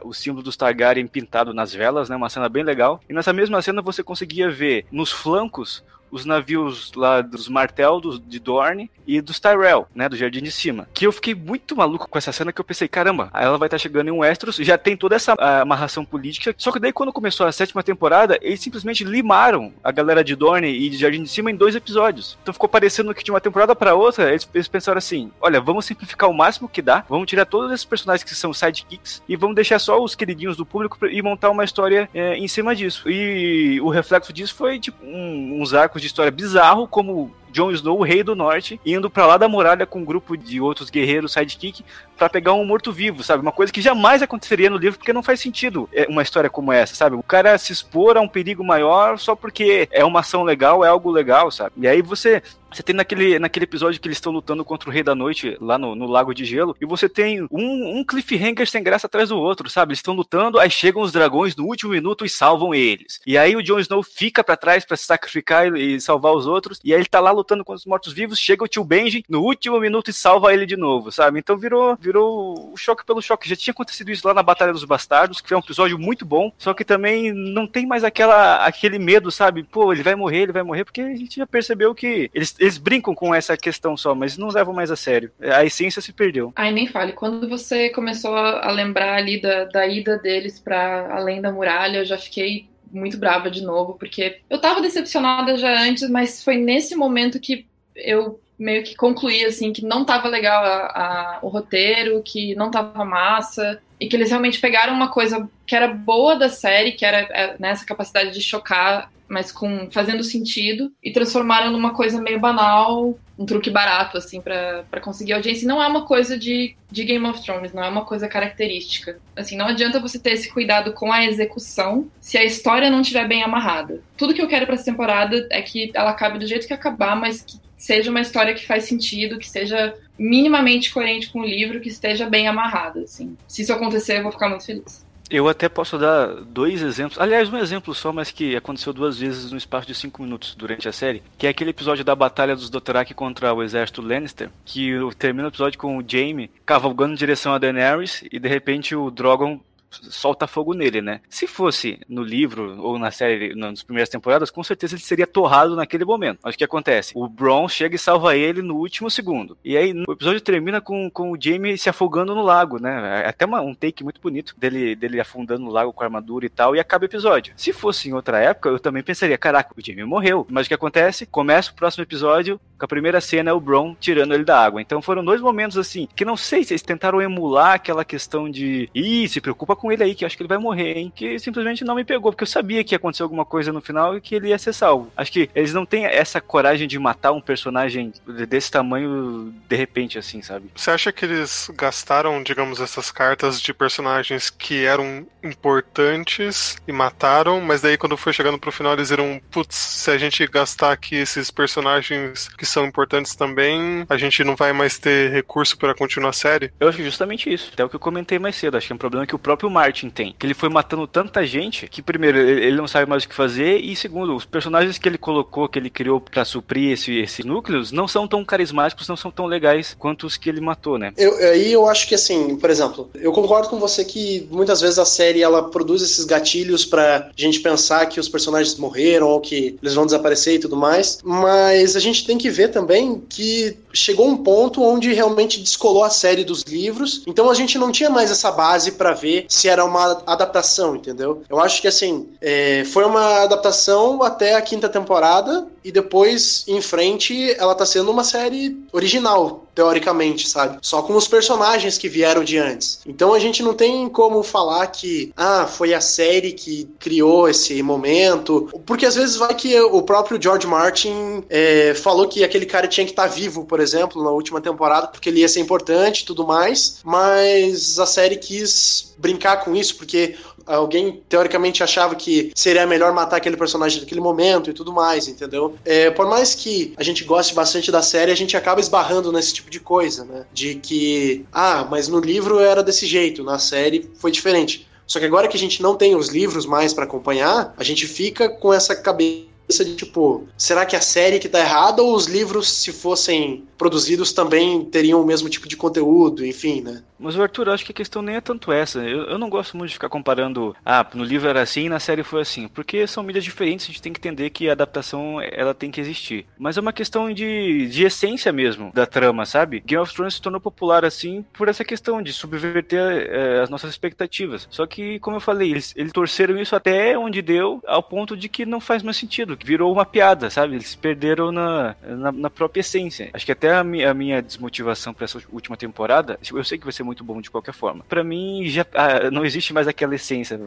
uh, 0.04 0.06
uh, 0.06 0.10
o 0.10 0.14
símbolo 0.14 0.44
dos 0.44 0.58
Targaryen 0.58 1.08
pintado 1.08 1.54
nas 1.54 1.74
velas, 1.74 2.10
né? 2.10 2.16
Uma 2.16 2.30
cena 2.30 2.50
bem 2.50 2.64
legal. 2.64 3.00
E 3.10 3.14
nessa 3.14 3.32
mesma 3.32 3.62
cena 3.62 3.82
você 3.82 4.04
conseguia 4.04 4.50
ver 4.50 4.86
nos 4.92 5.12
flancos 5.12 5.84
os 6.12 6.26
navios 6.26 6.92
lá 6.96 7.22
dos 7.22 7.48
Martel, 7.48 8.00
do, 8.00 8.20
de 8.20 8.40
Dorne 8.40 8.90
e 9.06 9.22
dos 9.22 9.40
Tyrell, 9.40 9.88
né, 9.96 10.10
do 10.10 10.16
Jardim 10.16 10.42
de 10.42 10.52
Cima. 10.52 10.88
Que 10.94 11.08
eu 11.08 11.12
fiquei 11.12 11.34
muito 11.34 11.76
maluco 11.76 12.10
com 12.10 12.18
essa 12.18 12.32
cena 12.32 12.52
que 12.52 12.60
eu 12.60 12.66
pensei, 12.66 12.88
caramba, 12.88 13.30
ela 13.34 13.58
vai 13.58 13.68
estar 13.68 13.76
tá 13.78 13.82
chegando 13.82 14.10
em 14.10 14.12
Westeros, 14.12 14.58
já 14.58 14.78
tem 14.78 14.98
toda 14.98 15.16
essa 15.16 15.34
amarração 15.62 16.04
política. 16.04 16.54
Só 16.58 16.72
que 16.72 16.80
daí 16.80 16.92
quando 16.92 17.14
começou 17.14 17.46
a 17.46 17.52
sétima 17.52 17.84
temporada, 17.84 18.38
eles 18.42 18.60
simplesmente 18.60 19.04
limaram 19.04 19.74
a 19.84 19.92
galera 19.92 20.24
de 20.24 20.36
Dorne 20.36 20.68
e 20.68 20.90
de 20.90 20.98
Jardim 20.98 21.24
de 21.24 21.30
Cima 21.30 21.52
em 21.52 21.56
dois 21.56 21.76
episódios. 21.76 22.38
Então 22.42 22.54
ficou 22.54 22.70
parecendo 22.70 23.14
que 23.14 23.24
de 23.24 23.32
uma 23.32 23.42
temporada 23.42 23.76
para 23.76 23.96
outra, 23.96 24.30
eles, 24.30 24.50
eles 24.54 24.68
pensaram 24.68 24.98
assim, 24.98 25.32
olha, 25.40 25.62
vamos 25.62 25.86
simplificar 25.86 26.30
o 26.30 26.34
máximo 26.34 26.68
que 26.68 26.82
dá, 26.82 27.06
vamos 27.08 27.28
tirar 27.28 27.46
todos 27.46 27.72
esses 27.72 27.86
personagens 27.86 28.24
que 28.24 28.36
são 28.36 28.54
sidekicks 28.54 29.22
e 29.28 29.36
vamos 29.36 29.56
deixar 29.56 29.80
só 29.80 30.02
os 30.02 30.16
queridinhos 30.16 30.58
do 30.58 30.66
público 30.66 31.06
e 31.06 31.22
montar 31.22 31.50
uma 31.50 31.64
história 31.64 32.10
é, 32.14 32.36
em 32.38 32.48
cima 32.48 32.76
disso. 32.76 33.10
E 33.10 33.80
o 33.82 33.90
reflexo 33.90 34.34
disso 34.34 34.56
foi 34.56 34.80
tipo 34.80 35.06
um, 35.06 35.62
uns 35.62 35.74
arcos 35.74 35.97
de 36.02 36.08
história 36.08 36.32
bizarro, 36.32 36.88
como 36.88 37.32
Jon 37.52 37.72
Snow, 37.72 38.00
o 38.00 38.04
rei 38.04 38.24
do 38.24 38.36
norte, 38.36 38.80
indo 38.86 39.10
para 39.10 39.26
lá 39.26 39.38
da 39.38 39.48
muralha 39.48 39.86
com 39.86 40.00
um 40.00 40.06
grupo 40.06 40.38
de 40.38 40.62
outros 40.62 40.90
guerreiros 40.90 41.34
sidekick 41.34 41.84
para 42.18 42.30
pegar 42.30 42.54
um 42.54 42.66
morto-vivo, 42.66 43.24
sabe? 43.24 43.42
Uma 43.42 43.52
coisa 43.52 43.72
que 43.72 43.82
jamais 43.82 44.22
aconteceria 44.22 44.70
no 44.70 44.78
livro, 44.78 45.00
porque 45.00 45.14
não 45.14 45.24
faz 45.24 45.40
sentido 45.40 45.90
é, 45.94 46.06
uma 46.08 46.22
história 46.22 46.50
como 46.50 46.72
essa, 46.72 46.96
sabe? 46.96 47.16
O 47.16 47.24
cara 47.24 47.58
se 47.58 47.72
expor 47.72 48.18
a 48.18 48.22
um 48.22 48.28
perigo 48.28 48.64
maior 48.64 49.18
só 49.18 49.36
porque 49.36 49.88
é 49.92 50.04
uma 50.04 50.20
ação 50.20 50.44
legal, 50.44 50.84
é 50.84 50.88
algo 50.88 51.10
legal, 51.10 51.50
sabe? 51.50 51.74
E 51.78 51.88
aí 51.88 52.02
você 52.02 52.44
você 52.72 52.84
tem 52.84 52.96
naquele, 52.96 53.40
naquele 53.40 53.64
episódio 53.64 54.00
que 54.00 54.08
eles 54.08 54.18
estão 54.18 54.32
lutando 54.32 54.64
contra 54.64 54.90
o 54.90 54.94
Rei 54.94 55.04
da 55.04 55.16
Noite, 55.16 55.58
lá 55.60 55.78
no, 55.78 55.96
no 55.96 56.06
Lago 56.06 56.34
de 56.34 56.46
Gelo, 56.46 56.76
e 56.82 56.86
você 56.86 57.08
tem 57.08 57.48
um, 57.52 58.00
um 58.00 58.04
cliffhanger 58.04 58.68
sem 58.68 58.84
graça 58.84 59.08
atrás 59.08 59.30
do 59.30 59.38
outro, 59.38 59.70
sabe? 59.70 59.92
Eles 59.92 60.00
estão 60.00 60.14
lutando, 60.14 60.60
aí 60.60 60.70
chegam 60.70 61.02
os 61.02 61.12
dragões 61.12 61.56
no 61.56 61.66
último 61.66 61.92
minuto 61.92 62.26
e 62.26 62.30
salvam 62.30 62.74
eles. 62.74 63.20
E 63.26 63.38
aí 63.38 63.56
o 63.56 63.64
Jon 63.64 63.80
Snow 63.80 64.04
fica 64.04 64.44
para 64.44 64.58
trás 64.58 64.86
para 64.86 64.98
se 64.98 65.06
sacrificar 65.06 65.76
e, 65.76 65.96
e, 65.96 66.02
salvar 66.02 66.34
os 66.34 66.46
outros, 66.46 66.80
e 66.84 66.94
aí 66.94 67.00
ele 67.00 67.08
tá 67.08 67.20
lá 67.20 67.32
lutando 67.32 67.64
contra 67.64 67.80
os 67.80 67.86
mortos-vivos, 67.86 68.40
chega 68.40 68.64
o 68.64 68.68
tio 68.68 68.84
Benji 68.84 69.24
no 69.30 69.42
último 69.42 69.80
minuto 69.80 70.10
e 70.10 70.14
salva 70.14 70.54
ele 70.54 70.66
de 70.66 70.76
novo, 70.76 71.12
sabe? 71.12 71.40
Então 71.40 71.58
virou, 71.58 71.96
virou 72.00 72.72
o 72.74 72.78
choque 72.78 73.06
pelo 73.06 73.22
choque. 73.22 73.50
Já 73.50 73.56
tinha 73.56 73.72
acontecido 73.72 74.12
isso 74.12 74.28
lá 74.28 74.34
na 74.34 74.44
Batalha 74.44 74.74
dos 74.74 74.84
Bastardos, 74.84 75.42
que 75.42 75.48
foi 75.48 75.58
um 75.58 75.62
episódio 75.62 75.98
muito 75.98 76.26
bom, 76.26 76.52
só 76.58 76.74
que 76.74 76.84
também 76.84 77.32
não 77.32 77.66
tem 77.66 77.86
mais 77.86 78.04
aquela, 78.04 78.66
aquele 78.66 79.00
medo, 79.00 79.32
sabe? 79.32 79.64
Pô, 79.64 79.92
ele 79.92 80.04
vai 80.04 80.16
morrer, 80.16 80.44
ele 80.44 80.52
vai 80.52 80.64
morrer, 80.64 80.84
porque 80.84 81.02
a 81.02 81.16
gente 81.16 81.38
já 81.38 81.48
percebeu 81.48 81.96
que 81.96 82.30
eles 82.34 82.57
eles 82.60 82.78
brincam 82.78 83.14
com 83.14 83.34
essa 83.34 83.56
questão 83.58 83.96
só, 83.96 84.14
mas 84.16 84.38
não 84.38 84.50
levam 84.50 84.74
mais 84.74 84.92
a 84.92 84.96
sério. 84.96 85.32
A 85.42 85.66
essência 85.66 86.02
se 86.02 86.14
perdeu. 86.14 86.52
Ai, 86.56 86.72
nem 86.72 86.88
fale. 86.88 87.14
Quando 87.14 87.48
você 87.48 87.90
começou 87.90 88.36
a 88.36 88.72
lembrar 88.72 89.16
ali 89.16 89.42
da, 89.42 89.66
da 89.66 89.88
ida 89.88 90.18
deles 90.18 90.60
para 90.60 91.16
além 91.16 91.42
da 91.42 91.52
muralha, 91.52 92.00
eu 92.00 92.06
já 92.06 92.18
fiquei 92.18 92.68
muito 92.92 93.18
brava 93.18 93.52
de 93.52 93.62
novo, 93.62 93.96
porque 93.96 94.40
eu 94.50 94.60
tava 94.60 94.82
decepcionada 94.82 95.58
já 95.58 95.82
antes, 95.82 96.10
mas 96.10 96.44
foi 96.44 96.58
nesse 96.58 96.96
momento 96.96 97.40
que 97.40 97.66
eu 97.96 98.40
meio 98.58 98.84
que 98.84 98.96
concluí 98.96 99.46
assim 99.46 99.72
que 99.72 99.86
não 99.86 100.04
tava 100.04 100.28
legal 100.28 100.64
a, 100.64 100.86
a, 100.88 101.40
o 101.42 101.48
roteiro, 101.48 102.22
que 102.24 102.56
não 102.56 102.72
tava 102.72 103.06
massa, 103.06 103.82
e 104.00 104.08
que 104.08 104.16
eles 104.16 104.30
realmente 104.30 104.60
pegaram 104.60 104.94
uma 104.94 105.10
coisa 105.10 105.50
que 105.66 105.76
era 105.76 105.88
boa 105.88 106.36
da 106.36 106.50
série, 106.50 106.92
que 106.92 107.06
era 107.06 107.20
é, 107.20 107.56
nessa 107.60 107.82
né, 107.82 107.88
capacidade 107.88 108.32
de 108.32 108.42
chocar, 108.42 109.12
mas 109.28 109.52
com 109.52 109.90
fazendo 109.92 110.24
sentido, 110.24 110.92
e 111.04 111.12
transformaram 111.12 111.72
numa 111.72 111.94
coisa 111.94 112.22
meio 112.22 112.40
banal, 112.40 113.18
um 113.38 113.46
truque 113.46 113.70
barato, 113.70 114.18
assim, 114.18 114.42
para 114.42 115.02
conseguir 115.02 115.34
audiência. 115.34 115.68
não 115.68 115.84
é 115.84 115.88
uma 115.88 116.06
coisa 116.06 116.38
de, 116.38 116.76
de 116.90 117.04
Game 117.04 117.26
of 117.28 117.44
Thrones, 117.44 117.74
não 117.74 117.84
é 117.84 117.90
uma 117.90 118.06
coisa 118.06 118.28
característica. 118.28 119.20
Assim, 119.36 119.56
não 119.58 119.68
adianta 119.68 120.00
você 120.00 120.18
ter 120.18 120.32
esse 120.32 120.52
cuidado 120.52 120.94
com 120.94 121.12
a 121.12 121.26
execução 121.26 122.10
se 122.20 122.38
a 122.38 122.44
história 122.44 122.90
não 122.90 123.02
estiver 123.02 123.28
bem 123.28 123.44
amarrada. 123.44 124.02
Tudo 124.18 124.34
que 124.34 124.42
eu 124.42 124.48
quero 124.48 124.66
para 124.66 124.76
essa 124.76 124.86
temporada 124.86 125.48
é 125.52 125.62
que 125.62 125.92
ela 125.94 126.12
acabe 126.12 126.40
do 126.40 126.48
jeito 126.48 126.66
que 126.66 126.74
acabar, 126.74 127.16
mas 127.16 127.42
que 127.42 127.60
seja 127.78 128.10
uma 128.10 128.22
história 128.22 128.54
que 128.54 128.66
faz 128.66 128.86
sentido, 128.86 129.38
que 129.38 129.50
seja 129.50 129.94
minimamente 130.18 130.92
coerente 130.92 131.30
com 131.30 131.42
o 131.42 131.46
livro, 131.46 131.80
que 131.80 131.90
esteja 131.90 132.28
bem 132.30 132.48
amarrada, 132.48 133.02
assim. 133.02 133.38
Se 133.48 133.62
isso 133.62 133.72
acontecer, 133.72 134.18
eu 134.18 134.24
vou 134.24 134.32
ficar 134.32 134.50
muito 134.50 134.66
feliz. 134.66 135.06
Eu 135.30 135.50
até 135.50 135.68
posso 135.68 135.98
dar 135.98 136.28
dois 136.36 136.82
exemplos. 136.82 137.20
Aliás, 137.20 137.52
um 137.52 137.58
exemplo 137.58 137.94
só, 137.94 138.14
mas 138.14 138.32
que 138.32 138.56
aconteceu 138.56 138.94
duas 138.94 139.20
vezes 139.20 139.52
no 139.52 139.58
espaço 139.58 139.86
de 139.86 139.94
cinco 139.94 140.24
minutos 140.24 140.56
durante 140.56 140.88
a 140.88 140.92
série. 140.94 141.22
Que 141.38 141.48
é 141.48 141.50
aquele 141.50 141.72
episódio 141.72 142.04
da 142.04 142.16
Batalha 142.16 142.56
dos 142.56 142.70
Dothraki 142.70 143.14
contra 143.14 143.54
o 143.54 143.62
exército 143.62 144.02
Lannister. 144.02 144.50
Que 144.64 144.94
termina 145.20 145.48
o 145.48 145.52
episódio 145.52 145.78
com 145.78 145.98
o 145.98 146.04
Jaime 146.06 146.50
cavalgando 146.66 147.14
em 147.14 147.18
direção 147.18 147.54
a 147.54 147.58
Daenerys 147.58 148.24
e 148.32 148.40
de 148.40 148.48
repente 148.48 148.96
o 148.96 149.12
Drogon 149.12 149.60
solta 149.90 150.48
fogo 150.48 150.74
nele, 150.74 151.02
né? 151.02 151.22
Se 151.30 151.48
fosse 151.48 152.00
no 152.08 152.24
livro 152.24 152.82
ou 152.82 153.00
na 153.00 153.12
série, 153.12 153.56
nas 153.56 153.84
primeiras 153.84 154.10
temporadas, 154.10 154.52
com 154.52 154.64
certeza 154.64 154.96
ele 154.96 155.02
seria 155.02 155.28
torrado 155.28 155.76
naquele 155.76 156.06
momento. 156.06 156.40
Mas 156.44 156.56
o 156.56 156.58
que 156.58 156.64
acontece? 156.64 157.14
O 157.16 157.28
Bron 157.28 157.68
chega 157.68 157.96
e 157.96 158.00
salva 158.00 158.36
ele 158.36 158.62
no 158.62 158.76
último 158.76 159.10
segundo. 159.10 159.58
E 159.64 159.78
aí 159.78 159.94
o 160.08 160.12
episódio 160.12 160.42
termina 160.42 160.82
com, 160.82 161.10
com 161.10 161.32
o 161.32 161.38
Jamie 161.40 161.78
se 161.78 161.90
afogando 161.90 162.36
no 162.36 162.42
lago, 162.42 162.80
né? 162.80 163.24
É 163.24 163.30
até 163.30 163.46
uma, 163.46 163.62
um 163.62 163.74
take 163.74 164.04
muito 164.04 164.22
bonito 164.22 164.56
dele, 164.58 164.96
dele 164.96 165.20
afundando 165.20 165.64
no 165.64 165.72
lago 165.72 165.94
com 165.94 166.04
a 166.04 166.08
armadura 166.08 166.46
e 166.46 166.50
tal, 166.50 166.76
e 166.76 166.80
acaba 166.80 167.04
o 167.04 167.08
episódio. 167.08 167.54
Se 167.56 167.74
fosse 167.74 168.10
em 168.10 168.14
outra 168.14 168.40
época, 168.40 168.70
eu 168.70 168.80
também 168.80 169.04
pensaria, 169.04 169.38
caraca, 169.38 169.74
o 169.76 169.86
Jamie 169.86 170.04
morreu. 170.04 170.46
Mas 170.50 170.66
o 170.66 170.70
que 170.70 170.76
acontece? 170.76 171.26
Começa 171.26 171.72
o 171.72 171.76
próximo 171.76 172.04
episódio, 172.04 172.60
com 172.78 172.86
a 172.86 172.88
primeira 172.88 173.20
cena 173.20 173.50
é 173.50 173.54
o 173.54 173.60
Bron 173.60 173.96
tirando 174.00 174.34
ele 174.34 174.44
da 174.44 174.64
água. 174.64 174.82
Então 174.82 175.02
foram 175.02 175.24
dois 175.24 175.42
momentos 175.42 175.78
assim, 175.78 176.08
que 176.16 176.26
não 176.26 176.38
sei 176.38 176.64
se 176.64 176.74
eles 176.74 176.82
tentaram 176.82 177.22
emular 177.22 177.74
aquela 177.74 178.06
questão 178.06 178.50
de, 178.50 178.90
ih, 178.94 179.28
se 179.28 179.42
preocupa 179.42 179.76
com 179.76 179.92
ele 179.92 180.04
aí, 180.04 180.16
que 180.16 180.26
acho 180.26 180.38
que 180.38 180.44
ele 180.44 180.50
vai 180.50 180.58
morrer, 180.58 180.98
hein? 180.98 181.12
Que 181.16 181.40
simplesmente 181.40 181.84
não 181.84 181.96
me 181.96 182.04
pegou, 182.04 182.32
porque 182.32 182.44
eu 182.44 182.48
sabia 182.48 182.84
que 182.84 182.94
ia 182.94 182.98
acontecer 182.98 183.24
alguma 183.24 183.46
coisa 183.46 183.74
no 183.74 183.82
final 183.82 184.16
e 184.16 184.22
que 184.22 184.36
ele 184.36 184.50
ia 184.50 184.58
ser 184.58 184.74
salvo. 184.74 185.12
Acho 185.16 185.32
que 185.32 185.50
eles 185.56 185.74
não 185.74 185.86
têm 185.86 186.06
essa 186.06 186.40
coragem 186.40 186.88
de 186.88 187.00
matar 187.00 187.32
um 187.32 187.42
personagem 187.42 188.14
desse 188.48 188.72
tamanho 188.72 189.54
de 189.68 189.76
repente, 189.76 190.18
assim, 190.18 190.42
sabe? 190.42 190.72
Você 190.76 190.92
acha 190.92 191.12
que 191.12 191.26
eles 191.26 191.72
gastaram, 191.76 192.42
digamos, 192.44 192.80
essas 192.80 193.12
cartas 193.12 193.62
de 193.62 193.74
personagens 193.74 194.50
que 194.50 194.86
eram 194.86 195.26
importantes 195.44 196.78
e 196.88 196.92
mataram, 196.92 197.62
mas 197.62 197.82
daí 197.82 197.98
quando 197.98 198.18
foi 198.18 198.34
chegando 198.34 198.60
pro 198.60 198.72
final 198.72 198.94
eles 198.94 199.10
viram, 199.10 199.42
putz, 199.50 199.76
se 199.76 200.12
a 200.12 200.18
gente 200.18 200.46
gastar 200.48 200.92
aqui 200.92 201.16
esses 201.16 201.50
personagens 201.50 202.50
que 202.50 202.66
são 202.68 202.86
importantes 202.86 203.36
também, 203.36 204.06
a 204.10 204.18
gente 204.18 204.44
não 204.44 204.56
vai 204.56 204.74
mais 204.74 204.98
ter 204.98 205.32
recurso 205.32 205.78
para 205.78 205.96
continuar 205.96 206.30
a 206.30 206.34
série? 206.34 206.72
Eu 206.80 206.88
acho 206.88 207.04
justamente 207.04 207.52
isso. 207.52 207.72
Até 207.74 207.84
o 207.84 207.90
que 207.90 207.96
eu 207.96 208.00
comentei 208.00 208.40
mais 208.40 208.56
cedo. 208.56 208.78
Acho 208.78 208.88
que 208.88 208.94
é 208.94 208.96
um 208.96 209.00
problema 209.00 209.26
que 209.26 209.36
o 209.36 209.40
próprio 209.40 209.70
Martin 209.70 210.10
tem. 210.10 210.36
Que 210.38 210.46
ele 210.46 210.54
foi 210.54 210.70
matando 210.70 211.08
tanta 211.08 211.46
gente 211.46 211.88
que, 211.88 212.02
primeiro, 212.02 212.38
ele 212.38 212.76
não 212.76 212.88
sabe 212.88 213.10
mais 213.10 213.24
o 213.24 213.30
que 213.30 213.36
fazer, 213.36 213.80
e 213.80 213.96
segundo, 213.96 214.36
os 214.36 214.46
personagens 214.46 214.98
que 214.98 215.08
ele 215.08 215.18
colocou, 215.18 215.68
que 215.68 215.80
ele 215.80 215.90
criou 215.90 216.20
para 216.20 216.46
suprir 216.46 216.92
esse, 216.92 217.18
esses 217.18 217.46
núcleos, 217.46 217.92
não 217.92 218.08
são 218.08 218.28
tão 218.28 218.44
carismáticos, 218.44 219.08
não 219.08 219.18
são 219.18 219.32
tão 219.32 219.46
legais 219.46 219.96
quanto 219.98 220.26
os 220.26 220.38
que 220.38 220.50
ele 220.50 220.62
matou, 220.62 220.98
né? 220.98 221.14
Eu, 221.18 221.36
aí 221.38 221.72
eu 221.72 221.88
acho 221.88 222.08
que, 222.08 222.16
assim, 222.16 222.56
por 222.56 222.70
exemplo, 222.70 223.10
eu 223.16 223.32
concordo 223.32 223.70
com 223.70 223.80
você 223.80 224.04
que 224.04 224.48
muitas 224.52 224.82
vezes 224.82 225.00
a 225.00 225.06
série 225.06 225.42
ela 225.42 225.70
produz 225.70 226.02
esses 226.02 226.26
gatilhos 226.26 226.86
pra 226.86 227.30
gente 227.36 227.60
pensar 227.60 228.06
que 228.08 228.20
os 228.20 228.30
personagens 228.30 228.78
morreram 228.78 229.28
ou 229.28 229.40
que 229.40 229.78
eles 229.82 229.94
vão 229.94 230.06
desaparecer 230.06 230.56
e 230.56 230.60
tudo 230.60 230.76
mais, 230.76 231.20
mas 231.24 231.96
a 231.96 232.00
gente 232.00 232.26
tem 232.26 232.38
que 232.38 232.50
ver 232.58 232.70
também 232.70 233.24
que 233.30 233.78
chegou 233.94 234.28
um 234.28 234.38
ponto 234.38 234.84
onde 234.84 235.14
realmente 235.14 235.62
descolou 235.62 236.04
a 236.04 236.10
série 236.10 236.44
dos 236.44 236.64
livros, 236.64 237.24
então 237.28 237.50
a 237.50 237.54
gente 237.54 237.78
não 237.78 237.92
tinha 237.92 238.10
mais 238.10 238.32
essa 238.32 238.52
base 238.52 238.94
para 238.94 239.14
ver 239.14 239.46
se 239.48 239.70
era 239.70 239.86
uma 239.86 240.24
adaptação, 240.26 240.96
entendeu? 240.96 241.44
Eu 241.48 241.60
acho 241.60 241.82
que 241.82 241.88
assim, 241.88 242.28
é, 242.42 242.84
foi 242.86 243.06
uma 243.06 243.44
adaptação 243.44 244.24
até 244.24 244.56
a 244.56 244.62
quinta 244.62 244.90
temporada 244.90 245.68
e 245.84 245.92
depois 245.92 246.64
em 246.68 246.82
frente 246.82 247.52
ela 247.58 247.76
tá 247.76 247.86
sendo 247.86 248.12
uma 248.12 248.24
série 248.24 248.78
original, 248.92 249.66
teoricamente, 249.74 250.50
sabe? 250.50 250.80
Só 250.82 251.02
com 251.02 251.16
os 251.16 251.28
personagens 251.28 251.98
que 251.98 252.10
vieram 252.10 252.44
de 252.44 252.58
antes. 252.58 253.00
Então 253.06 253.34
a 253.34 253.40
gente 253.40 253.62
não 253.62 253.74
tem 253.74 254.10
como 254.10 254.42
falar 254.44 254.88
que, 254.88 255.32
ah, 255.36 255.68
foi 255.68 255.94
a 255.94 256.02
série 256.02 256.52
que 256.52 256.90
criou 257.00 257.48
esse 257.48 257.82
momento, 257.84 258.70
porque 258.86 259.06
às 259.06 259.16
vezes 259.16 259.36
vai 259.36 259.54
que 259.54 259.80
o 259.80 260.02
próprio 260.02 260.42
George 260.42 260.68
Martin 260.68 261.44
é, 261.50 261.94
falou 261.94 262.28
que 262.28 262.44
aquele 262.44 262.66
cara 262.66 262.88
tinha 262.88 263.06
que 263.06 263.12
estar 263.12 263.28
tá 263.28 263.34
vivo, 263.34 263.66
por 263.66 263.80
exemplo, 263.80 264.24
na 264.24 264.32
última 264.32 264.60
temporada, 264.60 265.08
porque 265.08 265.30
ele 265.30 265.42
ia 265.42 265.50
ser 265.50 265.60
importante 265.60 266.22
e 266.22 266.26
tudo 266.26 266.46
mais, 266.46 267.00
mas 267.04 268.00
a 268.00 268.06
série 268.06 268.38
quis 268.38 269.14
brincar 269.18 269.64
com 269.64 269.76
isso, 269.76 269.96
porque 269.96 270.36
alguém 270.68 271.24
teoricamente 271.28 271.84
achava 271.84 272.16
que 272.16 272.52
seria 272.56 272.86
melhor 272.86 273.14
matar 273.14 273.38
aquele 273.38 273.58
personagem 273.58 274.02
naquele 274.02 274.22
momento 274.22 274.70
e 274.70 274.74
tudo 274.74 274.92
mais, 274.92 275.28
entendeu? 275.28 275.76
É, 275.86 276.12
por 276.12 276.28
mais 276.28 276.54
que 276.54 276.94
a 276.98 277.04
gente 277.04 277.24
goste 277.24 277.54
bastante 277.54 277.92
da 277.92 278.02
série, 278.02 278.32
a 278.32 278.36
gente 278.36 278.58
acaba 278.58 278.82
esbarrando 278.82 279.32
nesse 279.32 279.54
tipo 279.54 279.70
de 279.70 279.80
coisa, 279.80 280.26
né? 280.26 280.46
De 280.54 280.76
que, 280.76 281.46
ah, 281.52 281.88
mas 281.90 282.08
no 282.08 282.20
livro 282.20 282.60
era 282.60 282.84
desse 282.84 283.06
jeito, 283.06 283.44
na 283.44 283.60
série 283.60 284.10
foi 284.16 284.32
diferente. 284.32 284.88
Só 285.06 285.20
que 285.20 285.26
agora 285.26 285.48
que 285.48 285.56
a 285.56 285.60
gente 285.60 285.82
não 285.82 285.96
tem 285.96 286.16
os 286.16 286.28
livros 286.28 286.66
mais 286.66 286.94
para 286.94 287.06
acompanhar, 287.06 287.74
a 287.78 287.84
gente 287.84 288.06
fica 288.06 288.50
com 288.50 288.74
essa 288.74 288.94
cabeça 288.94 289.57
de 289.68 289.96
tipo, 289.96 290.48
será 290.58 290.86
que 290.86 290.96
a 290.96 291.02
série 291.02 291.40
que 291.40 291.50
tá 291.50 291.60
errada 291.60 292.02
ou 292.02 292.16
os 292.16 292.26
livros, 292.26 292.70
se 292.70 292.92
fossem 292.92 293.66
produzidos, 293.78 294.32
também 294.32 294.84
teriam 294.86 295.22
o 295.22 295.26
mesmo 295.26 295.50
tipo 295.50 295.68
de 295.68 295.78
conteúdo, 295.78 296.46
enfim, 296.46 296.82
né? 296.82 297.04
Mas 297.20 297.40
Arthur, 297.40 297.70
acho 297.70 297.86
que 297.86 297.92
a 297.92 297.96
questão 297.96 298.22
nem 298.22 298.36
é 298.36 298.42
tanto 298.42 298.72
essa. 298.72 299.00
Eu, 299.00 299.24
eu 299.24 299.38
não 299.38 299.50
gosto 299.50 299.76
muito 299.76 299.90
de 299.90 299.96
ficar 299.96 300.10
comparando, 300.10 300.76
ah, 300.86 301.06
no 301.14 301.24
livro 301.24 301.50
era 301.50 301.62
assim 301.62 301.86
e 301.86 301.90
na 301.90 302.00
série 302.00 302.24
foi 302.24 302.42
assim, 302.42 302.68
porque 302.68 303.08
são 303.08 303.24
mídias 303.24 303.44
diferentes, 303.44 303.86
a 303.86 303.88
gente 303.88 304.02
tem 304.02 304.14
que 304.14 304.20
entender 304.20 304.50
que 304.52 304.70
a 304.70 304.74
adaptação 304.74 305.42
ela 305.42 305.74
tem 305.74 305.92
que 305.92 306.00
existir. 306.00 306.46
Mas 306.58 306.78
é 306.78 306.82
uma 306.82 306.94
questão 306.94 307.32
de, 307.34 307.88
de 307.88 308.04
essência 308.04 308.52
mesmo 308.52 308.92
da 308.94 309.06
trama, 309.06 309.46
sabe? 309.46 309.82
Game 309.86 310.02
of 310.02 310.14
Thrones 310.14 310.36
se 310.36 310.42
tornou 310.42 310.62
popular 310.62 311.04
assim 311.04 311.44
por 311.54 311.68
essa 311.68 311.84
questão 311.84 312.22
de 312.22 312.32
subverter 312.32 313.00
é, 313.00 313.62
as 313.62 313.70
nossas 313.70 313.92
expectativas. 313.92 314.68
Só 314.70 314.86
que, 314.86 315.20
como 315.20 315.38
eu 315.38 315.42
falei, 315.42 315.72
eles, 315.72 315.94
eles 315.96 316.12
torceram 316.12 316.60
isso 316.60 316.76
até 316.76 317.18
onde 317.18 317.42
deu, 317.42 317.82
ao 317.88 318.04
ponto 318.04 318.38
de 318.38 318.48
que 318.48 318.66
não 318.66 318.80
faz 318.80 319.02
mais 319.02 319.18
sentido 319.18 319.57
virou 319.64 319.92
uma 319.92 320.06
piada, 320.06 320.50
sabe? 320.50 320.76
Eles 320.76 320.88
se 320.88 320.98
perderam 320.98 321.52
na, 321.52 321.96
na, 322.02 322.32
na 322.32 322.50
própria 322.50 322.82
essência. 322.82 323.30
Acho 323.34 323.46
que 323.46 323.52
até 323.52 323.74
a, 323.74 323.84
mi, 323.84 324.04
a 324.04 324.14
minha 324.14 324.42
desmotivação 324.42 325.14
para 325.14 325.26
essa 325.26 325.40
última 325.52 325.78
temporada, 325.78 326.40
eu 326.52 326.64
sei 326.64 326.78
que 326.78 326.86
vai 326.86 326.94
ser 326.94 327.04
muito 327.04 327.24
bom 327.24 327.42
de 327.42 327.50
qualquer 327.50 327.74
forma. 327.74 328.04
Para 328.08 328.24
mim, 328.24 328.66
já 328.68 328.86
ah, 328.94 329.30
não 329.32 329.46
existe 329.46 329.74
mais 329.74 329.88
aquela 329.88 330.16
essência. 330.16 330.58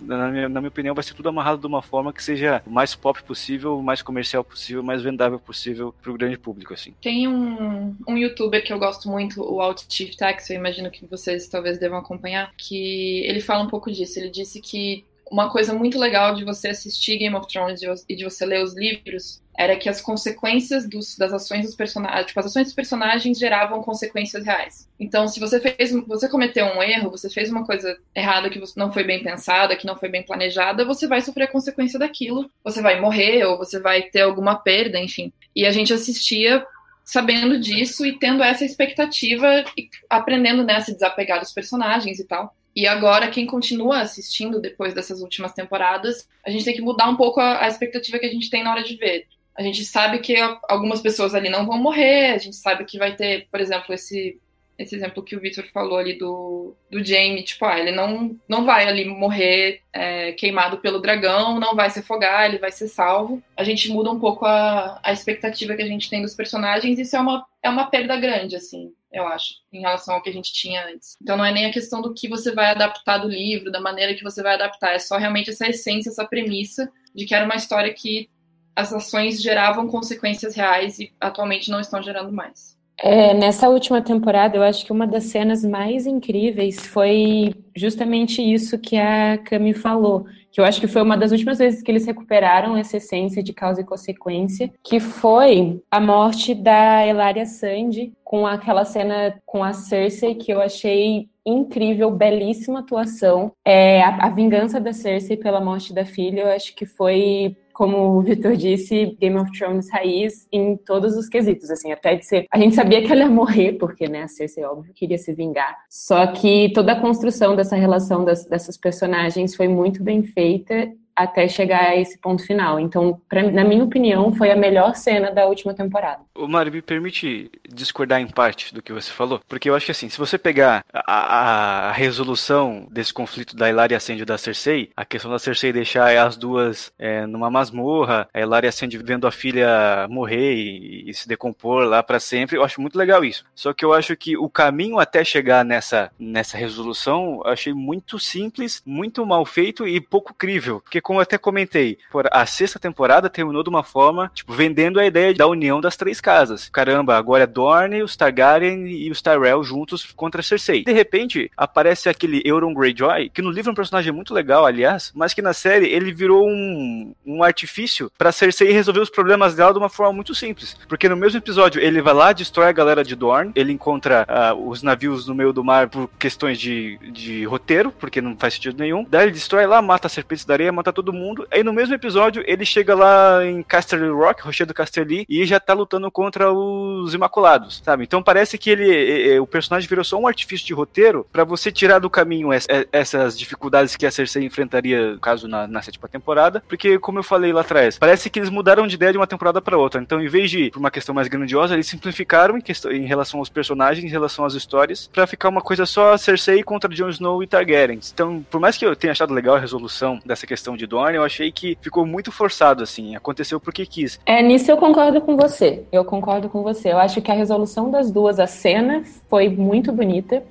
Na 0.00 0.28
minha, 0.28 0.48
na 0.48 0.60
minha, 0.60 0.68
opinião, 0.68 0.94
vai 0.94 1.04
ser 1.04 1.14
tudo 1.14 1.28
amarrado 1.28 1.60
de 1.60 1.66
uma 1.66 1.82
forma 1.82 2.12
que 2.12 2.22
seja 2.22 2.62
o 2.66 2.70
mais 2.70 2.94
pop 2.94 3.22
possível, 3.22 3.78
o 3.78 3.82
mais 3.82 4.02
comercial 4.02 4.44
possível, 4.44 4.82
o 4.82 4.84
mais 4.84 5.02
vendável 5.02 5.38
possível 5.38 5.94
pro 6.02 6.16
grande 6.16 6.38
público, 6.38 6.74
assim. 6.74 6.94
Tem 7.00 7.28
um, 7.28 7.94
um 8.06 8.16
youtuber 8.16 8.62
que 8.62 8.72
eu 8.72 8.78
gosto 8.78 9.08
muito, 9.08 9.42
o 9.42 9.60
Alt 9.60 9.84
Chief 9.88 10.14
Tax, 10.16 10.50
eu 10.50 10.56
imagino 10.56 10.90
que 10.90 11.06
vocês 11.06 11.48
talvez 11.48 11.78
devam 11.78 11.98
acompanhar, 11.98 12.52
que 12.56 13.24
ele 13.26 13.40
fala 13.40 13.62
um 13.62 13.68
pouco 13.68 13.90
disso. 13.90 14.18
Ele 14.18 14.30
disse 14.30 14.60
que 14.60 15.04
uma 15.30 15.48
coisa 15.48 15.72
muito 15.72 15.98
legal 15.98 16.34
de 16.34 16.44
você 16.44 16.68
assistir 16.68 17.16
Game 17.18 17.36
of 17.36 17.46
Thrones 17.46 17.80
e 18.08 18.16
de 18.16 18.24
você 18.24 18.44
ler 18.44 18.62
os 18.62 18.74
livros 18.74 19.40
era 19.56 19.76
que 19.76 19.88
as 19.88 20.00
consequências 20.00 20.88
dos, 20.88 21.16
das 21.16 21.32
ações 21.32 21.66
dos 21.66 21.74
personagens, 21.74 22.26
tipo, 22.26 22.40
as 22.40 22.46
ações 22.46 22.64
dos 22.64 22.74
personagens 22.74 23.38
geravam 23.38 23.82
consequências 23.82 24.44
reais. 24.44 24.88
Então, 24.98 25.28
se 25.28 25.38
você 25.38 25.60
fez, 25.60 25.92
você 26.06 26.28
cometeu 26.28 26.64
um 26.64 26.82
erro, 26.82 27.10
você 27.10 27.28
fez 27.28 27.50
uma 27.50 27.64
coisa 27.64 27.96
errada 28.14 28.48
que 28.48 28.60
não 28.76 28.90
foi 28.90 29.04
bem 29.04 29.22
pensada, 29.22 29.76
que 29.76 29.86
não 29.86 29.96
foi 29.96 30.08
bem 30.08 30.24
planejada, 30.24 30.84
você 30.84 31.06
vai 31.06 31.20
sofrer 31.20 31.44
a 31.44 31.52
consequência 31.52 31.98
daquilo. 31.98 32.50
Você 32.64 32.80
vai 32.80 33.00
morrer 33.00 33.44
ou 33.44 33.58
você 33.58 33.78
vai 33.78 34.02
ter 34.02 34.22
alguma 34.22 34.56
perda, 34.56 34.98
enfim. 34.98 35.30
E 35.54 35.66
a 35.66 35.70
gente 35.70 35.92
assistia 35.92 36.64
sabendo 37.04 37.58
disso 37.58 38.06
e 38.06 38.18
tendo 38.18 38.42
essa 38.42 38.64
expectativa 38.64 39.64
e 39.76 39.88
aprendendo 40.08 40.64
né, 40.64 40.76
a 40.76 40.80
se 40.80 40.94
desapegar 40.94 41.40
dos 41.40 41.52
personagens 41.52 42.18
e 42.18 42.24
tal. 42.24 42.54
E 42.74 42.86
agora, 42.86 43.30
quem 43.30 43.46
continua 43.46 44.00
assistindo 44.00 44.60
depois 44.60 44.94
dessas 44.94 45.20
últimas 45.20 45.52
temporadas, 45.52 46.28
a 46.44 46.50
gente 46.50 46.64
tem 46.64 46.74
que 46.74 46.80
mudar 46.80 47.08
um 47.08 47.16
pouco 47.16 47.40
a, 47.40 47.64
a, 47.64 47.68
expectativa 47.68 48.18
que 48.18 48.26
a 48.26 48.30
gente 48.30 48.48
tem 48.48 48.62
na 48.62 48.70
hora 48.70 48.84
de 48.84 48.96
ver. 48.96 49.26
A 49.56 49.62
gente 49.62 49.84
sabe 49.84 50.20
que 50.20 50.36
algumas 50.68 51.00
pessoas 51.00 51.34
ali 51.34 51.48
não 51.48 51.66
vão 51.66 51.78
morrer, 51.78 52.32
a 52.32 52.38
gente 52.38 52.56
sabe 52.56 52.84
que 52.84 52.98
vai 52.98 53.16
ter, 53.16 53.48
por 53.50 53.60
exemplo, 53.60 53.92
esse, 53.92 54.40
esse 54.78 54.94
exemplo 54.94 55.22
que 55.22 55.34
o 55.34 55.40
Victor 55.40 55.64
falou 55.72 55.98
ali 55.98 56.16
do, 56.16 56.74
do 56.88 57.04
Jamie, 57.04 57.42
tipo, 57.42 57.64
ah, 57.64 57.78
ele 57.78 57.90
não, 57.90 58.38
não 58.48 58.64
vai 58.64 58.86
ali 58.86 59.04
morrer 59.04 59.82
é, 59.92 60.32
queimado 60.32 60.78
pelo 60.78 61.00
dragão, 61.00 61.58
não 61.58 61.74
vai 61.74 61.90
se 61.90 61.98
afogar, 61.98 62.48
ele 62.48 62.58
vai 62.58 62.70
ser 62.70 62.86
salvo. 62.86 63.42
A 63.56 63.64
gente 63.64 63.90
muda 63.90 64.10
um 64.10 64.20
pouco 64.20 64.46
a, 64.46 65.00
a 65.02 65.12
expectativa 65.12 65.74
que 65.74 65.82
a 65.82 65.88
gente 65.88 66.08
tem 66.08 66.22
dos 66.22 66.36
personagens, 66.36 66.98
isso 66.98 67.16
é 67.16 67.20
uma, 67.20 67.44
é 67.62 67.68
uma 67.68 67.90
perda 67.90 68.16
grande, 68.16 68.54
assim 68.54 68.92
eu 69.12 69.26
acho, 69.26 69.54
em 69.72 69.80
relação 69.80 70.14
ao 70.14 70.22
que 70.22 70.30
a 70.30 70.32
gente 70.32 70.52
tinha 70.52 70.86
antes. 70.86 71.16
Então 71.20 71.36
não 71.36 71.44
é 71.44 71.52
nem 71.52 71.66
a 71.66 71.72
questão 71.72 72.00
do 72.00 72.14
que 72.14 72.28
você 72.28 72.52
vai 72.52 72.70
adaptar 72.70 73.18
do 73.18 73.28
livro, 73.28 73.70
da 73.70 73.80
maneira 73.80 74.14
que 74.14 74.22
você 74.22 74.42
vai 74.42 74.54
adaptar, 74.54 74.94
é 74.94 74.98
só 74.98 75.16
realmente 75.16 75.50
essa 75.50 75.68
essência, 75.68 76.10
essa 76.10 76.24
premissa 76.24 76.90
de 77.14 77.24
que 77.24 77.34
era 77.34 77.44
uma 77.44 77.56
história 77.56 77.92
que 77.92 78.28
as 78.74 78.92
ações 78.92 79.42
geravam 79.42 79.88
consequências 79.88 80.54
reais 80.54 80.98
e 80.98 81.12
atualmente 81.20 81.70
não 81.70 81.80
estão 81.80 82.02
gerando 82.02 82.32
mais. 82.32 82.78
É, 83.02 83.32
nessa 83.32 83.68
última 83.68 84.02
temporada, 84.02 84.56
eu 84.56 84.62
acho 84.62 84.84
que 84.84 84.92
uma 84.92 85.06
das 85.06 85.24
cenas 85.24 85.64
mais 85.64 86.06
incríveis 86.06 86.86
foi 86.86 87.54
justamente 87.74 88.42
isso 88.42 88.78
que 88.78 88.96
a 88.96 89.38
Cami 89.38 89.72
falou, 89.72 90.26
que 90.50 90.60
eu 90.60 90.64
acho 90.64 90.80
que 90.80 90.88
foi 90.88 91.02
uma 91.02 91.16
das 91.16 91.32
últimas 91.32 91.58
vezes 91.58 91.82
que 91.82 91.90
eles 91.90 92.06
recuperaram 92.06 92.76
essa 92.76 92.96
essência 92.96 93.42
de 93.42 93.52
causa 93.52 93.80
e 93.80 93.84
consequência, 93.84 94.70
que 94.82 94.98
foi 94.98 95.80
a 95.90 96.00
morte 96.00 96.54
da 96.54 97.06
Elaria 97.06 97.46
Sandy 97.46 98.12
com 98.24 98.46
aquela 98.46 98.84
cena 98.84 99.40
com 99.46 99.62
a 99.62 99.72
Cersei 99.72 100.34
que 100.34 100.52
eu 100.52 100.60
achei 100.60 101.28
incrível, 101.44 102.10
belíssima 102.10 102.80
atuação. 102.80 103.52
É, 103.64 104.02
a, 104.02 104.26
a 104.26 104.30
vingança 104.30 104.80
da 104.80 104.92
Cersei 104.92 105.36
pela 105.36 105.60
morte 105.60 105.92
da 105.92 106.04
filha, 106.04 106.42
eu 106.42 106.48
acho 106.48 106.74
que 106.74 106.86
foi 106.86 107.56
como 107.80 108.18
o 108.18 108.20
Vitor 108.20 108.56
disse, 108.56 109.16
Game 109.18 109.38
of 109.38 109.50
Thrones 109.58 109.90
raiz 109.90 110.46
em 110.52 110.76
todos 110.76 111.16
os 111.16 111.30
quesitos, 111.30 111.70
assim, 111.70 111.90
até 111.90 112.14
de 112.14 112.26
ser... 112.26 112.44
A 112.52 112.58
gente 112.58 112.74
sabia 112.74 113.00
que 113.00 113.10
ela 113.10 113.22
ia 113.22 113.30
morrer, 113.30 113.78
porque, 113.78 114.06
né, 114.06 114.24
a 114.24 114.28
Cersei, 114.28 114.62
óbvio, 114.64 114.92
queria 114.92 115.16
se 115.16 115.32
vingar. 115.32 115.78
Só 115.88 116.26
que 116.26 116.70
toda 116.74 116.92
a 116.92 117.00
construção 117.00 117.56
dessa 117.56 117.76
relação 117.76 118.22
das, 118.22 118.44
dessas 118.44 118.76
personagens 118.76 119.56
foi 119.56 119.66
muito 119.66 120.04
bem 120.04 120.22
feita 120.22 120.92
até 121.16 121.48
chegar 121.48 121.84
a 121.84 121.96
esse 121.96 122.18
ponto 122.18 122.44
final. 122.44 122.78
Então, 122.78 123.18
pra, 123.26 123.50
na 123.50 123.64
minha 123.64 123.82
opinião, 123.82 124.30
foi 124.34 124.50
a 124.50 124.56
melhor 124.56 124.94
cena 124.94 125.30
da 125.30 125.46
última 125.46 125.72
temporada. 125.72 126.20
O 126.40 126.48
Mário, 126.48 126.72
me 126.72 126.80
permite 126.80 127.50
discordar 127.68 128.18
em 128.18 128.26
parte 128.26 128.72
do 128.72 128.80
que 128.80 128.94
você 128.94 129.10
falou? 129.10 129.42
Porque 129.46 129.68
eu 129.68 129.74
acho 129.74 129.84
que 129.84 129.92
assim, 129.92 130.08
se 130.08 130.16
você 130.16 130.38
pegar 130.38 130.84
a, 130.90 131.88
a 131.88 131.92
resolução 131.92 132.88
desse 132.90 133.12
conflito 133.12 133.54
da 133.54 133.68
Hilaria 133.68 134.00
Sandy 134.00 134.22
e 134.22 134.24
da 134.24 134.38
Cersei, 134.38 134.90
a 134.96 135.04
questão 135.04 135.30
da 135.30 135.38
Cersei 135.38 135.70
deixar 135.70 136.16
as 136.16 136.38
duas 136.38 136.90
é, 136.98 137.26
numa 137.26 137.50
masmorra, 137.50 138.26
a 138.32 138.40
Hilaria 138.40 138.72
Sandy 138.72 138.96
vendo 138.96 139.26
a 139.26 139.30
filha 139.30 140.06
morrer 140.08 140.54
e, 140.54 141.10
e 141.10 141.12
se 141.12 141.28
decompor 141.28 141.84
lá 141.84 142.02
para 142.02 142.18
sempre, 142.18 142.56
eu 142.56 142.64
acho 142.64 142.80
muito 142.80 142.96
legal 142.96 143.22
isso. 143.22 143.44
Só 143.54 143.74
que 143.74 143.84
eu 143.84 143.92
acho 143.92 144.16
que 144.16 144.34
o 144.34 144.48
caminho 144.48 144.98
até 144.98 145.22
chegar 145.22 145.62
nessa, 145.62 146.10
nessa 146.18 146.56
resolução, 146.56 147.42
eu 147.44 147.50
achei 147.50 147.74
muito 147.74 148.18
simples, 148.18 148.82
muito 148.86 149.26
mal 149.26 149.44
feito 149.44 149.86
e 149.86 150.00
pouco 150.00 150.32
crível. 150.32 150.80
Porque 150.80 151.02
como 151.02 151.18
eu 151.18 151.22
até 151.22 151.36
comentei, 151.36 151.98
a 152.32 152.46
sexta 152.46 152.78
temporada 152.78 153.28
terminou 153.28 153.62
de 153.62 153.68
uma 153.68 153.82
forma, 153.82 154.30
tipo, 154.34 154.54
vendendo 154.54 154.98
a 154.98 155.04
ideia 155.04 155.34
da 155.34 155.46
união 155.46 155.82
das 155.82 155.98
três 155.98 156.18
casas. 156.18 156.29
Caramba, 156.72 157.16
agora 157.16 157.44
é 157.44 157.46
Dorne, 157.46 158.02
os 158.02 158.16
Targaryen 158.16 158.86
e 158.86 159.10
os 159.10 159.20
Tyrell 159.20 159.62
juntos 159.64 160.12
contra 160.16 160.40
a 160.40 160.44
Cersei. 160.44 160.84
De 160.84 160.92
repente, 160.92 161.50
aparece 161.56 162.08
aquele 162.08 162.42
Euron 162.44 162.74
Greyjoy, 162.74 163.30
que 163.30 163.42
no 163.42 163.50
livro 163.50 163.70
é 163.70 163.72
um 163.72 163.76
personagem 163.76 164.12
muito 164.12 164.32
legal, 164.34 164.64
aliás, 164.64 165.12
mas 165.14 165.34
que 165.34 165.42
na 165.42 165.52
série 165.52 165.86
ele 165.86 166.12
virou 166.12 166.46
um, 166.46 167.14
um 167.26 167.42
artifício 167.42 168.10
para 168.16 168.32
Cersei 168.32 168.70
resolver 168.72 169.00
os 169.00 169.10
problemas 169.10 169.54
dela 169.54 169.72
de 169.72 169.78
uma 169.78 169.88
forma 169.88 170.12
muito 170.12 170.34
simples. 170.34 170.76
Porque 170.88 171.08
no 171.08 171.16
mesmo 171.16 171.38
episódio, 171.38 171.80
ele 171.80 172.00
vai 172.00 172.14
lá, 172.14 172.32
destrói 172.32 172.68
a 172.68 172.72
galera 172.72 173.04
de 173.04 173.14
Dorne, 173.14 173.52
ele 173.54 173.72
encontra 173.72 174.26
uh, 174.28 174.68
os 174.68 174.82
navios 174.82 175.26
no 175.26 175.34
meio 175.34 175.52
do 175.52 175.64
mar 175.64 175.88
por 175.88 176.08
questões 176.18 176.58
de, 176.58 176.98
de 177.12 177.44
roteiro, 177.44 177.90
porque 177.92 178.20
não 178.20 178.36
faz 178.36 178.54
sentido 178.54 178.78
nenhum. 178.78 179.04
Daí 179.08 179.24
ele 179.24 179.32
destrói 179.32 179.66
lá, 179.66 179.82
mata 179.82 180.06
as 180.06 180.12
serpentes 180.12 180.44
da 180.44 180.54
areia, 180.54 180.72
mata 180.72 180.92
todo 180.92 181.12
mundo. 181.12 181.46
Aí 181.50 181.62
no 181.62 181.72
mesmo 181.72 181.94
episódio, 181.94 182.42
ele 182.46 182.64
chega 182.64 182.94
lá 182.94 183.44
em 183.44 183.62
Casterly 183.62 184.10
Rock, 184.10 184.42
Rochedo 184.42 184.74
Casterly, 184.74 185.24
e 185.28 185.44
já 185.44 185.58
tá 185.58 185.72
lutando 185.72 186.10
contra 186.20 186.52
os 186.52 187.14
Imaculados, 187.14 187.80
sabe? 187.82 188.04
Então 188.04 188.22
parece 188.22 188.58
que 188.58 188.68
ele, 188.68 189.38
o 189.38 189.46
personagem 189.46 189.88
virou 189.88 190.04
só 190.04 190.18
um 190.18 190.26
artifício 190.26 190.66
de 190.66 190.74
roteiro 190.74 191.26
para 191.32 191.44
você 191.44 191.72
tirar 191.72 191.98
do 191.98 192.10
caminho 192.10 192.50
essas 192.92 193.38
dificuldades 193.38 193.96
que 193.96 194.04
a 194.04 194.10
Cersei 194.10 194.44
enfrentaria, 194.44 195.16
caso 195.22 195.48
na, 195.48 195.66
na 195.66 195.80
sétima 195.80 196.06
temporada, 196.08 196.62
porque 196.68 196.98
como 196.98 197.18
eu 197.18 197.22
falei 197.22 197.54
lá 197.54 197.62
atrás, 197.62 197.98
parece 197.98 198.28
que 198.28 198.38
eles 198.38 198.50
mudaram 198.50 198.86
de 198.86 198.96
ideia 198.96 199.12
de 199.12 199.16
uma 199.16 199.26
temporada 199.26 199.62
para 199.62 199.78
outra. 199.78 199.98
Então, 199.98 200.20
em 200.20 200.28
vez 200.28 200.50
de 200.50 200.70
por 200.70 200.78
uma 200.78 200.90
questão 200.90 201.14
mais 201.14 201.26
grandiosa, 201.26 201.72
eles 201.72 201.86
simplificaram 201.86 202.58
em, 202.58 202.60
questão, 202.60 202.92
em 202.92 203.06
relação 203.06 203.40
aos 203.40 203.48
personagens, 203.48 204.04
em 204.04 204.10
relação 204.10 204.44
às 204.44 204.52
histórias, 204.52 205.08
para 205.10 205.26
ficar 205.26 205.48
uma 205.48 205.62
coisa 205.62 205.86
só 205.86 206.18
Cersei 206.18 206.62
contra 206.62 206.94
Jon 206.94 207.08
Snow 207.08 207.42
e 207.42 207.46
Targaryen. 207.46 208.00
Então, 208.12 208.44
por 208.50 208.60
mais 208.60 208.76
que 208.76 208.84
eu 208.84 208.94
tenha 208.94 209.12
achado 209.12 209.32
legal 209.32 209.56
a 209.56 209.58
resolução 209.58 210.18
dessa 210.26 210.46
questão 210.46 210.76
de 210.76 210.86
Dorne, 210.86 211.16
eu 211.16 211.24
achei 211.24 211.50
que 211.50 211.78
ficou 211.80 212.04
muito 212.04 212.30
forçado, 212.30 212.82
assim. 212.82 213.16
Aconteceu 213.16 213.58
porque 213.58 213.86
quis. 213.86 214.20
É, 214.26 214.42
nisso 214.42 214.70
eu 214.70 214.76
concordo 214.76 215.22
com 215.22 215.34
você. 215.34 215.82
Eu 215.90 215.99
concordo 216.04 216.48
com 216.48 216.62
você. 216.62 216.92
Eu 216.92 216.98
acho 216.98 217.20
que 217.20 217.30
a 217.30 217.34
resolução 217.34 217.90
das 217.90 218.10
duas, 218.10 218.38
a 218.38 218.46
cena, 218.46 219.04
foi 219.28 219.48
muito 219.48 219.92
bonita. 219.92 220.42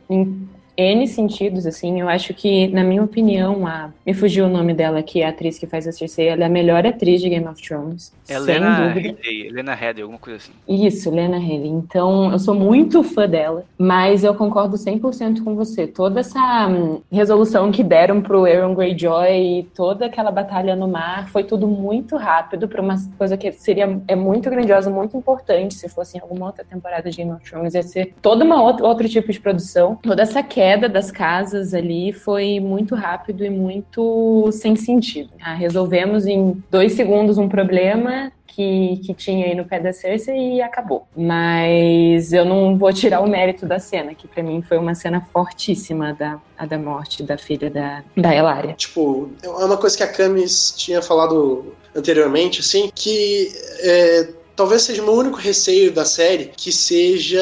N 0.79 1.05
sentidos, 1.07 1.65
assim. 1.65 1.99
Eu 1.99 2.07
acho 2.07 2.33
que, 2.33 2.69
na 2.69 2.85
minha 2.85 3.03
opinião, 3.03 3.67
a. 3.67 3.89
Me 4.05 4.13
fugiu 4.13 4.45
o 4.45 4.49
nome 4.49 4.73
dela 4.73 4.99
aqui, 4.99 5.21
a 5.21 5.27
atriz 5.27 5.59
que 5.59 5.67
faz 5.67 5.85
a 5.85 5.91
Cersei. 5.91 6.29
Ela 6.29 6.43
é 6.43 6.45
a 6.45 6.49
melhor 6.49 6.85
atriz 6.87 7.19
de 7.19 7.27
Game 7.27 7.45
of 7.45 7.61
Thrones. 7.61 8.13
É 8.29 8.39
Lena 8.39 8.93
Headey, 8.93 9.47
Helena 9.47 9.77
alguma 10.01 10.17
coisa 10.17 10.37
assim. 10.37 10.51
Isso, 10.65 11.11
Lena 11.11 11.37
Headey. 11.37 11.67
Então, 11.67 12.31
eu 12.31 12.39
sou 12.39 12.55
muito 12.55 13.03
fã 13.03 13.27
dela, 13.27 13.65
mas 13.77 14.23
eu 14.23 14.33
concordo 14.33 14.77
100% 14.77 15.43
com 15.43 15.53
você. 15.53 15.85
Toda 15.85 16.21
essa 16.21 16.67
hum, 16.67 17.01
resolução 17.11 17.71
que 17.71 17.83
deram 17.83 18.21
pro 18.21 18.45
Aaron 18.45 18.73
Greyjoy 18.73 19.59
e 19.59 19.63
toda 19.75 20.05
aquela 20.05 20.31
batalha 20.31 20.77
no 20.77 20.87
mar 20.87 21.27
foi 21.27 21.43
tudo 21.43 21.67
muito 21.67 22.15
rápido 22.15 22.69
para 22.69 22.81
uma 22.81 22.95
coisa 23.17 23.35
que 23.35 23.51
seria 23.51 23.99
é 24.07 24.15
muito 24.15 24.49
grandiosa, 24.49 24.89
muito 24.89 25.17
importante 25.17 25.73
se 25.73 25.89
fosse 25.89 26.17
em 26.17 26.21
alguma 26.21 26.45
outra 26.45 26.63
temporada 26.63 27.09
de 27.09 27.17
Game 27.17 27.31
of 27.31 27.43
Thrones. 27.43 27.73
Ia 27.73 27.83
ser 27.83 28.13
toda 28.21 28.45
uma 28.45 28.61
outra, 28.61 28.85
outro 28.85 29.09
tipo 29.09 29.29
de 29.29 29.39
produção. 29.39 29.97
Toda 30.01 30.21
essa 30.21 30.41
queda 30.41 30.68
queda 30.69 30.87
das 30.87 31.09
casas 31.09 31.73
ali 31.73 32.13
foi 32.13 32.59
muito 32.59 32.93
rápido 32.93 33.43
e 33.43 33.49
muito 33.49 34.51
sem 34.51 34.75
sentido. 34.75 35.31
Ah, 35.41 35.55
resolvemos 35.55 36.27
em 36.27 36.63
dois 36.69 36.93
segundos 36.93 37.39
um 37.39 37.49
problema 37.49 38.31
que, 38.45 39.01
que 39.03 39.15
tinha 39.15 39.47
aí 39.47 39.55
no 39.55 39.65
pé 39.65 39.79
da 39.79 39.91
Cersei 39.91 40.57
e 40.57 40.61
acabou. 40.61 41.07
Mas 41.17 42.31
eu 42.33 42.45
não 42.45 42.77
vou 42.77 42.93
tirar 42.93 43.21
o 43.21 43.27
mérito 43.27 43.65
da 43.65 43.79
cena, 43.79 44.13
que 44.13 44.27
para 44.27 44.43
mim 44.43 44.61
foi 44.61 44.77
uma 44.77 44.93
cena 44.93 45.25
fortíssima 45.33 46.13
da, 46.13 46.39
da 46.67 46.77
morte 46.77 47.23
da 47.23 47.35
filha 47.35 47.71
da, 47.71 48.03
da 48.15 48.35
Elaria. 48.35 48.73
Tipo, 48.73 49.31
é 49.41 49.49
uma 49.49 49.77
coisa 49.77 49.97
que 49.97 50.03
a 50.03 50.07
Camis 50.07 50.75
tinha 50.77 51.01
falado 51.01 51.73
anteriormente, 51.95 52.59
assim, 52.59 52.91
que 52.93 53.51
é, 53.79 54.27
talvez 54.59 54.81
seja 54.81 55.01
o 55.01 55.05
meu 55.05 55.13
único 55.13 55.37
receio 55.37 55.89
da 55.89 56.03
série 56.03 56.51
que 56.53 56.69
seja 56.69 57.41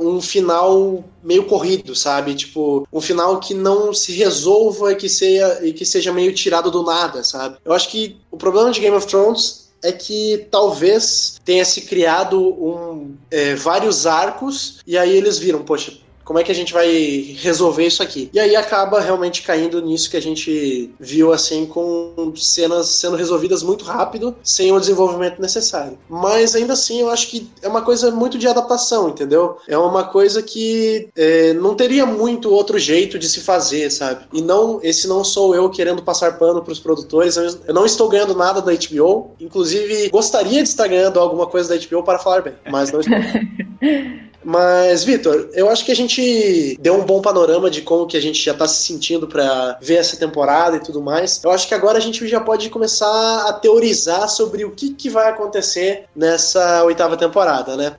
um 0.00 0.18
final 0.18 1.04
meio 1.22 1.44
corrido, 1.44 1.94
sabe? 1.94 2.34
Tipo, 2.34 2.88
um 2.90 3.02
final 3.02 3.38
que 3.38 3.52
não 3.52 3.92
se 3.92 4.12
resolva 4.12 4.92
e 4.92 4.96
que 4.96 5.10
seja, 5.10 5.60
e 5.62 5.74
que 5.74 5.84
seja 5.84 6.10
meio 6.10 6.32
tirado 6.32 6.70
do 6.70 6.82
nada, 6.82 7.22
sabe? 7.22 7.58
Eu 7.62 7.74
acho 7.74 7.90
que 7.90 8.16
o 8.30 8.38
problema 8.38 8.70
de 8.70 8.80
Game 8.80 8.96
of 8.96 9.06
Thrones 9.06 9.68
é 9.82 9.92
que 9.92 10.48
talvez 10.50 11.38
tenha 11.44 11.66
se 11.66 11.82
criado 11.82 12.40
um, 12.40 13.14
é, 13.30 13.54
vários 13.54 14.06
arcos 14.06 14.78
e 14.86 14.96
aí 14.96 15.14
eles 15.14 15.38
viram, 15.38 15.62
poxa, 15.62 15.92
como 16.28 16.38
é 16.38 16.44
que 16.44 16.52
a 16.52 16.54
gente 16.54 16.74
vai 16.74 17.34
resolver 17.38 17.86
isso 17.86 18.02
aqui? 18.02 18.28
E 18.34 18.38
aí 18.38 18.54
acaba 18.54 19.00
realmente 19.00 19.40
caindo 19.40 19.80
nisso 19.80 20.10
que 20.10 20.16
a 20.18 20.20
gente 20.20 20.94
viu 21.00 21.32
assim 21.32 21.64
com 21.64 22.34
cenas 22.36 22.88
sendo 22.88 23.16
resolvidas 23.16 23.62
muito 23.62 23.86
rápido, 23.86 24.36
sem 24.42 24.70
o 24.70 24.78
desenvolvimento 24.78 25.40
necessário. 25.40 25.98
Mas 26.06 26.54
ainda 26.54 26.74
assim 26.74 27.00
eu 27.00 27.08
acho 27.08 27.28
que 27.28 27.48
é 27.62 27.66
uma 27.68 27.80
coisa 27.80 28.10
muito 28.10 28.36
de 28.36 28.46
adaptação, 28.46 29.08
entendeu? 29.08 29.56
É 29.66 29.78
uma 29.78 30.04
coisa 30.04 30.42
que 30.42 31.08
é, 31.16 31.54
não 31.54 31.74
teria 31.74 32.04
muito 32.04 32.52
outro 32.52 32.78
jeito 32.78 33.18
de 33.18 33.26
se 33.26 33.40
fazer, 33.40 33.90
sabe? 33.90 34.26
E 34.30 34.42
não, 34.42 34.80
esse 34.82 35.08
não 35.08 35.24
sou 35.24 35.54
eu 35.54 35.70
querendo 35.70 36.02
passar 36.02 36.38
pano 36.38 36.62
para 36.62 36.72
os 36.74 36.78
produtores. 36.78 37.36
Eu 37.36 37.72
não 37.72 37.86
estou 37.86 38.06
ganhando 38.06 38.36
nada 38.36 38.60
da 38.60 38.72
HBO. 38.72 39.30
Inclusive, 39.40 40.10
gostaria 40.10 40.62
de 40.62 40.68
estar 40.68 40.88
ganhando 40.88 41.18
alguma 41.18 41.46
coisa 41.46 41.70
da 41.70 41.86
HBO 41.86 42.02
para 42.02 42.18
falar 42.18 42.42
bem, 42.42 42.52
mas 42.70 42.92
não 42.92 43.00
estou. 43.00 43.16
Mas, 44.44 45.04
Vitor, 45.04 45.50
eu 45.52 45.68
acho 45.68 45.84
que 45.84 45.92
a 45.92 45.96
gente 45.96 46.76
deu 46.80 46.94
um 46.94 47.04
bom 47.04 47.20
panorama 47.20 47.70
de 47.70 47.82
como 47.82 48.06
que 48.06 48.16
a 48.16 48.20
gente 48.20 48.42
já 48.42 48.54
tá 48.54 48.66
se 48.68 48.84
sentindo 48.84 49.26
para 49.26 49.76
ver 49.80 49.96
essa 49.96 50.16
temporada 50.16 50.76
e 50.76 50.80
tudo 50.80 51.02
mais. 51.02 51.42
Eu 51.42 51.50
acho 51.50 51.66
que 51.66 51.74
agora 51.74 51.98
a 51.98 52.00
gente 52.00 52.26
já 52.26 52.40
pode 52.40 52.70
começar 52.70 53.48
a 53.48 53.52
teorizar 53.52 54.28
sobre 54.28 54.64
o 54.64 54.70
que, 54.70 54.94
que 54.94 55.10
vai 55.10 55.28
acontecer 55.28 56.04
nessa 56.14 56.84
oitava 56.84 57.16
temporada, 57.16 57.76
né? 57.76 57.96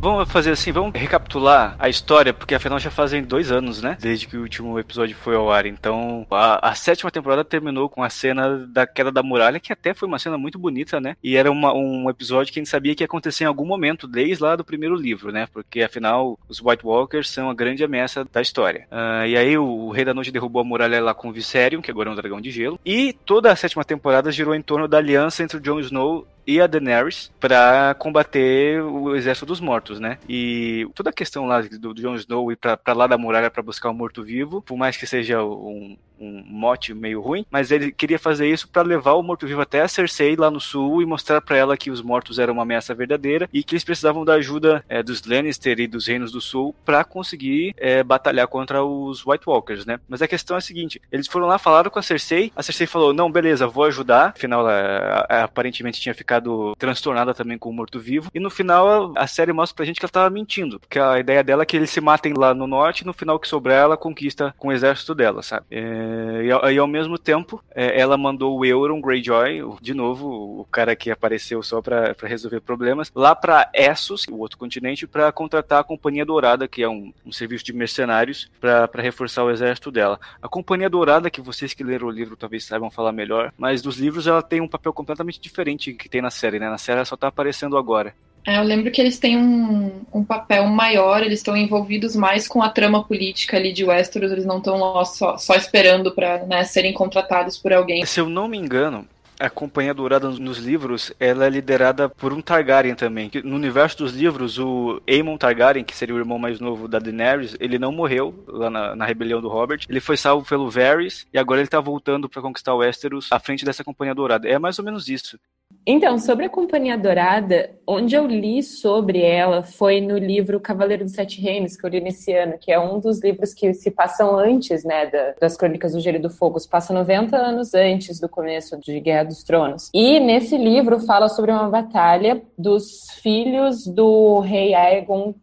Vamos 0.00 0.32
fazer 0.32 0.52
assim, 0.52 0.72
vamos 0.72 0.98
recapitular 0.98 1.76
a 1.78 1.86
história, 1.86 2.32
porque 2.32 2.54
afinal 2.54 2.78
já 2.78 2.90
fazem 2.90 3.22
dois 3.22 3.52
anos, 3.52 3.82
né? 3.82 3.98
Desde 4.00 4.26
que 4.26 4.34
o 4.34 4.40
último 4.40 4.78
episódio 4.78 5.14
foi 5.14 5.36
ao 5.36 5.52
ar. 5.52 5.66
Então, 5.66 6.26
a, 6.30 6.70
a 6.70 6.74
sétima 6.74 7.10
temporada 7.10 7.44
terminou 7.44 7.86
com 7.86 8.02
a 8.02 8.08
cena 8.08 8.66
da 8.66 8.86
queda 8.86 9.12
da 9.12 9.22
muralha, 9.22 9.60
que 9.60 9.74
até 9.74 9.92
foi 9.92 10.08
uma 10.08 10.18
cena 10.18 10.38
muito 10.38 10.58
bonita, 10.58 10.98
né? 10.98 11.18
E 11.22 11.36
era 11.36 11.50
uma, 11.50 11.74
um 11.74 12.08
episódio 12.08 12.50
que 12.50 12.58
a 12.58 12.62
gente 12.62 12.70
sabia 12.70 12.94
que 12.94 13.02
ia 13.02 13.04
acontecer 13.04 13.44
em 13.44 13.46
algum 13.46 13.66
momento, 13.66 14.08
desde 14.08 14.42
lá 14.42 14.56
do 14.56 14.64
primeiro 14.64 14.94
livro, 14.94 15.30
né? 15.30 15.46
Porque 15.52 15.82
afinal, 15.82 16.38
os 16.48 16.62
White 16.62 16.86
Walkers 16.86 17.28
são 17.28 17.50
a 17.50 17.54
grande 17.54 17.84
ameaça 17.84 18.24
da 18.24 18.40
história. 18.40 18.86
Uh, 18.90 19.26
e 19.26 19.36
aí, 19.36 19.58
o, 19.58 19.66
o, 19.66 19.90
Rei 19.90 20.06
da 20.06 20.14
Noite 20.14 20.32
derrubou 20.32 20.62
a 20.62 20.64
muralha 20.64 20.98
lá 21.02 21.12
com 21.12 21.28
o 21.28 21.32
Viserion, 21.32 21.82
que 21.82 21.90
agora 21.90 22.08
é 22.08 22.12
um 22.12 22.16
dragão 22.16 22.40
de 22.40 22.50
gelo. 22.50 22.80
E 22.86 23.12
toda 23.26 23.52
a 23.52 23.56
sétima 23.56 23.84
temporada 23.84 24.32
girou 24.32 24.54
em 24.54 24.62
torno 24.62 24.88
da 24.88 24.96
aliança 24.96 25.42
entre 25.42 25.58
o 25.58 25.60
Jon 25.60 25.78
Snow 25.80 26.26
e 26.46 26.60
a 26.60 26.66
Daenerys 26.66 27.30
para 27.38 27.94
combater 27.98 28.82
o 28.82 29.14
exército 29.14 29.46
dos 29.46 29.60
mortos, 29.60 30.00
né? 30.00 30.18
E 30.28 30.88
toda 30.94 31.10
a 31.10 31.12
questão 31.12 31.46
lá 31.46 31.60
do, 31.60 31.94
Jon 31.94 32.14
Snow 32.16 32.52
ir 32.52 32.56
para 32.56 32.78
lá 32.92 33.06
da 33.06 33.18
muralha 33.18 33.50
para 33.50 33.62
buscar 33.62 33.90
o 33.90 33.94
morto-vivo, 33.94 34.62
por 34.62 34.76
mais 34.76 34.96
que 34.96 35.06
seja 35.06 35.42
um, 35.42 35.96
um 36.20 36.44
mote 36.46 36.92
meio 36.92 37.20
ruim, 37.20 37.46
mas 37.50 37.70
ele 37.70 37.90
queria 37.90 38.18
fazer 38.18 38.46
isso 38.48 38.68
para 38.68 38.82
levar 38.82 39.14
o 39.14 39.22
morto-vivo 39.22 39.60
até 39.60 39.80
a 39.80 39.88
Cersei 39.88 40.36
lá 40.36 40.50
no 40.50 40.60
sul 40.60 41.00
e 41.00 41.06
mostrar 41.06 41.40
para 41.40 41.56
ela 41.56 41.76
que 41.76 41.90
os 41.90 42.02
mortos 42.02 42.38
eram 42.38 42.52
uma 42.54 42.62
ameaça 42.62 42.94
verdadeira 42.94 43.48
e 43.52 43.62
que 43.62 43.74
eles 43.74 43.84
precisavam 43.84 44.24
da 44.24 44.34
ajuda 44.34 44.84
é, 44.88 45.02
dos 45.02 45.24
Lannister 45.24 45.80
e 45.80 45.86
dos 45.86 46.06
reinos 46.06 46.30
do 46.30 46.40
sul 46.40 46.74
para 46.84 47.02
conseguir 47.04 47.74
é, 47.78 48.02
batalhar 48.02 48.46
contra 48.46 48.84
os 48.84 49.26
White 49.26 49.44
Walkers, 49.48 49.86
né? 49.86 49.98
Mas 50.08 50.20
a 50.20 50.28
questão 50.28 50.56
é 50.56 50.58
a 50.58 50.62
seguinte: 50.62 51.00
eles 51.10 51.26
foram 51.26 51.46
lá, 51.46 51.58
falaram 51.58 51.90
com 51.90 51.98
a 51.98 52.02
Cersei, 52.02 52.52
a 52.54 52.62
Cersei 52.62 52.86
falou: 52.86 53.14
não, 53.14 53.30
beleza, 53.30 53.66
vou 53.66 53.84
ajudar. 53.84 54.34
Afinal, 54.36 54.68
ela, 54.68 55.26
aparentemente 55.44 56.00
tinha 56.00 56.14
ficado 56.14 56.29
transtornada 56.78 57.34
também 57.34 57.58
com 57.58 57.70
o 57.70 57.72
morto-vivo. 57.72 58.30
E 58.34 58.40
no 58.40 58.50
final, 58.50 59.12
a 59.16 59.26
série 59.26 59.52
mostra 59.52 59.76
pra 59.76 59.84
gente 59.84 59.98
que 59.98 60.04
ela 60.04 60.12
tava 60.12 60.30
mentindo, 60.30 60.78
porque 60.78 60.98
a 60.98 61.18
ideia 61.18 61.42
dela 61.42 61.62
é 61.62 61.66
que 61.66 61.76
eles 61.76 61.90
se 61.90 62.00
matem 62.00 62.32
lá 62.34 62.54
no 62.54 62.66
norte 62.66 63.00
e 63.00 63.06
no 63.06 63.12
final 63.12 63.38
que 63.38 63.48
sobrar 63.48 63.78
ela 63.78 63.96
conquista 63.96 64.54
com 64.58 64.68
o 64.68 64.72
exército 64.72 65.14
dela, 65.14 65.42
sabe? 65.42 65.66
É, 65.70 66.42
e, 66.44 66.74
e, 66.74 66.78
ao 66.78 66.86
mesmo 66.86 67.18
tempo, 67.18 67.62
é, 67.74 67.98
ela 68.00 68.16
mandou 68.16 68.58
o 68.58 68.64
Euron 68.64 69.00
Greyjoy, 69.00 69.62
de 69.80 69.94
novo, 69.94 70.60
o 70.60 70.64
cara 70.70 70.94
que 70.94 71.10
apareceu 71.10 71.62
só 71.62 71.80
para 71.80 72.14
resolver 72.22 72.60
problemas, 72.60 73.10
lá 73.14 73.34
para 73.34 73.70
Essos, 73.72 74.26
o 74.28 74.38
outro 74.38 74.58
continente, 74.58 75.06
para 75.06 75.30
contratar 75.32 75.80
a 75.80 75.84
Companhia 75.84 76.24
Dourada, 76.24 76.68
que 76.68 76.82
é 76.82 76.88
um, 76.88 77.12
um 77.24 77.32
serviço 77.32 77.64
de 77.64 77.72
mercenários, 77.72 78.50
para 78.60 79.02
reforçar 79.02 79.44
o 79.44 79.50
exército 79.50 79.90
dela. 79.90 80.18
A 80.42 80.48
Companhia 80.48 80.90
Dourada, 80.90 81.30
que 81.30 81.40
vocês 81.40 81.74
que 81.74 81.84
leram 81.84 82.08
o 82.08 82.10
livro 82.10 82.36
talvez 82.36 82.64
saibam 82.64 82.90
falar 82.90 83.12
melhor, 83.12 83.52
mas 83.56 83.82
dos 83.82 83.98
livros 83.98 84.26
ela 84.26 84.42
tem 84.42 84.60
um 84.60 84.68
papel 84.68 84.92
completamente 84.92 85.40
diferente 85.40 85.92
que 85.92 86.08
tem 86.08 86.19
na 86.20 86.30
série, 86.30 86.58
né? 86.58 86.68
Na 86.68 86.78
série 86.78 86.98
ela 86.98 87.04
só 87.04 87.16
tá 87.16 87.28
aparecendo 87.28 87.76
agora. 87.76 88.14
É, 88.46 88.58
eu 88.58 88.62
lembro 88.62 88.90
que 88.90 89.00
eles 89.00 89.18
têm 89.18 89.36
um, 89.36 90.00
um 90.12 90.24
papel 90.24 90.66
maior, 90.66 91.22
eles 91.22 91.40
estão 91.40 91.56
envolvidos 91.56 92.16
mais 92.16 92.48
com 92.48 92.62
a 92.62 92.70
trama 92.70 93.04
política 93.04 93.56
ali 93.56 93.72
de 93.72 93.84
Westeros, 93.84 94.32
eles 94.32 94.46
não 94.46 94.58
estão 94.58 95.04
só, 95.04 95.36
só 95.36 95.54
esperando 95.54 96.10
para 96.12 96.46
né, 96.46 96.64
serem 96.64 96.92
contratados 96.92 97.58
por 97.58 97.72
alguém. 97.72 98.04
Se 98.06 98.18
eu 98.18 98.30
não 98.30 98.48
me 98.48 98.56
engano, 98.56 99.06
a 99.40 99.48
Companhia 99.48 99.94
Dourada 99.94 100.28
nos 100.28 100.58
livros, 100.58 101.12
ela 101.18 101.46
é 101.46 101.50
liderada 101.50 102.08
por 102.08 102.32
um 102.32 102.42
Targaryen 102.42 102.94
também. 102.94 103.30
No 103.42 103.56
universo 103.56 103.98
dos 103.98 104.12
livros, 104.12 104.58
o 104.58 105.02
Aemon 105.08 105.38
Targaryen, 105.38 105.84
que 105.84 105.96
seria 105.96 106.14
o 106.14 106.18
irmão 106.18 106.38
mais 106.38 106.60
novo 106.60 106.86
da 106.86 106.98
Daenerys, 106.98 107.56
ele 107.58 107.78
não 107.78 107.90
morreu 107.90 108.44
lá 108.46 108.68
na, 108.68 108.94
na 108.94 109.04
rebelião 109.06 109.40
do 109.40 109.48
Robert. 109.48 109.80
Ele 109.88 110.00
foi 110.00 110.16
salvo 110.16 110.46
pelo 110.46 110.70
Varys 110.70 111.26
e 111.32 111.38
agora 111.38 111.60
ele 111.60 111.68
tá 111.68 111.80
voltando 111.80 112.28
para 112.28 112.42
conquistar 112.42 112.74
o 112.74 112.78
Westeros 112.78 113.28
à 113.30 113.40
frente 113.40 113.64
dessa 113.64 113.82
Companhia 113.82 114.14
Dourada. 114.14 114.46
É 114.46 114.58
mais 114.58 114.78
ou 114.78 114.84
menos 114.84 115.08
isso. 115.08 115.38
Então, 115.86 116.18
sobre 116.18 116.44
a 116.44 116.48
Companhia 116.48 116.96
Dourada, 116.96 117.70
onde 117.86 118.14
eu 118.14 118.26
li 118.26 118.62
sobre 118.62 119.22
ela 119.22 119.62
foi 119.62 120.00
no 120.00 120.18
livro 120.18 120.60
Cavaleiro 120.60 121.04
dos 121.04 121.14
Sete 121.14 121.40
Reinos, 121.40 121.76
que 121.76 121.84
eu 121.84 121.90
li 121.90 122.00
nesse 122.00 122.32
ano, 122.32 122.58
que 122.58 122.70
é 122.70 122.78
um 122.78 123.00
dos 123.00 123.20
livros 123.22 123.54
que 123.54 123.72
se 123.72 123.90
passam 123.90 124.38
antes, 124.38 124.84
né, 124.84 125.06
da, 125.06 125.34
das 125.40 125.56
Crônicas 125.56 125.92
do 125.92 126.00
Gelo 126.00 126.18
e 126.18 126.20
do 126.20 126.30
Fogo, 126.30 126.60
se 126.60 126.68
passa 126.68 126.92
90 126.92 127.36
anos 127.36 127.74
antes 127.74 128.20
do 128.20 128.28
começo 128.28 128.78
de 128.78 129.00
Guerra 129.00 129.24
dos 129.24 129.42
Tronos. 129.42 129.90
E 129.94 130.20
nesse 130.20 130.56
livro 130.56 131.00
fala 131.00 131.28
sobre 131.28 131.50
uma 131.50 131.68
batalha 131.68 132.42
dos 132.56 133.10
filhos 133.22 133.86
do 133.86 134.40
rei 134.40 134.74
Aegon 134.74 135.34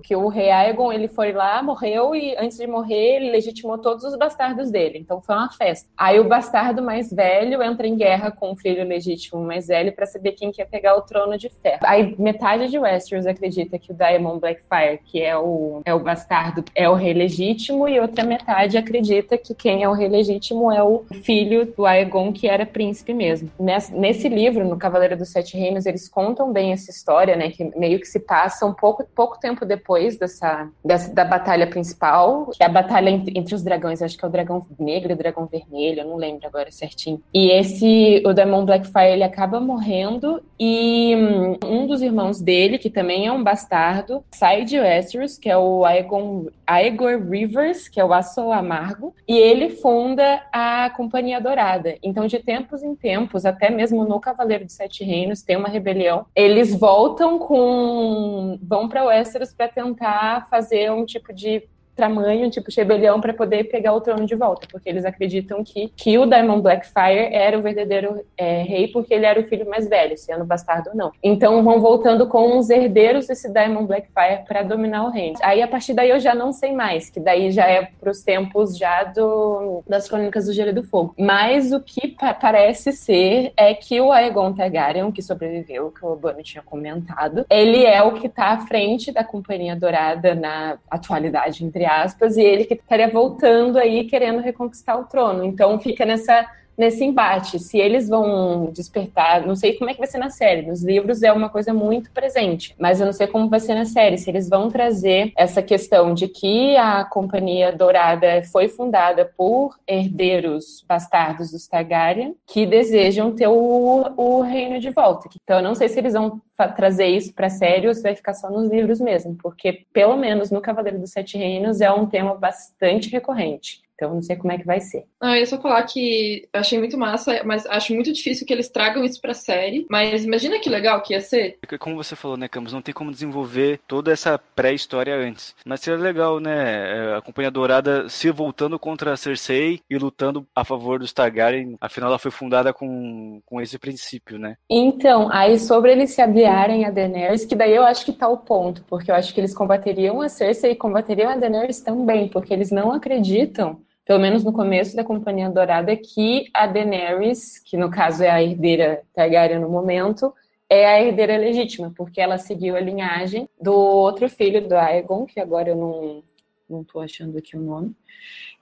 que 0.00 0.16
o 0.16 0.28
rei 0.28 0.50
Aegon, 0.50 0.92
ele 0.92 1.08
foi 1.08 1.32
lá, 1.32 1.62
morreu 1.62 2.14
e 2.14 2.36
antes 2.36 2.58
de 2.58 2.66
morrer 2.66 3.16
ele 3.16 3.30
legitimou 3.30 3.78
todos 3.78 4.04
os 4.04 4.16
bastardos 4.16 4.70
dele. 4.70 4.98
Então 4.98 5.20
foi 5.20 5.34
uma 5.34 5.50
festa. 5.52 5.88
Aí 5.96 6.18
o 6.18 6.28
bastardo 6.28 6.82
mais 6.82 7.12
velho 7.12 7.62
entra 7.62 7.86
em 7.86 7.96
guerra 7.96 8.30
com 8.30 8.52
o 8.52 8.56
filho 8.56 8.84
legítimo 8.84 9.40
mais 9.42 9.66
velho 9.68 9.92
para 9.92 10.06
saber 10.06 10.32
quem 10.32 10.50
quer 10.50 10.66
pegar 10.66 10.96
o 10.96 11.02
trono 11.02 11.38
de 11.38 11.48
ferro. 11.48 11.80
Aí 11.84 12.14
metade 12.18 12.68
de 12.68 12.78
Westeros 12.78 13.26
acredita 13.26 13.78
que 13.78 13.92
o 13.92 13.94
Daemon 13.94 14.38
Blackfire, 14.38 15.00
que 15.04 15.22
é 15.22 15.36
o, 15.36 15.82
é 15.84 15.94
o 15.94 16.00
bastardo, 16.00 16.64
é 16.74 16.88
o 16.88 16.94
rei 16.94 17.12
legítimo 17.12 17.88
e 17.88 18.00
outra 18.00 18.24
metade 18.24 18.76
acredita 18.76 19.38
que 19.38 19.54
quem 19.54 19.82
é 19.82 19.88
o 19.88 19.92
rei 19.92 20.08
legítimo 20.08 20.72
é 20.72 20.82
o 20.82 21.04
filho 21.22 21.66
do 21.76 21.86
Aegon, 21.86 22.32
que 22.32 22.48
era 22.48 22.66
príncipe 22.66 23.14
mesmo. 23.14 23.50
Nesse, 23.58 23.94
nesse 23.94 24.28
livro, 24.28 24.66
no 24.66 24.76
Cavaleiro 24.76 25.16
dos 25.16 25.30
Sete 25.30 25.56
Reinos, 25.56 25.86
eles 25.86 26.08
contam 26.08 26.52
bem 26.52 26.72
essa 26.72 26.90
história, 26.90 27.36
né, 27.36 27.50
que 27.50 27.64
meio 27.76 27.98
que 28.00 28.06
se 28.06 28.20
passa 28.20 28.66
um 28.66 28.74
pouco 28.74 29.04
pouco 29.14 29.27
tempo 29.36 29.66
depois 29.66 30.18
dessa, 30.18 30.68
dessa 30.84 31.12
da 31.12 31.24
batalha 31.24 31.66
principal, 31.66 32.50
que 32.50 32.62
é 32.62 32.66
a 32.66 32.70
batalha 32.70 33.10
entre, 33.10 33.38
entre, 33.38 33.54
os 33.54 33.62
dragões, 33.62 34.00
acho 34.00 34.16
que 34.16 34.24
é 34.24 34.28
o 34.28 34.30
dragão 34.30 34.64
negro 34.78 35.12
e 35.12 35.14
o 35.14 35.18
dragão 35.18 35.46
vermelho, 35.46 36.00
eu 36.00 36.06
não 36.06 36.16
lembro 36.16 36.46
agora 36.46 36.70
certinho. 36.70 37.20
E 37.34 37.50
esse, 37.50 38.22
o 38.24 38.32
Demon 38.32 38.64
Blackfire, 38.64 39.12
ele 39.12 39.24
acaba 39.24 39.60
morrendo 39.60 40.42
e 40.58 41.14
hum, 41.16 41.56
um 41.64 41.86
dos 41.86 42.02
irmãos 42.02 42.40
dele, 42.40 42.78
que 42.78 42.90
também 42.90 43.26
é 43.26 43.32
um 43.32 43.42
bastardo, 43.42 44.24
sai 44.32 44.64
de 44.64 44.78
Westeros, 44.78 45.38
que 45.38 45.48
é 45.48 45.56
o 45.56 45.84
Aegon, 45.84 46.46
Aegor 46.66 47.22
Rivers, 47.28 47.88
que 47.88 48.00
é 48.00 48.04
o 48.04 48.12
Aço 48.12 48.50
Amargo, 48.52 49.14
e 49.26 49.36
ele 49.36 49.70
funda 49.70 50.42
a 50.52 50.90
Companhia 50.90 51.40
Dourada. 51.40 51.96
Então, 52.02 52.26
de 52.26 52.38
tempos 52.38 52.82
em 52.82 52.94
tempos, 52.94 53.46
até 53.46 53.70
mesmo 53.70 54.04
no 54.04 54.20
Cavaleiro 54.20 54.64
dos 54.64 54.74
Sete 54.74 55.04
Reinos, 55.04 55.42
tem 55.42 55.56
uma 55.56 55.68
rebelião. 55.68 56.26
Eles 56.34 56.74
voltam 56.74 57.38
com. 57.38 58.58
vão 58.62 58.88
para 58.88 59.04
Westeros 59.08 59.52
para 59.52 59.68
tentar 59.68 60.48
fazer 60.48 60.90
um 60.90 61.04
tipo 61.04 61.32
de 61.32 61.68
tamanho, 61.98 62.48
tipo 62.48 62.68
rebelião, 62.74 63.20
para 63.20 63.34
poder 63.34 63.64
pegar 63.64 63.92
o 63.92 64.00
trono 64.00 64.24
de 64.24 64.36
volta, 64.36 64.68
porque 64.70 64.88
eles 64.88 65.04
acreditam 65.04 65.64
que, 65.64 65.92
que 65.96 66.16
o 66.16 66.24
Diamond 66.24 66.62
Blackfire 66.62 67.34
era 67.34 67.58
o 67.58 67.62
verdadeiro 67.62 68.24
é, 68.36 68.62
rei, 68.62 68.86
porque 68.88 69.12
ele 69.12 69.26
era 69.26 69.40
o 69.40 69.44
filho 69.44 69.68
mais 69.68 69.88
velho, 69.88 70.16
sendo 70.16 70.44
bastardo 70.44 70.90
ou 70.90 70.96
não. 70.96 71.10
Então 71.22 71.62
vão 71.64 71.80
voltando 71.80 72.28
com 72.28 72.56
os 72.56 72.70
herdeiros 72.70 73.26
desse 73.26 73.52
Diamond 73.52 73.86
Blackfire 73.86 74.44
para 74.46 74.62
dominar 74.62 75.04
o 75.04 75.10
reino. 75.10 75.36
Aí 75.42 75.60
a 75.60 75.66
partir 75.66 75.92
daí 75.92 76.10
eu 76.10 76.20
já 76.20 76.34
não 76.34 76.52
sei 76.52 76.72
mais, 76.72 77.10
que 77.10 77.18
daí 77.18 77.50
já 77.50 77.68
é 77.68 77.88
para 78.00 78.10
os 78.10 78.22
tempos 78.22 78.78
já 78.78 79.02
do, 79.04 79.82
das 79.88 80.08
Crônicas 80.08 80.46
do 80.46 80.52
Gelo 80.52 80.70
e 80.70 80.72
do 80.72 80.84
Fogo. 80.84 81.14
Mas 81.18 81.72
o 81.72 81.80
que 81.80 82.08
pa 82.08 82.32
parece 82.32 82.92
ser 82.92 83.52
é 83.56 83.74
que 83.74 84.00
o 84.00 84.12
Aegon 84.12 84.52
Targaryen, 84.52 85.10
que 85.10 85.20
sobreviveu, 85.20 85.90
que 85.90 86.06
o 86.06 86.14
Bono 86.14 86.42
tinha 86.42 86.62
comentado, 86.62 87.44
ele 87.50 87.84
é 87.84 88.00
o 88.02 88.12
que 88.12 88.28
está 88.28 88.52
à 88.52 88.60
frente 88.60 89.10
da 89.10 89.24
Companhia 89.24 89.74
Dourada 89.74 90.34
na 90.34 90.78
atualidade, 90.88 91.64
entre 91.64 91.87
aspas, 91.88 92.36
e 92.36 92.42
ele 92.42 92.64
que 92.64 92.74
estaria 92.74 93.10
voltando 93.10 93.78
aí 93.78 94.04
querendo 94.04 94.40
reconquistar 94.40 94.96
o 94.98 95.04
trono. 95.04 95.44
Então 95.44 95.80
fica 95.80 96.04
nessa 96.04 96.46
nesse 96.78 97.04
embate. 97.04 97.58
Se 97.58 97.76
eles 97.76 98.08
vão 98.08 98.70
despertar, 98.72 99.44
não 99.44 99.56
sei 99.56 99.74
como 99.74 99.90
é 99.90 99.94
que 99.94 99.98
vai 99.98 100.06
ser 100.06 100.18
na 100.18 100.30
série. 100.30 100.62
Nos 100.62 100.82
livros 100.84 101.22
é 101.24 101.32
uma 101.32 101.48
coisa 101.48 101.74
muito 101.74 102.10
presente, 102.12 102.74
mas 102.78 103.00
eu 103.00 103.06
não 103.06 103.12
sei 103.12 103.26
como 103.26 103.48
vai 103.48 103.58
ser 103.58 103.74
na 103.74 103.84
série. 103.84 104.16
Se 104.16 104.30
eles 104.30 104.48
vão 104.48 104.70
trazer 104.70 105.32
essa 105.36 105.60
questão 105.60 106.14
de 106.14 106.28
que 106.28 106.76
a 106.76 107.04
Companhia 107.04 107.72
Dourada 107.72 108.42
foi 108.52 108.68
fundada 108.68 109.24
por 109.36 109.76
herdeiros 109.86 110.84
bastardos 110.86 111.50
dos 111.50 111.66
Targaryen 111.66 112.36
que 112.46 112.64
desejam 112.64 113.34
ter 113.34 113.48
o, 113.48 114.12
o 114.16 114.40
reino 114.42 114.78
de 114.78 114.90
volta. 114.90 115.28
Então 115.42 115.56
eu 115.56 115.62
não 115.62 115.74
sei 115.74 115.88
se 115.88 115.98
eles 115.98 116.12
vão 116.12 116.40
trazer 116.76 117.06
isso 117.06 117.32
para 117.34 117.48
série 117.48 117.88
ou 117.88 117.94
se 117.94 118.02
vai 118.02 118.14
ficar 118.14 118.34
só 118.34 118.50
nos 118.50 118.70
livros 118.70 119.00
mesmo, 119.00 119.36
porque 119.36 119.84
pelo 119.92 120.16
menos 120.16 120.50
no 120.50 120.60
Cavaleiro 120.60 120.98
dos 120.98 121.10
Sete 121.10 121.36
Reinos 121.36 121.80
é 121.80 121.90
um 121.90 122.06
tema 122.06 122.34
bastante 122.34 123.10
recorrente. 123.10 123.87
Então, 123.98 124.14
não 124.14 124.22
sei 124.22 124.36
como 124.36 124.52
é 124.52 124.58
que 124.58 124.64
vai 124.64 124.78
ser. 124.78 125.04
Ah, 125.20 125.32
eu 125.32 125.40
ia 125.40 125.46
só 125.46 125.60
falar 125.60 125.82
que 125.82 126.48
achei 126.52 126.78
muito 126.78 126.96
massa, 126.96 127.42
mas 127.44 127.66
acho 127.66 127.92
muito 127.92 128.12
difícil 128.12 128.46
que 128.46 128.52
eles 128.52 128.68
tragam 128.68 129.04
isso 129.04 129.20
pra 129.20 129.34
série. 129.34 129.86
Mas 129.90 130.24
imagina 130.24 130.60
que 130.60 130.70
legal 130.70 131.02
que 131.02 131.14
ia 131.14 131.20
ser. 131.20 131.58
Como 131.80 131.96
você 131.96 132.14
falou, 132.14 132.36
né, 132.36 132.46
Campos? 132.46 132.72
Não 132.72 132.80
tem 132.80 132.94
como 132.94 133.10
desenvolver 133.10 133.80
toda 133.88 134.12
essa 134.12 134.38
pré-história 134.38 135.16
antes. 135.16 135.52
Mas 135.66 135.80
seria 135.80 135.98
legal, 135.98 136.38
né? 136.38 137.12
É, 137.12 137.16
a 137.16 137.20
Companhia 137.20 137.50
Dourada 137.50 138.08
se 138.08 138.30
voltando 138.30 138.78
contra 138.78 139.12
a 139.12 139.16
Cersei 139.16 139.80
e 139.90 139.98
lutando 139.98 140.46
a 140.54 140.64
favor 140.64 141.00
dos 141.00 141.12
Targaryen. 141.12 141.76
Afinal, 141.80 142.10
ela 142.10 142.20
foi 142.20 142.30
fundada 142.30 142.72
com, 142.72 143.40
com 143.44 143.60
esse 143.60 143.80
princípio, 143.80 144.38
né? 144.38 144.54
Então, 144.70 145.28
aí 145.32 145.58
sobre 145.58 145.90
eles 145.90 146.10
se 146.10 146.22
aliarem 146.22 146.84
a 146.84 146.90
Daenerys, 146.92 147.44
que 147.44 147.56
daí 147.56 147.74
eu 147.74 147.82
acho 147.82 148.04
que 148.04 148.12
tá 148.12 148.28
o 148.28 148.38
ponto. 148.38 148.84
Porque 148.88 149.10
eu 149.10 149.16
acho 149.16 149.34
que 149.34 149.40
eles 149.40 149.52
combateriam 149.52 150.22
a 150.22 150.28
Cersei 150.28 150.70
e 150.70 150.76
combateriam 150.76 151.32
a 151.32 151.36
Daenerys 151.36 151.80
também. 151.80 152.28
Porque 152.28 152.54
eles 152.54 152.70
não 152.70 152.92
acreditam 152.92 153.87
pelo 154.08 154.20
menos 154.20 154.42
no 154.42 154.54
começo 154.54 154.96
da 154.96 155.04
Companhia 155.04 155.50
Dourada, 155.50 155.94
que 155.94 156.46
a 156.54 156.66
Daenerys, 156.66 157.58
que 157.58 157.76
no 157.76 157.90
caso 157.90 158.24
é 158.24 158.30
a 158.30 158.42
herdeira 158.42 159.02
Targaryen 159.12 159.58
no 159.58 159.68
momento, 159.68 160.32
é 160.66 160.86
a 160.86 161.02
herdeira 161.02 161.36
legítima, 161.36 161.92
porque 161.94 162.18
ela 162.18 162.38
seguiu 162.38 162.74
a 162.74 162.80
linhagem 162.80 163.46
do 163.60 163.74
outro 163.74 164.26
filho 164.30 164.66
do 164.66 164.74
Aegon, 164.74 165.26
que 165.26 165.38
agora 165.38 165.68
eu 165.68 165.76
não, 165.76 166.24
não 166.70 166.82
tô 166.82 167.00
achando 167.00 167.36
aqui 167.36 167.54
o 167.54 167.60
nome. 167.60 167.94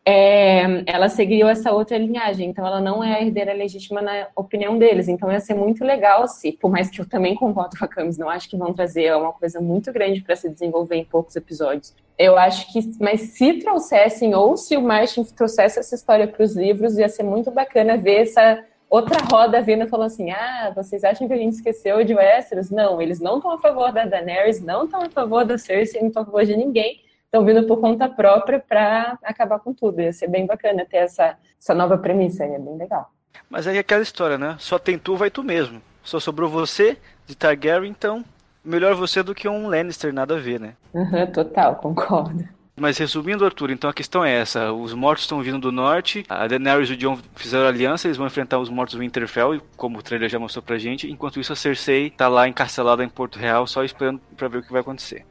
É, 0.09 0.85
ela 0.87 1.09
seguiu 1.09 1.49
essa 1.49 1.73
outra 1.73 1.99
linhagem, 1.99 2.49
então 2.49 2.65
ela 2.65 2.81
não 2.81 3.03
é 3.03 3.15
a 3.15 3.21
herdeira 3.21 3.53
legítima 3.53 4.01
na 4.01 4.29
opinião 4.37 4.79
deles. 4.79 5.09
Então 5.09 5.33
ia 5.33 5.41
ser 5.41 5.55
muito 5.55 5.85
legal 5.85 6.29
se, 6.29 6.53
por 6.53 6.71
mais 6.71 6.89
que 6.89 7.01
eu 7.01 7.09
também 7.09 7.35
concordo 7.35 7.77
com 7.77 7.85
a 7.85 7.89
Camis, 7.89 8.17
não 8.17 8.31
acho 8.31 8.49
que 8.49 8.57
vão 8.57 8.73
trazer 8.73 9.13
uma 9.17 9.33
coisa 9.33 9.61
muito 9.61 9.93
grande 9.93 10.21
para 10.21 10.37
se 10.37 10.49
desenvolver 10.49 10.95
em 10.95 11.05
poucos 11.05 11.35
episódios. 11.35 11.93
Eu 12.17 12.39
acho 12.39 12.73
que, 12.73 12.79
mas 13.01 13.21
se 13.33 13.55
trouxessem, 13.55 14.33
ou 14.33 14.57
se 14.57 14.77
o 14.77 14.81
Martin 14.81 15.25
trouxesse 15.25 15.81
essa 15.81 15.97
história 15.97 16.29
para 16.29 16.45
os 16.45 16.55
livros, 16.55 16.97
ia 16.97 17.09
ser 17.09 17.25
muito 17.25 17.51
bacana 17.51 17.97
ver 17.97 18.23
essa 18.23 18.63
outra 18.89 19.19
roda 19.21 19.61
vindo 19.61 19.89
falando 19.89 20.07
assim: 20.07 20.31
ah, 20.31 20.73
vocês 20.73 21.03
acham 21.03 21.27
que 21.27 21.35
a 21.35 21.37
gente 21.37 21.55
esqueceu 21.55 22.05
de 22.05 22.15
Westeros? 22.15 22.71
Não, 22.71 23.03
eles 23.03 23.19
não 23.19 23.39
estão 23.39 23.51
a 23.51 23.59
favor 23.59 23.93
da 23.93 24.05
Daenerys, 24.05 24.63
não 24.63 24.85
estão 24.85 25.03
a 25.03 25.11
favor 25.11 25.45
da 25.45 25.59
Cersei, 25.59 26.01
não 26.01 26.09
estão 26.09 26.23
a 26.23 26.27
favor 26.27 26.45
de 26.45 26.57
ninguém. 26.57 27.01
Estão 27.37 27.45
vindo 27.45 27.67
por 27.67 27.79
conta 27.79 28.09
própria 28.09 28.59
para 28.59 29.19
acabar 29.23 29.59
com 29.59 29.71
tudo. 29.71 30.01
Ia 30.01 30.11
ser 30.11 30.27
bem 30.27 30.47
bacana 30.47 30.87
ter 30.89 30.97
essa, 30.97 31.37
essa 31.61 31.75
nova 31.75 31.99
premissa, 31.99 32.45
é 32.45 32.59
bem 32.59 32.79
legal. 32.79 33.13
Mas 33.51 33.67
aí 33.67 33.77
é 33.77 33.81
aquela 33.81 34.03
história, 34.03 34.39
né? 34.39 34.57
Só 34.59 34.79
tem 34.79 34.99
tu, 34.99 35.17
vai 35.17 35.31
tu 35.31 35.43
mesmo. 35.43 35.83
Só 36.03 36.19
sobrou 36.19 36.49
você 36.49 36.97
de 37.27 37.37
Targaryen, 37.37 37.91
então 37.91 38.25
melhor 38.65 38.95
você 38.95 39.23
do 39.23 39.35
que 39.35 39.47
um 39.47 39.69
Lannister, 39.69 40.15
nada 40.15 40.37
a 40.37 40.39
ver, 40.39 40.59
né? 40.59 40.73
Uhum, 40.95 41.27
total, 41.27 41.77
concordo. 41.77 42.43
Mas 42.75 42.97
resumindo, 42.97 43.45
Arthur, 43.45 43.71
então 43.71 43.91
a 43.91 43.95
questão 43.95 44.25
é 44.25 44.33
essa: 44.33 44.73
os 44.73 44.95
mortos 44.95 45.25
estão 45.25 45.43
vindo 45.43 45.59
do 45.59 45.71
norte, 45.71 46.25
a 46.31 46.47
Daenerys 46.47 46.89
e 46.89 46.93
o 46.95 46.97
Jon 46.97 47.19
fizeram 47.35 47.67
aliança, 47.67 48.07
eles 48.07 48.17
vão 48.17 48.27
enfrentar 48.27 48.59
os 48.59 48.71
mortos 48.71 48.95
do 48.95 49.01
Winterfell, 49.01 49.61
como 49.77 49.99
o 49.99 50.03
trailer 50.03 50.31
já 50.31 50.39
mostrou 50.39 50.63
pra 50.63 50.79
gente. 50.79 51.11
Enquanto 51.11 51.39
isso, 51.39 51.53
a 51.53 51.57
Cersei 51.57 52.09
tá 52.09 52.29
lá 52.29 52.49
encarcelada 52.49 53.05
em 53.05 53.09
Porto 53.11 53.39
Real, 53.39 53.67
só 53.67 53.85
esperando 53.85 54.21
para 54.37 54.49
ver 54.49 54.59
o 54.59 54.63
que 54.63 54.73
vai 54.73 54.81
acontecer. 54.81 55.27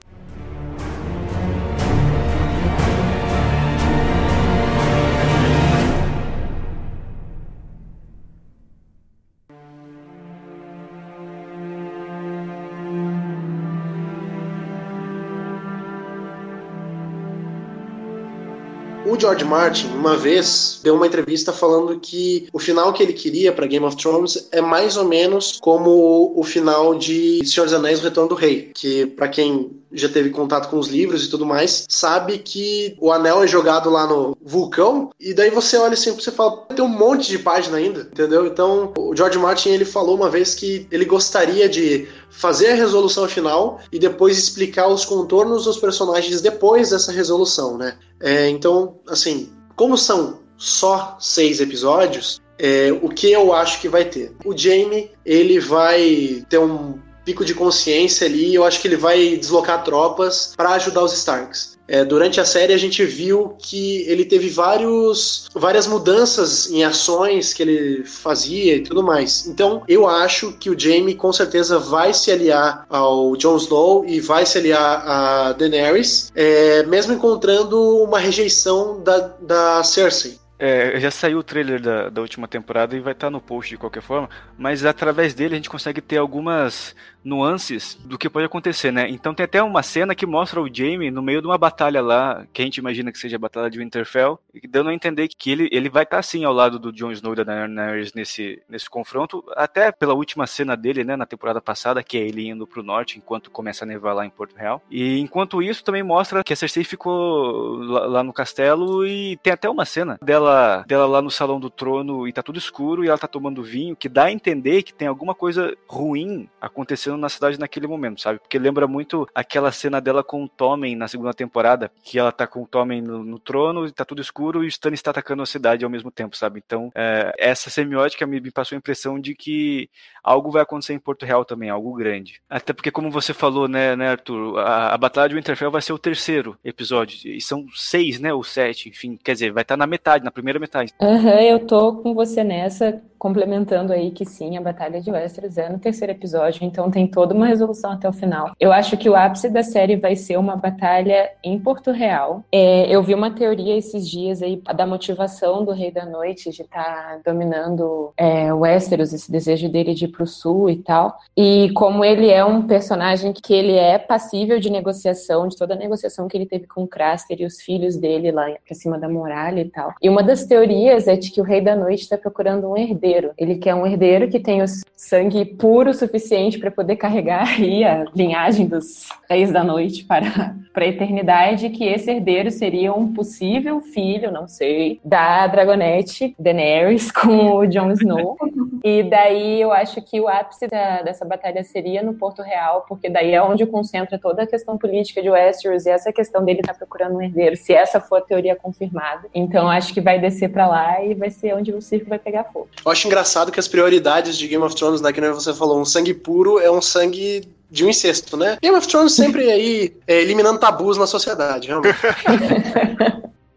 George 19.25 19.43
Martin, 19.43 19.88
uma 19.88 20.15
vez, 20.15 20.79
deu 20.83 20.93
uma 20.93 21.07
entrevista 21.07 21.51
falando 21.51 21.99
que 21.99 22.47
o 22.53 22.59
final 22.59 22.93
que 22.93 23.01
ele 23.01 23.11
queria 23.11 23.51
para 23.51 23.65
Game 23.65 23.83
of 23.83 23.97
Thrones 23.97 24.47
é 24.51 24.61
mais 24.61 24.97
ou 24.97 25.03
menos 25.03 25.57
como 25.59 26.31
o 26.35 26.43
final 26.43 26.93
de 26.93 27.43
Senhor 27.43 27.65
dos 27.65 27.73
Anéis, 27.73 27.99
O 27.99 28.03
Retorno 28.03 28.29
do 28.29 28.35
Rei, 28.35 28.69
que 28.75 29.07
para 29.07 29.27
quem 29.27 29.71
já 29.91 30.09
teve 30.09 30.29
contato 30.29 30.69
com 30.69 30.77
os 30.77 30.89
livros 30.89 31.25
e 31.25 31.29
tudo 31.29 31.45
mais, 31.45 31.85
sabe 31.89 32.38
que 32.38 32.95
o 32.99 33.11
anel 33.11 33.41
é 33.43 33.47
jogado 33.47 33.89
lá 33.89 34.05
no 34.05 34.38
vulcão 34.41 35.09
e 35.19 35.33
daí 35.33 35.49
você 35.49 35.77
olha 35.77 35.93
assim, 35.93 36.11
você 36.11 36.31
fala, 36.31 36.57
tem 36.75 36.83
um 36.83 36.89
monte 36.89 37.29
de 37.29 37.39
página 37.39 37.77
ainda, 37.77 38.01
entendeu? 38.01 38.45
Então, 38.45 38.93
o 38.97 39.15
George 39.15 39.39
Martin 39.39 39.69
ele 39.69 39.85
falou 39.85 40.15
uma 40.15 40.29
vez 40.29 40.53
que 40.53 40.85
ele 40.91 41.05
gostaria 41.05 41.67
de 41.67 42.07
fazer 42.38 42.69
a 42.69 42.76
resolução 42.76 43.28
final 43.28 43.80
e 43.91 43.98
depois 43.98 44.38
explicar 44.38 44.88
os 44.88 45.06
contornos 45.06 45.65
dos 45.65 45.78
personagens 45.78 46.41
depois 46.41 46.89
dessa 46.89 47.12
resolução, 47.12 47.78
né? 47.78 47.98
É, 48.19 48.50
então, 48.50 48.98
assim, 49.08 49.50
como 49.76 49.98
são 49.98 50.39
só 50.58 51.17
seis 51.19 51.60
episódios, 51.60 52.41
é, 52.58 52.91
o 53.02 53.10
que 53.10 53.32
eu 53.32 53.54
acho 53.54 53.82
que 53.82 53.89
vai 53.89 54.06
ter? 54.06 54.34
O 54.45 54.56
Jamie, 54.56 55.12
ele 55.26 55.60
vai 55.60 56.45
ter 56.50 56.58
um 56.58 57.00
pico 57.25 57.43
de 57.43 57.55
consciência 57.55 58.27
ali, 58.27 58.53
eu 58.53 58.63
acho 58.63 58.79
que 58.79 58.88
ele 58.88 58.95
vai 58.95 59.35
deslocar 59.35 59.83
tropas 59.83 60.53
para 60.55 60.69
ajudar 60.69 61.03
os 61.03 61.13
Starks. 61.13 61.75
É, 61.88 62.03
durante 62.03 62.39
a 62.39 62.45
série 62.45 62.73
a 62.73 62.77
gente 62.77 63.05
viu 63.05 63.55
que 63.59 64.03
ele 64.07 64.25
teve 64.25 64.49
vários, 64.49 65.47
várias 65.53 65.85
mudanças 65.85 66.69
em 66.69 66.83
ações 66.83 67.53
que 67.53 67.61
ele 67.61 68.03
fazia 68.03 68.75
e 68.75 68.81
tudo 68.81 69.03
mais. 69.03 69.45
Então 69.45 69.83
eu 69.88 70.07
acho 70.07 70.53
que 70.53 70.69
o 70.69 70.79
Jaime 70.79 71.13
com 71.13 71.31
certeza 71.31 71.77
vai 71.77 72.13
se 72.13 72.31
aliar 72.31 72.85
ao 72.89 73.35
Jon 73.35 73.57
Snow 73.57 74.05
e 74.05 74.19
vai 74.19 74.45
se 74.45 74.57
aliar 74.57 75.03
a 75.07 75.53
Daenerys, 75.53 76.31
é, 76.35 76.83
mesmo 76.83 77.13
encontrando 77.13 77.79
uma 78.03 78.19
rejeição 78.19 79.01
da, 79.03 79.19
da 79.39 79.83
Cersei. 79.83 80.39
É, 80.57 80.99
já 80.99 81.11
saiu 81.11 81.39
o 81.39 81.43
trailer 81.43 81.81
da, 81.81 82.09
da 82.09 82.21
última 82.21 82.47
temporada 82.47 82.95
e 82.95 82.99
vai 82.99 83.13
estar 83.13 83.27
tá 83.27 83.31
no 83.31 83.41
post 83.41 83.69
de 83.69 83.77
qualquer 83.77 84.01
forma, 84.01 84.29
mas 84.57 84.85
através 84.85 85.33
dele 85.33 85.55
a 85.55 85.57
gente 85.57 85.69
consegue 85.69 86.01
ter 86.01 86.17
algumas 86.17 86.95
nuances 87.25 87.95
do 88.05 88.17
que 88.17 88.29
pode 88.29 88.45
acontecer, 88.45 88.91
né? 88.91 89.09
Então 89.09 89.33
tem 89.33 89.43
até 89.43 89.61
uma 89.61 89.81
cena 89.81 90.13
que 90.13 90.27
mostra 90.27 90.61
o 90.61 90.69
Jaime 90.71 91.09
no 91.09 91.23
meio 91.23 91.41
de 91.41 91.47
uma 91.47 91.57
batalha 91.57 92.01
lá, 92.01 92.45
que 92.53 92.61
a 92.61 92.65
gente 92.65 92.77
imagina 92.77 93.11
que 93.11 93.17
seja 93.17 93.35
a 93.35 93.39
batalha 93.39 93.69
de 93.69 93.79
Winterfell, 93.79 94.39
dando 94.69 94.91
a 94.91 94.93
entender 94.93 95.27
que 95.27 95.51
ele, 95.51 95.67
ele 95.71 95.89
vai 95.89 96.03
estar 96.03 96.17
tá, 96.17 96.21
sim 96.21 96.45
ao 96.45 96.53
lado 96.53 96.77
do 96.77 96.93
Jon 96.93 97.11
Snow 97.11 97.33
e 97.33 97.37
da 97.37 97.43
Daenerys 97.43 98.13
nesse, 98.13 98.61
nesse 98.69 98.87
confronto, 98.87 99.43
até 99.55 99.91
pela 99.91 100.13
última 100.13 100.45
cena 100.45 100.77
dele, 100.77 101.03
né, 101.03 101.15
na 101.15 101.25
temporada 101.25 101.59
passada, 101.59 102.03
que 102.03 102.17
é 102.17 102.21
ele 102.21 102.47
indo 102.47 102.67
pro 102.67 102.83
norte 102.83 103.17
enquanto 103.17 103.49
começa 103.49 103.83
a 103.83 103.87
nevar 103.87 104.13
lá 104.13 104.23
em 104.23 104.29
Porto 104.29 104.55
Real. 104.55 104.81
E 104.91 105.19
enquanto 105.19 105.63
isso 105.63 105.83
também 105.83 106.03
mostra 106.03 106.43
que 106.43 106.53
a 106.53 106.55
Cersei 106.55 106.83
ficou 106.83 107.77
lá, 107.79 108.05
lá 108.05 108.23
no 108.23 108.33
castelo 108.33 109.05
e 109.05 109.35
tem 109.37 109.51
até 109.51 109.67
uma 109.67 109.85
cena 109.85 110.19
dela, 110.21 110.44
dela 110.88 111.05
lá 111.05 111.21
no 111.21 111.31
salão 111.31 111.60
do 111.60 111.69
trono 111.69 112.27
e 112.27 112.34
tá 112.34 112.41
tudo 112.41 112.60
escuro 112.60 113.03
e 113.03 113.08
ela 113.08 113.17
tá 113.17 113.27
tomando 113.27 113.63
vinho, 113.63 113.95
que 113.95 114.10
dá 114.10 114.25
a 114.25 114.31
entender 114.31 114.84
que 114.84 114.93
tem 114.93 115.08
alguma 115.08 115.34
coisa 115.34 115.75
ruim 115.88 116.49
acontecendo 116.60 117.17
na 117.17 117.29
cidade 117.29 117.60
naquele 117.60 117.88
momento, 117.88 118.21
sabe? 118.21 118.39
Porque 118.39 118.58
lembra 118.60 118.88
muito 118.88 119.27
aquela 119.34 119.71
cena 119.71 119.99
dela 120.01 120.23
com 120.23 120.43
o 120.43 120.49
Tommen 120.49 120.95
na 120.95 121.08
segunda 121.08 121.34
temporada, 121.34 121.91
que 122.03 122.19
ela 122.19 122.31
tá 122.31 122.47
com 122.47 122.63
o 122.63 122.67
Tommen 122.67 123.01
no, 123.01 123.23
no 123.23 123.39
trono, 123.39 123.89
tá 123.91 124.05
tudo 124.05 124.21
escuro 124.21 124.63
e 124.63 124.67
o 124.67 124.69
Stannis 124.69 124.99
está 124.99 125.12
atacando 125.12 125.43
a 125.43 125.45
cidade 125.45 125.84
ao 125.84 125.89
mesmo 125.89 126.12
tempo, 126.12 126.36
sabe? 126.36 126.62
Então, 126.65 126.91
é, 126.95 127.34
essa 127.38 127.69
semiótica 127.69 128.25
me, 128.25 128.39
me, 128.39 128.51
passou 128.51 128.75
a 128.75 128.79
impressão 128.79 129.19
de 129.19 129.36
que 129.36 129.89
algo 130.23 130.51
vai 130.51 130.62
acontecer 130.62 130.93
em 130.93 130.99
Porto 130.99 131.25
Real 131.25 131.45
também, 131.45 131.69
algo 131.69 131.93
grande. 131.93 132.41
Até 132.49 132.73
porque, 132.73 132.91
como 132.91 133.12
você 133.12 133.34
falou, 133.34 133.67
né, 133.67 133.95
né 133.95 134.10
Arthur, 134.10 134.58
a, 134.60 134.93
a 134.93 134.97
Batalha 134.97 135.29
de 135.29 135.36
Winterfell 135.36 135.71
vai 135.71 135.81
ser 135.81 135.93
o 135.93 135.99
terceiro 135.99 136.58
episódio, 136.63 137.17
e 137.25 137.41
são 137.41 137.65
seis, 137.73 138.19
né, 138.19 138.34
ou 138.34 138.43
sete, 138.43 138.89
enfim, 138.89 139.17
quer 139.23 139.34
dizer, 139.34 139.51
vai 139.51 139.62
estar 139.62 139.73
tá 139.75 139.77
na 139.77 139.88
metade, 139.88 140.25
na 140.25 140.31
primeira 140.36 140.60
metade. 140.60 140.93
Aham, 141.02 141.32
uhum, 141.32 141.39
eu 141.39 141.65
tô 141.65 142.04
com 142.04 142.13
você 142.13 142.43
nessa, 142.43 143.02
complementando 143.25 143.91
aí 143.91 144.11
que 144.11 144.23
sim, 144.23 144.55
a 144.55 144.61
Batalha 144.61 145.01
de 145.01 145.09
Westeros 145.09 145.57
é 145.57 145.67
no 145.67 145.79
terceiro 145.79 146.13
episódio, 146.13 146.63
então 146.63 146.91
tem 146.91 147.07
toda 147.07 147.33
uma 147.33 147.47
resolução 147.47 147.91
até 147.91 148.07
o 148.07 148.13
final. 148.13 148.51
Eu 148.59 148.71
acho 148.71 148.95
que 148.97 149.09
o 149.09 149.15
ápice 149.15 149.49
da 149.49 149.63
série 149.63 149.95
vai 149.95 150.15
ser 150.15 150.38
uma 150.38 150.55
batalha 150.55 151.31
em 151.43 151.57
Porto 151.57 151.89
Real. 151.89 152.43
É, 152.51 152.88
eu 152.88 153.01
vi 153.01 153.15
uma 153.15 153.31
teoria 153.31 153.75
esses 153.75 154.07
dias 154.07 154.43
aí 154.43 154.61
da 154.75 154.85
motivação 154.85 155.65
do 155.65 155.71
Rei 155.71 155.89
da 155.89 156.05
Noite 156.05 156.51
de 156.51 156.61
estar 156.61 156.83
tá 156.83 157.19
dominando 157.25 158.13
é, 158.15 158.53
Westeros, 158.53 159.11
esse 159.11 159.31
desejo 159.31 159.69
dele 159.69 159.95
de 159.95 160.05
ir 160.05 160.09
pro 160.09 160.27
sul 160.27 160.69
e 160.69 160.75
tal. 160.75 161.17
E 161.35 161.71
como 161.73 162.05
ele 162.05 162.29
é 162.29 162.45
um 162.45 162.61
personagem 162.61 163.33
que 163.33 163.55
ele 163.55 163.73
é 163.73 163.97
passível 163.97 164.59
de 164.59 164.69
negociação, 164.69 165.47
de 165.47 165.57
toda 165.57 165.73
a 165.73 165.77
negociação 165.77 166.27
que 166.27 166.38
ele 166.38 166.45
teve 166.45 166.67
com 166.67 166.85
Craster 166.85 167.41
e 167.41 167.45
os 167.45 167.59
filhos 167.59 167.97
dele 167.97 168.31
lá 168.31 168.45
pra 168.63 168.75
cima 168.75 168.99
da 168.99 169.09
muralha 169.09 169.61
e 169.61 169.69
tal. 169.69 169.95
E 169.99 170.07
uma 170.07 170.21
das 170.21 170.45
teorias 170.45 171.07
é 171.07 171.15
de 171.15 171.31
que 171.31 171.41
o 171.41 171.43
Rei 171.43 171.59
da 171.59 171.75
Noite 171.75 172.01
está 172.01 172.15
procurando 172.15 172.69
um 172.69 172.77
herdeiro. 172.77 173.14
Ele 173.38 173.56
quer 173.56 173.75
um 173.75 173.86
herdeiro 173.86 174.28
que 174.28 174.39
tenha 174.39 174.63
o 174.63 174.67
sangue 174.95 175.45
puro 175.45 175.91
o 175.91 175.93
suficiente 175.93 176.58
para 176.58 176.71
poder 176.71 176.95
carregar 176.95 177.43
a 177.43 178.06
linhagem 178.15 178.67
dos 178.67 179.08
Reis 179.30 179.51
da 179.51 179.63
Noite 179.63 180.04
para, 180.04 180.56
para 180.73 180.86
a 180.86 180.88
eternidade, 180.88 181.69
que 181.69 181.84
esse 181.86 182.10
herdeiro 182.12 182.51
seria 182.51 182.93
um 182.93 183.13
possível 183.13 183.82
filho, 183.82 184.32
não 184.32 184.47
sei, 184.47 184.99
da 185.04 185.47
Dragonette 185.47 186.36
Daenerys 186.39 187.12
com 187.12 187.56
o 187.56 187.65
Jon 187.65 187.91
Snow. 187.91 188.38
E 188.84 189.04
daí 189.04 189.62
eu 189.62 189.71
acho 189.71 190.01
que 190.01 190.19
o 190.19 190.28
ápice 190.28 190.67
da, 190.67 191.01
dessa 191.01 191.25
batalha 191.25 191.63
seria 191.63 192.04
no 192.04 192.13
Porto 192.13 192.41
Real, 192.41 192.86
porque 192.88 193.10
daí 193.10 193.34
é 193.34 193.41
onde 193.41 193.65
concentra 193.65 194.17
toda 194.17 194.43
a 194.43 194.47
questão 194.47 194.78
política 194.78 195.21
de 195.21 195.30
Westeros 195.30 195.86
e 195.86 195.89
essa 195.89 196.13
questão 196.13 196.43
dele 196.43 196.60
estar 196.60 196.73
tá 196.73 196.78
procurando 196.78 197.15
um 197.15 197.21
herdeiro, 197.21 197.56
se 197.56 197.73
essa 197.73 197.99
for 197.99 198.17
a 198.17 198.21
teoria 198.21 198.56
confirmada. 198.56 199.28
Então 199.34 199.69
acho 199.69 199.93
que 199.93 200.01
vai 200.01 200.19
descer 200.19 200.49
para 200.49 200.67
lá 200.67 201.04
e 201.04 201.13
vai 201.13 201.30
ser 201.30 201.56
onde 201.56 201.71
o 201.71 201.82
circo 201.82 202.10
vai 202.10 202.19
pegar 202.19 202.45
fogo. 202.45 202.69
Eu 202.86 202.91
acho 202.91 203.04
engraçado 203.05 203.51
que 203.51 203.59
as 203.59 203.67
prioridades 203.67 204.37
de 204.37 204.47
Game 204.47 204.63
of 204.63 204.75
Thrones, 204.75 205.01
né, 205.01 205.11
que 205.11 205.21
você 205.21 205.53
falou, 205.53 205.79
um 205.79 205.85
sangue 205.85 206.13
puro 206.13 206.59
é 206.59 206.69
um 206.69 206.81
sangue 206.81 207.47
de 207.69 207.83
um 207.83 207.89
incesto, 207.89 208.37
né? 208.37 208.57
Game 208.61 208.77
of 208.77 208.87
Thrones 208.87 209.13
sempre 209.13 209.49
aí 209.51 209.93
é, 210.07 210.21
eliminando 210.21 210.59
tabus 210.59 210.97
na 210.97 211.07
sociedade, 211.07 211.67
realmente. 211.67 211.97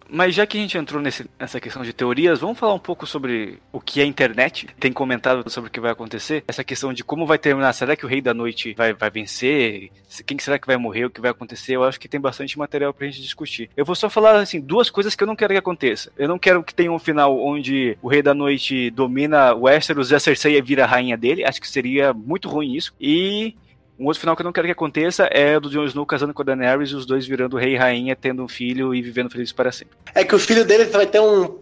Mas 0.08 0.34
já 0.34 0.46
que 0.46 0.56
a 0.56 0.60
gente 0.60 0.78
entrou 0.78 1.00
nesse, 1.02 1.28
nessa 1.38 1.60
questão 1.60 1.82
de 1.82 1.92
teorias, 1.92 2.40
vamos 2.40 2.58
falar 2.58 2.74
um 2.74 2.78
pouco 2.78 3.06
sobre 3.06 3.58
o 3.70 3.80
que 3.80 4.00
é 4.00 4.04
internet. 4.04 4.66
Tem 4.80 4.92
comentado 4.92 5.48
sobre 5.50 5.68
o 5.68 5.70
que 5.70 5.80
vai 5.80 5.90
acontecer. 5.90 6.42
Essa 6.48 6.64
questão 6.64 6.92
de 6.92 7.04
como 7.04 7.26
vai 7.26 7.38
terminar. 7.38 7.72
Será 7.72 7.94
que 7.94 8.06
o 8.06 8.08
Rei 8.08 8.20
da 8.20 8.32
Noite 8.32 8.74
vai, 8.76 8.92
vai 8.94 9.10
vencer? 9.10 9.90
Quem 10.26 10.38
será 10.38 10.58
que 10.58 10.66
vai 10.66 10.76
morrer? 10.76 11.04
O 11.04 11.10
que 11.10 11.20
vai 11.20 11.30
acontecer? 11.30 11.76
Eu 11.76 11.84
acho 11.84 12.00
que 12.00 12.08
tem 12.08 12.20
bastante 12.20 12.58
material 12.58 12.94
pra 12.94 13.06
gente 13.06 13.20
discutir. 13.20 13.70
Eu 13.76 13.84
vou 13.84 13.94
só 13.94 14.08
falar, 14.08 14.36
assim, 14.36 14.60
duas 14.60 14.88
coisas 14.90 15.14
que 15.14 15.22
eu 15.22 15.26
não 15.26 15.36
quero 15.36 15.52
que 15.52 15.58
aconteça. 15.58 16.10
Eu 16.16 16.28
não 16.28 16.38
quero 16.38 16.62
que 16.62 16.74
tenha 16.74 16.90
um 16.90 16.98
final 16.98 17.38
onde 17.38 17.98
o 18.00 18.08
Rei 18.08 18.22
da 18.22 18.34
Noite 18.34 18.90
domina 18.90 19.54
Westeros 19.54 20.10
e 20.10 20.14
a 20.14 20.20
Cersei 20.20 20.60
vira 20.62 20.84
a 20.84 20.86
rainha 20.86 21.16
dele. 21.16 21.44
Acho 21.44 21.60
que 21.60 21.68
seria 21.68 22.12
muito 22.14 22.48
ruim 22.48 22.74
isso. 22.74 22.94
E 23.00 23.54
um 23.98 24.06
outro 24.06 24.20
final 24.20 24.36
que 24.36 24.42
eu 24.42 24.44
não 24.44 24.52
quero 24.52 24.66
que 24.66 24.72
aconteça 24.72 25.24
é 25.24 25.56
o 25.56 25.60
do 25.60 25.68
Jon 25.68 25.84
Snow 25.84 26.06
casando 26.06 26.32
com 26.32 26.42
a 26.42 26.44
Daenerys 26.44 26.90
e 26.90 26.94
os 26.94 27.04
dois 27.04 27.26
virando 27.26 27.56
rei 27.56 27.74
e 27.74 27.76
rainha, 27.76 28.14
tendo 28.14 28.44
um 28.44 28.48
filho 28.48 28.94
e 28.94 29.02
vivendo 29.02 29.30
felizes 29.30 29.52
para 29.52 29.72
sempre. 29.72 29.96
É 30.14 30.24
que 30.24 30.34
o 30.34 30.38
filho 30.38 30.64
deles 30.64 30.92
vai 30.92 31.06
ter 31.06 31.20
um. 31.20 31.58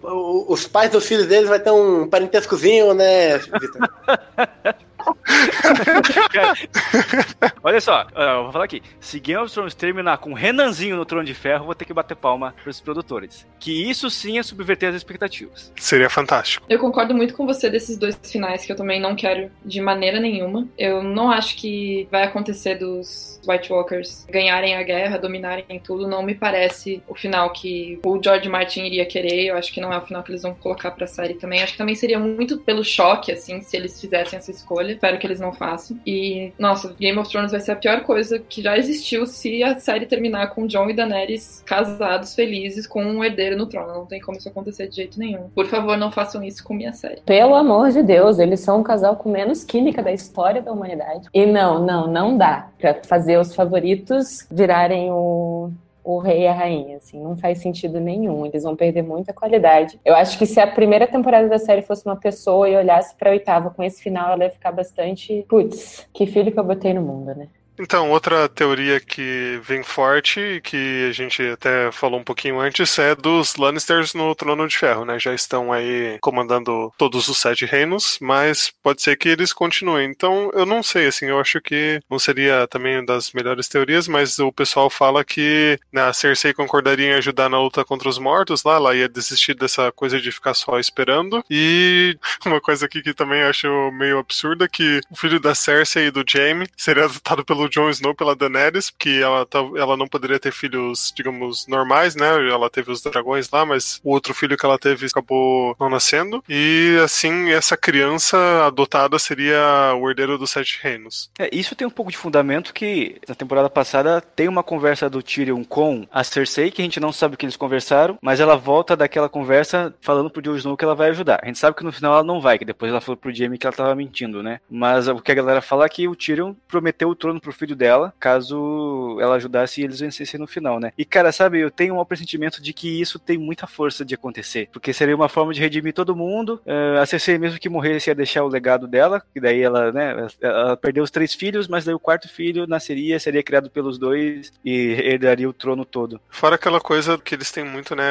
Os 0.48 0.66
pais 0.66 0.90
do 0.90 1.00
filho 1.00 1.26
deles 1.26 1.48
vai 1.48 1.58
ter 1.58 1.70
um 1.70 2.06
parentescozinho, 2.08 2.92
né, 2.92 3.38
Victor? 3.38 3.88
Olha 7.62 7.80
só, 7.80 8.06
eu 8.14 8.44
vou 8.44 8.52
falar 8.52 8.64
aqui. 8.64 8.82
Se 9.00 9.20
Game 9.20 9.42
of 9.42 9.52
Thrones 9.52 9.74
terminar 9.74 10.18
com 10.18 10.32
Renanzinho 10.32 10.96
no 10.96 11.04
Trono 11.04 11.24
de 11.24 11.34
Ferro, 11.34 11.66
vou 11.66 11.74
ter 11.74 11.84
que 11.84 11.92
bater 11.92 12.16
palma 12.16 12.54
para 12.62 12.70
os 12.70 12.80
produtores. 12.80 13.46
Que 13.58 13.88
isso 13.88 14.08
sim 14.10 14.38
é 14.38 14.42
subverter 14.42 14.90
as 14.90 14.94
expectativas. 14.94 15.72
Seria 15.76 16.08
fantástico. 16.08 16.64
Eu 16.68 16.78
concordo 16.78 17.14
muito 17.14 17.34
com 17.34 17.46
você 17.46 17.68
desses 17.68 17.96
dois 17.96 18.18
finais 18.22 18.64
que 18.64 18.72
eu 18.72 18.76
também 18.76 19.00
não 19.00 19.14
quero 19.14 19.50
de 19.64 19.80
maneira 19.80 20.20
nenhuma. 20.20 20.68
Eu 20.78 21.02
não 21.02 21.30
acho 21.30 21.56
que 21.56 22.08
vai 22.10 22.24
acontecer 22.24 22.76
dos 22.76 23.40
White 23.46 23.72
Walkers 23.72 24.26
ganharem 24.30 24.76
a 24.76 24.82
guerra, 24.82 25.18
dominarem 25.18 25.80
tudo. 25.82 26.06
Não 26.06 26.22
me 26.22 26.34
parece 26.34 27.02
o 27.06 27.14
final 27.14 27.50
que 27.50 27.98
o 28.04 28.20
George 28.22 28.48
Martin 28.48 28.84
iria 28.84 29.06
querer. 29.06 29.46
Eu 29.46 29.56
acho 29.56 29.72
que 29.72 29.80
não 29.80 29.92
é 29.92 29.98
o 29.98 30.02
final 30.02 30.22
que 30.22 30.30
eles 30.30 30.42
vão 30.42 30.54
colocar 30.54 30.90
pra 30.90 31.06
série 31.06 31.34
também. 31.34 31.62
Acho 31.62 31.72
que 31.72 31.78
também 31.78 31.94
seria 31.94 32.18
muito 32.18 32.58
pelo 32.58 32.84
choque, 32.84 33.32
assim, 33.32 33.60
se 33.60 33.76
eles 33.76 34.00
fizessem 34.00 34.38
essa 34.38 34.50
escolha. 34.50 34.95
Espero 34.96 35.18
que 35.18 35.26
eles 35.26 35.40
não 35.40 35.52
façam. 35.52 35.98
E, 36.06 36.52
nossa, 36.58 36.94
Game 36.98 37.18
of 37.18 37.30
Thrones 37.30 37.52
vai 37.52 37.60
ser 37.60 37.72
a 37.72 37.76
pior 37.76 38.00
coisa 38.00 38.38
que 38.38 38.62
já 38.62 38.76
existiu 38.76 39.26
se 39.26 39.62
a 39.62 39.78
série 39.78 40.06
terminar 40.06 40.48
com 40.48 40.66
Jon 40.66 40.88
e 40.88 40.94
Daenerys 40.94 41.62
casados, 41.66 42.34
felizes, 42.34 42.86
com 42.86 43.04
um 43.04 43.22
herdeiro 43.22 43.56
no 43.56 43.66
trono. 43.66 43.92
Não 43.92 44.06
tem 44.06 44.20
como 44.20 44.38
isso 44.38 44.48
acontecer 44.48 44.88
de 44.88 44.96
jeito 44.96 45.18
nenhum. 45.18 45.48
Por 45.54 45.66
favor, 45.66 45.96
não 45.96 46.10
façam 46.10 46.42
isso 46.42 46.64
com 46.64 46.74
minha 46.74 46.92
série. 46.92 47.20
Pelo 47.26 47.54
amor 47.54 47.90
de 47.90 48.02
Deus, 48.02 48.38
eles 48.38 48.60
são 48.60 48.80
o 48.80 48.84
casal 48.84 49.16
com 49.16 49.30
menos 49.30 49.64
química 49.64 50.02
da 50.02 50.12
história 50.12 50.62
da 50.62 50.72
humanidade. 50.72 51.28
E 51.32 51.44
não, 51.44 51.84
não, 51.84 52.06
não 52.06 52.36
dá 52.36 52.68
pra 52.78 52.94
fazer 53.04 53.38
os 53.38 53.54
favoritos 53.54 54.46
virarem 54.50 55.10
o, 55.10 55.70
o 56.06 56.18
rei 56.18 56.42
e 56.42 56.46
a 56.46 56.52
rainha, 56.52 56.98
assim, 56.98 57.20
não 57.20 57.36
faz 57.36 57.58
sentido 57.58 57.98
nenhum, 57.98 58.46
eles 58.46 58.62
vão 58.62 58.76
perder 58.76 59.02
muita 59.02 59.32
qualidade. 59.32 59.98
Eu 60.04 60.14
acho 60.14 60.38
que 60.38 60.46
se 60.46 60.60
a 60.60 60.66
primeira 60.66 61.04
temporada 61.08 61.48
da 61.48 61.58
série 61.58 61.82
fosse 61.82 62.06
uma 62.06 62.14
pessoa 62.14 62.68
e 62.68 62.76
olhasse 62.76 63.16
pra 63.16 63.30
oitava 63.30 63.70
com 63.70 63.82
esse 63.82 64.00
final, 64.00 64.32
ela 64.32 64.44
ia 64.44 64.50
ficar 64.50 64.70
bastante, 64.70 65.44
putz, 65.48 66.08
que 66.14 66.24
filho 66.24 66.52
que 66.52 66.60
eu 66.60 66.64
botei 66.64 66.94
no 66.94 67.02
mundo, 67.02 67.34
né? 67.34 67.48
Então, 67.78 68.10
outra 68.10 68.48
teoria 68.48 68.98
que 68.98 69.60
vem 69.62 69.82
forte, 69.82 70.60
que 70.64 71.06
a 71.08 71.12
gente 71.12 71.42
até 71.42 71.92
falou 71.92 72.18
um 72.18 72.24
pouquinho 72.24 72.58
antes, 72.58 72.98
é 72.98 73.14
dos 73.14 73.56
Lannisters 73.56 74.14
no 74.14 74.34
Trono 74.34 74.66
de 74.66 74.76
Ferro, 74.76 75.04
né? 75.04 75.18
Já 75.18 75.34
estão 75.34 75.72
aí 75.72 76.18
comandando 76.20 76.92
todos 76.96 77.28
os 77.28 77.38
sete 77.38 77.64
reinos, 77.66 78.18
mas 78.20 78.72
pode 78.82 79.02
ser 79.02 79.16
que 79.16 79.28
eles 79.28 79.52
continuem. 79.52 80.08
Então, 80.08 80.50
eu 80.54 80.64
não 80.64 80.82
sei, 80.82 81.06
assim, 81.06 81.26
eu 81.26 81.38
acho 81.38 81.60
que 81.60 82.00
não 82.08 82.18
seria 82.18 82.66
também 82.66 83.04
das 83.04 83.32
melhores 83.32 83.68
teorias, 83.68 84.08
mas 84.08 84.38
o 84.38 84.50
pessoal 84.50 84.88
fala 84.88 85.24
que 85.24 85.78
né, 85.92 86.02
a 86.02 86.12
Cersei 86.12 86.54
concordaria 86.54 87.08
em 87.08 87.14
ajudar 87.14 87.48
na 87.48 87.60
luta 87.60 87.84
contra 87.84 88.08
os 88.08 88.18
mortos 88.18 88.64
lá, 88.64 88.76
ela 88.76 88.96
ia 88.96 89.08
desistir 89.08 89.54
dessa 89.54 89.92
coisa 89.92 90.20
de 90.20 90.32
ficar 90.32 90.54
só 90.54 90.78
esperando. 90.78 91.44
E 91.50 92.16
uma 92.46 92.60
coisa 92.60 92.86
aqui 92.86 93.02
que 93.02 93.12
também 93.12 93.42
acho 93.42 93.68
meio 93.92 94.18
absurda, 94.18 94.68
que 94.68 95.00
o 95.10 95.16
filho 95.16 95.38
da 95.38 95.54
Cersei 95.54 96.06
e 96.06 96.10
do 96.10 96.24
Jaime 96.26 96.66
seria 96.76 97.04
adotado 97.04 97.44
pelo 97.44 97.65
Jon 97.68 97.90
Snow 97.90 98.14
pela 98.14 98.36
Daenerys, 98.36 98.90
porque 98.90 99.20
ela, 99.22 99.44
tá, 99.46 99.58
ela 99.76 99.96
não 99.96 100.06
poderia 100.06 100.38
ter 100.38 100.52
filhos, 100.52 101.12
digamos, 101.14 101.66
normais, 101.66 102.14
né? 102.14 102.26
Ela 102.48 102.70
teve 102.70 102.90
os 102.90 103.02
dragões 103.02 103.50
lá, 103.50 103.64
mas 103.64 104.00
o 104.04 104.10
outro 104.10 104.34
filho 104.34 104.56
que 104.56 104.64
ela 104.64 104.78
teve 104.78 105.06
acabou 105.06 105.76
não 105.78 105.88
nascendo. 105.88 106.42
E 106.48 106.98
assim, 107.02 107.50
essa 107.50 107.76
criança 107.76 108.36
adotada 108.66 109.18
seria 109.18 109.94
o 109.98 110.08
herdeiro 110.08 110.38
dos 110.38 110.50
Sete 110.50 110.78
Reinos. 110.82 111.30
É, 111.38 111.48
isso 111.52 111.74
tem 111.74 111.86
um 111.86 111.90
pouco 111.90 112.10
de 112.10 112.16
fundamento 112.16 112.74
que 112.74 113.20
na 113.28 113.34
temporada 113.34 113.70
passada 113.70 114.20
tem 114.20 114.48
uma 114.48 114.62
conversa 114.62 115.08
do 115.08 115.22
Tyrion 115.22 115.64
com 115.64 116.06
a 116.10 116.24
Cersei, 116.24 116.70
que 116.70 116.82
a 116.82 116.84
gente 116.84 117.00
não 117.00 117.12
sabe 117.12 117.34
o 117.34 117.38
que 117.38 117.44
eles 117.44 117.56
conversaram, 117.56 118.18
mas 118.20 118.40
ela 118.40 118.56
volta 118.56 118.96
daquela 118.96 119.28
conversa 119.28 119.94
falando 120.00 120.30
pro 120.30 120.42
Jon 120.42 120.56
Snow 120.56 120.76
que 120.76 120.84
ela 120.84 120.94
vai 120.94 121.10
ajudar. 121.10 121.40
A 121.42 121.46
gente 121.46 121.58
sabe 121.58 121.76
que 121.76 121.84
no 121.84 121.92
final 121.92 122.14
ela 122.14 122.24
não 122.24 122.40
vai, 122.40 122.58
que 122.58 122.64
depois 122.64 122.90
ela 122.90 123.00
falou 123.00 123.16
pro 123.16 123.34
Jaime 123.34 123.58
que 123.58 123.66
ela 123.66 123.76
tava 123.76 123.94
mentindo, 123.94 124.42
né? 124.42 124.60
Mas 124.70 125.08
o 125.08 125.20
que 125.20 125.32
a 125.32 125.34
galera 125.34 125.60
fala 125.60 125.86
é 125.86 125.88
que 125.88 126.08
o 126.08 126.16
Tyrion 126.16 126.54
prometeu 126.68 127.08
o 127.08 127.14
trono 127.14 127.40
pro 127.40 127.52
filho 127.56 127.76
dela, 127.76 128.12
caso 128.18 129.18
ela 129.20 129.36
ajudasse 129.36 129.80
e 129.80 129.84
eles 129.84 130.00
vencessem 130.00 130.38
no 130.38 130.46
final, 130.46 130.78
né? 130.78 130.92
E 130.96 131.04
cara, 131.04 131.32
sabe, 131.32 131.60
eu 131.60 131.70
tenho 131.70 131.98
um 132.00 132.04
pressentimento 132.04 132.62
de 132.62 132.72
que 132.72 133.00
isso 133.00 133.18
tem 133.18 133.38
muita 133.38 133.66
força 133.66 134.04
de 134.04 134.14
acontecer, 134.14 134.68
porque 134.72 134.92
seria 134.92 135.16
uma 135.16 135.28
forma 135.28 135.52
de 135.52 135.60
redimir 135.60 135.94
todo 135.94 136.16
mundo. 136.16 136.60
Uh, 136.66 136.98
a 137.00 137.06
Cersei 137.06 137.38
mesmo 137.38 137.58
que 137.58 137.68
morresse 137.68 138.10
ia 138.10 138.14
deixar 138.14 138.44
o 138.44 138.48
legado 138.48 138.86
dela, 138.86 139.22
que 139.32 139.40
daí 139.40 139.62
ela, 139.62 139.92
né, 139.92 140.26
ela 140.40 140.76
perdeu 140.76 141.02
os 141.02 141.10
três 141.10 141.34
filhos, 141.34 141.68
mas 141.68 141.84
daí 141.84 141.94
o 141.94 142.00
quarto 142.00 142.28
filho 142.28 142.66
nasceria, 142.66 143.18
seria 143.18 143.42
criado 143.42 143.70
pelos 143.70 143.98
dois 143.98 144.52
e 144.64 144.92
herdaria 145.04 145.48
o 145.48 145.52
trono 145.52 145.84
todo. 145.84 146.20
Fora 146.30 146.56
aquela 146.56 146.80
coisa 146.80 147.18
que 147.18 147.34
eles 147.34 147.50
têm 147.50 147.64
muito, 147.64 147.94
né, 147.94 148.04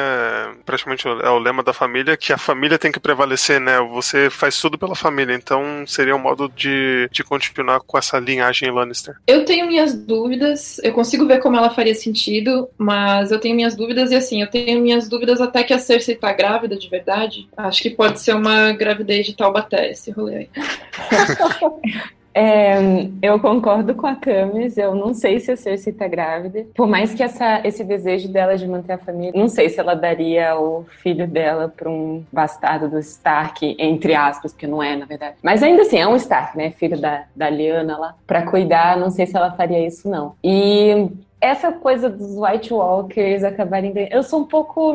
praticamente 0.64 1.06
é 1.06 1.30
o 1.30 1.38
lema 1.38 1.62
da 1.62 1.72
família, 1.72 2.16
que 2.16 2.32
a 2.32 2.38
família 2.38 2.78
tem 2.78 2.92
que 2.92 3.00
prevalecer, 3.00 3.60
né? 3.60 3.80
Você 3.80 4.30
faz 4.30 4.60
tudo 4.60 4.78
pela 4.78 4.94
família, 4.94 5.34
então 5.34 5.84
seria 5.86 6.14
um 6.14 6.18
modo 6.18 6.48
de, 6.48 7.08
de 7.10 7.22
continuar 7.22 7.80
com 7.80 7.98
essa 7.98 8.18
linhagem 8.18 8.70
Lannister. 8.70 9.16
Eu 9.26 9.35
tenho 9.44 9.66
minhas 9.66 9.94
dúvidas, 9.94 10.78
eu 10.82 10.92
consigo 10.92 11.26
ver 11.26 11.40
como 11.40 11.56
ela 11.56 11.70
faria 11.70 11.94
sentido, 11.94 12.68
mas 12.78 13.30
eu 13.30 13.40
tenho 13.40 13.54
minhas 13.54 13.76
dúvidas 13.76 14.10
e 14.10 14.14
assim, 14.14 14.40
eu 14.40 14.50
tenho 14.50 14.80
minhas 14.80 15.08
dúvidas 15.08 15.40
até 15.40 15.62
que 15.62 15.74
a 15.74 15.78
Cersei 15.78 16.16
tá 16.16 16.32
grávida 16.32 16.76
de 16.76 16.88
verdade. 16.88 17.48
Acho 17.56 17.82
que 17.82 17.90
pode 17.90 18.20
ser 18.20 18.34
uma 18.34 18.72
gravidez 18.72 19.26
de 19.26 19.36
Taubaté 19.36 19.90
esse 19.90 20.10
rolê 20.10 20.36
aí. 20.36 20.48
É, 22.38 22.76
eu 23.22 23.40
concordo 23.40 23.94
com 23.94 24.06
a 24.06 24.14
Camis, 24.14 24.76
eu 24.76 24.94
não 24.94 25.14
sei 25.14 25.40
se 25.40 25.50
a 25.52 25.56
Cersei 25.56 25.90
tá 25.90 26.06
grávida. 26.06 26.66
Por 26.74 26.86
mais 26.86 27.14
que 27.14 27.22
essa, 27.22 27.62
esse 27.64 27.82
desejo 27.82 28.28
dela 28.28 28.58
de 28.58 28.68
manter 28.68 28.92
a 28.92 28.98
família, 28.98 29.32
não 29.34 29.48
sei 29.48 29.70
se 29.70 29.80
ela 29.80 29.94
daria 29.94 30.54
o 30.54 30.84
filho 31.02 31.26
dela 31.26 31.72
para 31.74 31.88
um 31.88 32.22
bastardo 32.30 32.90
do 32.90 32.98
Stark, 32.98 33.74
entre 33.78 34.14
aspas, 34.14 34.52
que 34.52 34.66
não 34.66 34.82
é, 34.82 34.94
na 34.94 35.06
verdade. 35.06 35.36
Mas 35.42 35.62
ainda 35.62 35.80
assim, 35.80 35.96
é 35.96 36.06
um 36.06 36.14
Stark, 36.16 36.58
né? 36.58 36.72
Filho 36.72 37.00
da, 37.00 37.24
da 37.34 37.48
Lyanna 37.48 37.96
lá. 37.96 38.14
Pra 38.26 38.42
cuidar, 38.42 38.98
não 38.98 39.08
sei 39.08 39.24
se 39.24 39.34
ela 39.34 39.52
faria 39.52 39.86
isso, 39.86 40.06
não. 40.06 40.34
E 40.44 41.08
essa 41.40 41.70
coisa 41.72 42.08
dos 42.08 42.36
White 42.36 42.72
Walkers 42.72 43.44
acabarem 43.44 43.92
ganhando. 43.92 44.12
Eu 44.12 44.22
sou 44.22 44.40
um 44.40 44.44
pouco. 44.44 44.92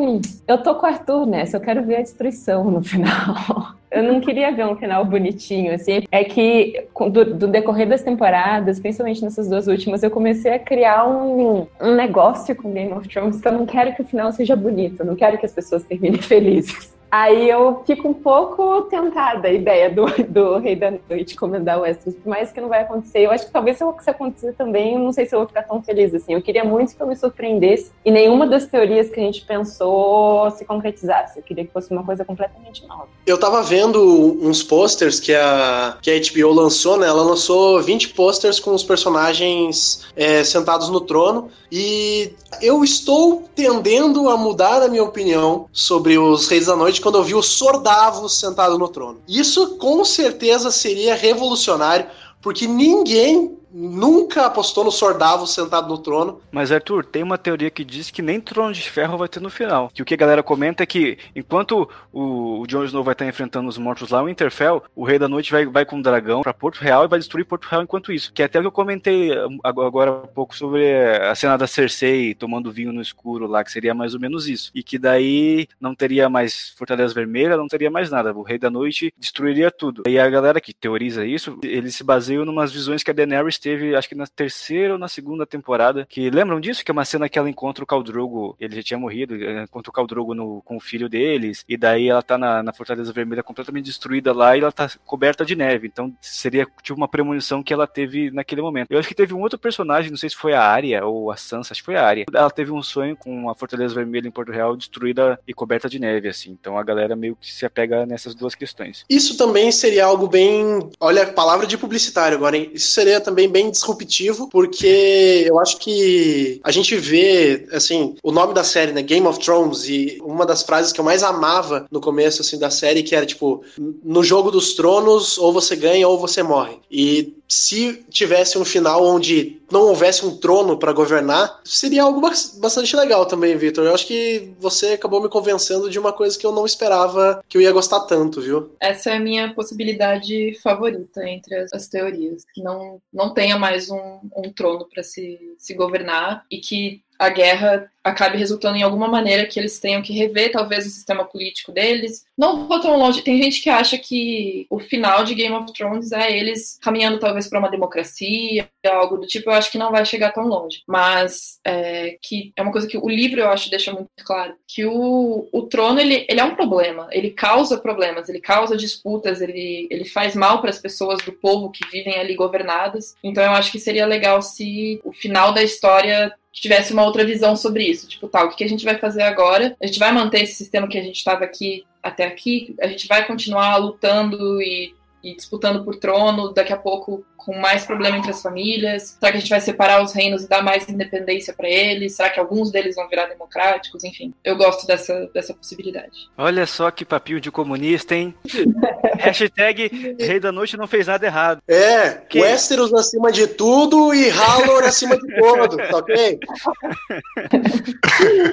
Eu 0.47 0.57
tô 0.57 0.75
com 0.75 0.85
o 0.85 0.89
Arthur 0.89 1.25
nessa, 1.25 1.57
eu 1.57 1.61
quero 1.61 1.83
ver 1.83 1.97
a 1.97 2.01
destruição 2.01 2.69
no 2.69 2.81
final. 2.83 3.75
Eu 3.91 4.03
não 4.03 4.21
queria 4.21 4.51
ver 4.53 4.65
um 4.65 4.75
final 4.75 5.03
bonitinho, 5.03 5.73
assim. 5.73 6.03
É 6.11 6.23
que 6.23 6.87
do, 7.11 7.37
do, 7.37 7.47
decorrer 7.47 7.87
das 7.87 8.01
temporadas, 8.01 8.79
principalmente 8.79 9.21
nessas 9.21 9.49
duas 9.49 9.67
últimas, 9.67 10.01
eu 10.01 10.09
comecei 10.09 10.53
a 10.53 10.59
criar 10.59 11.05
um, 11.05 11.67
um 11.79 11.95
negócio 11.95 12.55
com 12.55 12.71
Game 12.71 12.93
of 12.93 13.07
Thrones 13.09 13.41
que 13.41 13.47
eu 13.47 13.51
não 13.51 13.65
quero 13.65 13.93
que 13.93 14.01
o 14.01 14.05
final 14.05 14.31
seja 14.31 14.55
bonito, 14.55 15.01
eu 15.01 15.05
não 15.05 15.15
quero 15.15 15.37
que 15.37 15.45
as 15.45 15.51
pessoas 15.51 15.83
terminem 15.83 16.19
felizes. 16.23 17.00
Aí 17.11 17.49
eu 17.49 17.83
fico 17.85 18.07
um 18.07 18.13
pouco 18.13 18.83
tentada 18.83 19.49
a 19.49 19.51
ideia 19.51 19.89
do, 19.89 20.05
do 20.29 20.57
Rei 20.59 20.77
da 20.77 20.93
Noite 21.09 21.35
comandar 21.35 21.77
o 21.77 21.81
Westeros, 21.81 22.17
por 22.17 22.29
mais 22.29 22.53
que 22.53 22.61
não 22.61 22.69
vai 22.69 22.81
acontecer. 22.81 23.19
Eu 23.19 23.31
acho 23.31 23.45
que 23.45 23.51
talvez 23.51 23.77
se 23.77 24.09
acontecer 24.09 24.53
também, 24.53 24.97
não 24.97 25.11
sei 25.11 25.25
se 25.25 25.35
eu 25.35 25.39
vou 25.39 25.47
ficar 25.47 25.63
tão 25.63 25.83
feliz 25.83 26.13
assim. 26.13 26.33
Eu 26.33 26.41
queria 26.41 26.63
muito 26.63 26.95
que 26.95 27.01
eu 27.01 27.07
me 27.07 27.15
surpreendesse 27.15 27.91
e 28.05 28.11
nenhuma 28.11 28.47
das 28.47 28.65
teorias 28.65 29.09
que 29.09 29.19
a 29.19 29.23
gente 29.23 29.41
pensou 29.41 30.49
se 30.51 30.63
concretizasse. 30.63 31.37
Eu 31.37 31.43
queria 31.43 31.65
que 31.65 31.73
fosse 31.73 31.91
uma 31.91 32.03
coisa 32.03 32.23
completamente 32.23 32.87
nova. 32.87 33.07
Eu 33.25 33.37
tava 33.37 33.61
vendo 33.61 33.99
uns 34.41 34.63
posters 34.63 35.19
que 35.19 35.33
a, 35.33 35.97
que 36.01 36.09
a 36.09 36.13
HBO 36.17 36.53
lançou, 36.53 36.97
né? 36.97 37.07
Ela 37.07 37.23
lançou 37.23 37.81
20 37.81 38.09
posters 38.09 38.57
com 38.59 38.73
os 38.73 38.83
personagens 38.83 40.07
é, 40.15 40.43
sentados 40.45 40.87
no 40.87 41.01
trono 41.01 41.49
e 41.69 42.33
eu 42.61 42.83
estou 42.83 43.49
tendendo 43.55 44.29
a 44.29 44.37
mudar 44.37 44.81
a 44.81 44.87
minha 44.87 45.03
opinião 45.03 45.67
sobre 45.71 46.17
os 46.17 46.47
Reis 46.47 46.65
da 46.65 46.75
Noite 46.75 47.00
quando 47.01 47.17
eu 47.17 47.23
vi 47.23 47.35
o 47.35 47.41
Sordavos 47.41 48.33
sentado 48.33 48.77
no 48.77 48.87
trono. 48.87 49.21
Isso 49.27 49.77
com 49.77 50.05
certeza 50.05 50.71
seria 50.71 51.15
revolucionário, 51.15 52.07
porque 52.41 52.67
ninguém 52.67 53.57
nunca 53.73 54.45
apostou 54.45 54.83
no 54.83 54.91
Sordavo 54.91 55.47
sentado 55.47 55.87
no 55.87 55.97
trono. 55.97 56.41
Mas, 56.51 56.71
Arthur, 56.71 57.05
tem 57.05 57.23
uma 57.23 57.37
teoria 57.37 57.69
que 57.69 57.83
diz 57.83 58.11
que 58.11 58.21
nem 58.21 58.39
trono 58.39 58.73
de 58.73 58.89
ferro 58.89 59.17
vai 59.17 59.27
ter 59.27 59.39
no 59.39 59.49
final. 59.49 59.89
Que 59.93 60.01
o 60.01 60.05
que 60.05 60.13
a 60.13 60.17
galera 60.17 60.43
comenta 60.43 60.83
é 60.83 60.85
que 60.85 61.17
enquanto 61.35 61.89
o, 62.11 62.61
o 62.61 62.67
Jon 62.67 62.83
Snow 62.85 63.03
vai 63.03 63.13
estar 63.13 63.25
enfrentando 63.25 63.69
os 63.69 63.77
mortos 63.77 64.09
lá, 64.09 64.21
o 64.21 64.25
Winterfell, 64.25 64.83
o 64.95 65.03
Rei 65.03 65.17
da 65.17 65.27
Noite 65.27 65.51
vai, 65.51 65.65
vai 65.65 65.85
com 65.85 65.99
o 65.99 66.03
dragão 66.03 66.41
para 66.41 66.53
Porto 66.53 66.79
Real 66.79 67.05
e 67.05 67.07
vai 67.07 67.19
destruir 67.19 67.45
Porto 67.45 67.65
Real 67.65 67.83
enquanto 67.83 68.11
isso. 68.11 68.31
Que 68.33 68.41
é 68.41 68.45
até 68.45 68.59
o 68.59 68.61
que 68.61 68.67
eu 68.67 68.71
comentei 68.71 69.31
agora 69.63 70.11
há 70.11 70.27
pouco 70.27 70.55
sobre 70.55 70.93
a 71.17 71.33
cena 71.35 71.57
da 71.57 71.67
Cersei 71.67 72.33
tomando 72.33 72.71
vinho 72.71 72.91
no 72.91 73.01
escuro 73.01 73.47
lá, 73.47 73.63
que 73.63 73.71
seria 73.71 73.93
mais 73.93 74.13
ou 74.13 74.19
menos 74.19 74.47
isso. 74.47 74.71
E 74.75 74.83
que 74.83 74.97
daí 74.97 75.67
não 75.79 75.95
teria 75.95 76.29
mais 76.29 76.73
Fortaleza 76.77 77.13
Vermelha, 77.13 77.57
não 77.57 77.67
teria 77.67 77.89
mais 77.89 78.09
nada. 78.09 78.33
O 78.33 78.41
Rei 78.41 78.57
da 78.57 78.69
Noite 78.69 79.13
destruiria 79.17 79.71
tudo. 79.71 80.03
E 80.07 80.19
a 80.19 80.29
galera 80.29 80.59
que 80.59 80.73
teoriza 80.73 81.25
isso, 81.25 81.57
eles 81.63 81.95
se 81.95 82.03
baseiam 82.03 82.45
numas 82.45 82.71
visões 82.71 83.03
que 83.03 83.11
a 83.11 83.13
Daenerys 83.13 83.60
teve, 83.61 83.95
acho 83.95 84.09
que 84.09 84.15
na 84.15 84.27
terceira 84.27 84.93
ou 84.93 84.99
na 84.99 85.07
segunda 85.07 85.45
temporada, 85.45 86.05
que 86.09 86.29
lembram 86.29 86.59
disso? 86.59 86.83
Que 86.83 86.91
é 86.91 86.93
uma 86.93 87.05
cena 87.05 87.29
que 87.29 87.37
ela 87.37 87.49
encontra 87.49 87.83
o 87.83 87.87
Khal 87.87 88.03
Drogo, 88.03 88.55
ele 88.59 88.75
já 88.75 88.83
tinha 88.83 88.99
morrido, 88.99 89.35
encontra 89.35 89.89
o 89.89 89.93
Khal 89.93 90.07
Drogo 90.07 90.33
no, 90.33 90.61
com 90.63 90.77
o 90.77 90.79
filho 90.79 91.07
deles, 91.07 91.63
e 91.67 91.77
daí 91.77 92.09
ela 92.09 92.21
tá 92.21 92.37
na, 92.37 92.63
na 92.63 92.73
Fortaleza 92.73 93.13
Vermelha 93.13 93.43
completamente 93.43 93.85
destruída 93.85 94.33
lá 94.33 94.57
e 94.57 94.61
ela 94.61 94.71
tá 94.71 94.89
coberta 95.05 95.45
de 95.45 95.55
neve. 95.55 95.87
Então 95.87 96.13
seria 96.19 96.65
tipo 96.81 96.97
uma 96.97 97.07
premonição 97.07 97.61
que 97.61 97.73
ela 97.73 97.85
teve 97.87 98.31
naquele 98.31 98.61
momento. 98.61 98.91
Eu 98.91 98.99
acho 98.99 99.07
que 99.07 99.15
teve 99.15 99.33
um 99.33 99.41
outro 99.41 99.59
personagem, 99.59 100.09
não 100.09 100.17
sei 100.17 100.29
se 100.29 100.35
foi 100.35 100.53
a 100.53 100.63
Arya 100.63 101.05
ou 101.05 101.31
a 101.31 101.37
Sansa, 101.37 101.73
acho 101.73 101.81
que 101.81 101.85
foi 101.85 101.95
a 101.95 102.05
Arya. 102.05 102.25
Ela 102.33 102.49
teve 102.49 102.71
um 102.71 102.81
sonho 102.81 103.15
com 103.15 103.49
a 103.49 103.55
Fortaleza 103.55 103.93
Vermelha 103.93 104.27
em 104.27 104.31
Porto 104.31 104.51
Real 104.51 104.75
destruída 104.75 105.39
e 105.47 105.53
coberta 105.53 105.89
de 105.89 105.99
neve, 105.99 106.27
assim. 106.27 106.51
Então 106.51 106.77
a 106.77 106.83
galera 106.83 107.15
meio 107.15 107.35
que 107.35 107.51
se 107.51 107.65
apega 107.65 108.05
nessas 108.05 108.33
duas 108.33 108.55
questões. 108.55 109.05
Isso 109.09 109.37
também 109.37 109.71
seria 109.71 110.05
algo 110.05 110.27
bem. 110.27 110.89
Olha, 110.99 111.27
palavra 111.27 111.67
de 111.67 111.77
publicitário 111.77 112.37
agora, 112.37 112.57
hein? 112.57 112.71
Isso 112.73 112.91
seria 112.91 113.19
também 113.19 113.50
bem 113.51 113.69
disruptivo, 113.69 114.47
porque 114.49 115.43
eu 115.45 115.59
acho 115.59 115.77
que 115.77 116.59
a 116.63 116.71
gente 116.71 116.95
vê, 116.95 117.67
assim, 117.71 118.15
o 118.23 118.31
nome 118.31 118.53
da 118.53 118.63
série, 118.63 118.91
né? 118.91 119.01
Game 119.01 119.27
of 119.27 119.39
Thrones, 119.39 119.87
e 119.87 120.17
uma 120.23 120.45
das 120.45 120.63
frases 120.63 120.91
que 120.91 120.99
eu 120.99 121.05
mais 121.05 121.23
amava 121.23 121.87
no 121.91 122.01
começo, 122.01 122.41
assim, 122.41 122.57
da 122.57 122.69
série, 122.69 123.03
que 123.03 123.15
era 123.15 123.25
tipo: 123.25 123.63
no 124.03 124.23
jogo 124.23 124.51
dos 124.51 124.73
tronos, 124.73 125.37
ou 125.37 125.51
você 125.51 125.75
ganha 125.75 126.07
ou 126.07 126.17
você 126.17 126.41
morre. 126.41 126.79
E 126.89 127.33
se 127.51 128.05
tivesse 128.09 128.57
um 128.57 128.63
final 128.63 129.05
onde 129.05 129.61
não 129.69 129.81
houvesse 129.81 130.25
um 130.25 130.37
trono 130.37 130.77
para 130.77 130.93
governar, 130.93 131.59
seria 131.65 132.03
algo 132.03 132.21
bastante 132.21 132.95
legal 132.95 133.25
também, 133.25 133.57
Victor. 133.57 133.85
Eu 133.85 133.93
acho 133.93 134.07
que 134.07 134.53
você 134.57 134.93
acabou 134.93 135.21
me 135.21 135.27
convencendo 135.27 135.89
de 135.89 135.99
uma 135.99 136.13
coisa 136.13 136.39
que 136.39 136.45
eu 136.45 136.53
não 136.53 136.65
esperava 136.65 137.43
que 137.49 137.57
eu 137.57 137.61
ia 137.61 137.71
gostar 137.73 138.01
tanto, 138.01 138.39
viu? 138.39 138.71
Essa 138.79 139.11
é 139.11 139.17
a 139.17 139.19
minha 139.19 139.53
possibilidade 139.53 140.57
favorita 140.63 141.27
entre 141.27 141.55
as, 141.55 141.73
as 141.73 141.87
teorias, 141.89 142.45
que 142.53 142.63
não, 142.63 143.01
não 143.13 143.33
tenha 143.41 143.57
mais 143.57 143.89
um, 143.89 144.19
um 144.37 144.53
trono 144.53 144.87
para 144.87 145.01
se, 145.01 145.55
se 145.57 145.73
governar 145.73 146.45
e 146.49 146.59
que 146.59 147.03
a 147.17 147.27
guerra 147.27 147.91
acabe 148.03 148.37
resultando 148.37 148.77
em 148.77 148.83
alguma 148.83 149.07
maneira 149.07 149.45
que 149.45 149.59
eles 149.59 149.79
tenham 149.79 150.01
que 150.01 150.13
rever 150.13 150.51
talvez 150.51 150.85
o 150.85 150.89
sistema 150.89 151.23
político 151.23 151.71
deles. 151.71 152.25
Não 152.37 152.67
vou 152.67 152.79
tão 152.79 152.97
longe. 152.97 153.21
Tem 153.21 153.41
gente 153.41 153.61
que 153.61 153.69
acha 153.69 153.97
que 153.97 154.65
o 154.69 154.79
final 154.79 155.23
de 155.23 155.35
Game 155.35 155.55
of 155.55 155.71
Thrones 155.73 156.11
é 156.11 156.35
eles 156.35 156.79
caminhando 156.81 157.19
talvez 157.19 157.47
para 157.47 157.59
uma 157.59 157.69
democracia, 157.69 158.67
algo 158.85 159.17
do 159.17 159.27
tipo. 159.27 159.49
Eu 159.49 159.53
acho 159.53 159.71
que 159.71 159.77
não 159.77 159.91
vai 159.91 160.05
chegar 160.05 160.31
tão 160.31 160.47
longe. 160.47 160.81
Mas 160.87 161.59
é, 161.63 162.17
que 162.21 162.51
é 162.55 162.61
uma 162.61 162.71
coisa 162.71 162.87
que 162.87 162.97
o 162.97 163.07
livro 163.07 163.39
eu 163.39 163.49
acho 163.49 163.69
deixa 163.69 163.91
muito 163.91 164.09
claro 164.23 164.55
que 164.67 164.85
o, 164.85 165.47
o 165.51 165.61
trono 165.63 165.99
ele, 165.99 166.25
ele 166.27 166.39
é 166.39 166.43
um 166.43 166.55
problema. 166.55 167.07
Ele 167.11 167.29
causa 167.29 167.77
problemas. 167.77 168.27
Ele 168.29 168.39
causa 168.39 168.75
disputas. 168.75 169.41
Ele 169.41 169.87
ele 169.89 170.05
faz 170.05 170.35
mal 170.35 170.59
para 170.59 170.69
as 170.69 170.79
pessoas 170.79 171.21
do 171.23 171.31
povo 171.31 171.69
que 171.69 171.87
vivem 171.91 172.15
ali 172.15 172.35
governadas. 172.35 173.15
Então 173.23 173.43
eu 173.43 173.51
acho 173.51 173.71
que 173.71 173.79
seria 173.79 174.05
legal 174.05 174.41
se 174.41 174.99
o 175.03 175.11
final 175.11 175.53
da 175.53 175.61
história 175.61 176.33
tivesse 176.51 176.93
uma 176.93 177.05
outra 177.05 177.25
visão 177.25 177.55
sobre 177.55 177.85
isso. 177.91 178.07
Tipo, 178.07 178.27
tá, 178.27 178.43
o 178.43 178.49
que 178.49 178.63
a 178.63 178.69
gente 178.69 178.85
vai 178.85 178.97
fazer 178.97 179.23
agora? 179.23 179.75
A 179.81 179.85
gente 179.85 179.99
vai 179.99 180.11
manter 180.11 180.41
esse 180.41 180.55
sistema 180.55 180.87
que 180.87 180.97
a 180.97 181.03
gente 181.03 181.17
estava 181.17 181.43
aqui 181.43 181.85
até 182.01 182.25
aqui? 182.25 182.75
A 182.81 182.87
gente 182.87 183.07
vai 183.07 183.25
continuar 183.27 183.77
lutando 183.77 184.61
e 184.61 184.93
e 185.23 185.35
disputando 185.35 185.83
por 185.83 185.95
trono, 185.97 186.51
daqui 186.51 186.73
a 186.73 186.77
pouco 186.77 187.23
com 187.45 187.57
mais 187.57 187.85
problema 187.85 188.17
entre 188.17 188.31
as 188.31 188.41
famílias? 188.41 189.17
Será 189.19 189.31
que 189.31 189.37
a 189.37 189.41
gente 189.41 189.49
vai 189.49 189.61
separar 189.61 190.03
os 190.03 190.13
reinos 190.13 190.43
e 190.43 190.49
dar 190.49 190.63
mais 190.63 190.87
independência 190.87 191.53
para 191.53 191.67
eles? 191.67 192.15
Será 192.15 192.29
que 192.29 192.39
alguns 192.39 192.71
deles 192.71 192.95
vão 192.95 193.09
virar 193.09 193.25
democráticos? 193.25 194.03
Enfim, 194.03 194.33
eu 194.43 194.55
gosto 194.55 194.85
dessa, 194.85 195.29
dessa 195.33 195.53
possibilidade. 195.53 196.29
Olha 196.37 196.65
só 196.65 196.91
que 196.91 197.05
papinho 197.05 197.41
de 197.41 197.51
comunista, 197.51 198.15
hein? 198.15 198.33
Hashtag 199.19 200.15
Rei 200.19 200.39
da 200.39 200.51
Noite 200.51 200.77
não 200.77 200.87
fez 200.87 201.07
nada 201.07 201.25
errado. 201.25 201.61
É, 201.67 202.11
que... 202.29 202.41
Westeros 202.41 202.93
acima 202.93 203.31
de 203.31 203.47
tudo 203.47 204.13
e 204.13 204.29
Halor 204.29 204.83
acima 204.83 205.17
de 205.17 205.35
todo, 205.35 205.77
tá 205.77 205.97
ok? 205.97 206.39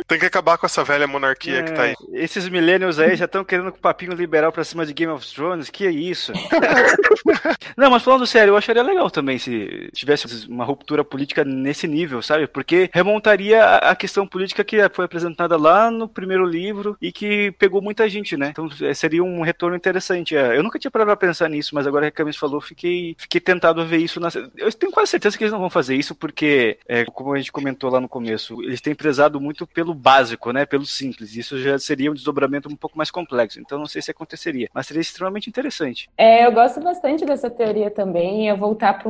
Tem 0.07 0.19
que 0.19 0.27
acabar 0.27 0.59
com 0.59 0.67
essa 0.67 0.85
velha 0.85 1.07
monarquia 1.07 1.61
é, 1.61 1.63
que 1.63 1.73
tá 1.73 1.83
aí. 1.83 1.95
Esses 2.13 2.49
millennials 2.49 2.99
aí 2.99 3.17
já 3.17 3.25
estão 3.25 3.45
querendo 3.45 3.73
com 3.73 3.79
papinho 3.79 4.13
liberal 4.13 4.53
pra 4.53 4.65
cima 4.65 4.85
de 4.85 4.93
Game 4.93 5.13
of 5.13 5.27
Thrones, 5.35 5.71
que 5.71 5.87
é 5.87 5.91
isso? 5.91 6.33
Não, 7.77 7.91
mas 7.91 8.03
falando 8.03 8.27
sério, 8.27 8.53
eu 8.53 8.57
acharia 8.79 8.83
legal 8.83 9.11
também 9.11 9.39
se 9.39 9.91
tivesse 9.93 10.49
uma 10.49 10.65
ruptura 10.65 11.05
política 11.05 11.45
nesse 11.45 11.87
nível, 11.87 12.23
sabe? 12.23 12.47
Porque 12.47 12.91
remontaria 12.93 13.63
a 13.63 13.95
questão 13.95 14.27
política 14.27 14.65
que 14.65 14.77
foi 14.91 15.05
apresentada 15.05 15.57
lá 15.57 15.91
no 15.91 16.09
primeiro 16.09 16.45
livro 16.45 16.97
e 17.01 17.13
que 17.13 17.53
pegou 17.53 17.83
muita 17.83 18.09
gente, 18.09 18.37
né? 18.37 18.49
Então 18.51 18.69
é, 18.83 18.95
seria 18.95 19.23
um 19.23 19.43
retorno 19.43 19.77
interessante. 19.77 20.37
É, 20.37 20.57
eu 20.57 20.63
nunca 20.63 20.79
tinha 20.79 20.91
parado 20.91 21.09
pra 21.09 21.29
pensar 21.29 21.49
nisso, 21.49 21.75
mas 21.75 21.87
agora 21.87 22.07
que 22.07 22.09
a 22.09 22.25
Camis 22.25 22.37
falou, 22.37 22.61
fiquei, 22.61 23.15
fiquei 23.19 23.41
tentado 23.41 23.81
a 23.81 23.85
ver 23.85 23.99
isso. 23.99 24.21
Na... 24.21 24.29
Eu 24.57 24.73
tenho 24.73 24.93
quase 24.93 25.11
certeza 25.11 25.37
que 25.37 25.45
eles 25.45 25.53
não 25.53 25.61
vão 25.61 25.71
fazer 25.71 25.95
isso, 25.95 26.15
porque, 26.15 26.79
é, 26.87 27.05
como 27.05 27.33
a 27.33 27.39
gente 27.39 27.53
comentou 27.53 27.91
lá 27.91 28.01
no 28.01 28.09
começo, 28.09 28.63
eles 28.63 28.81
têm 28.81 28.95
prezado 28.95 29.41
muito 29.41 29.67
pelo 29.67 29.95
básico, 29.95 30.53
né? 30.53 30.67
Pelo 30.67 30.87
simples. 30.87 31.35
Isso 31.35 31.59
já 31.59 31.79
seria 31.79 32.11
um 32.11 32.15
desdobramento 32.15 32.69
um 32.69 32.77
pouco 32.77 32.97
mais 32.97 33.11
complexo. 33.11 33.61
Então 33.61 33.79
não 33.79 33.87
sei 33.87 34.03
se 34.03 34.11
aconteceria, 34.11 34.69
mas 34.73 34.87
seria 34.87 35.01
extremamente 35.01 35.49
interessante. 35.49 36.09
É, 36.17 36.47
eu 36.47 36.53
gosto 36.53 36.81
bastante 36.81 37.25
dessa 37.25 37.51
teoria 37.51 37.91
também, 37.91 38.49
é 38.49 38.55
voltar 38.69 39.03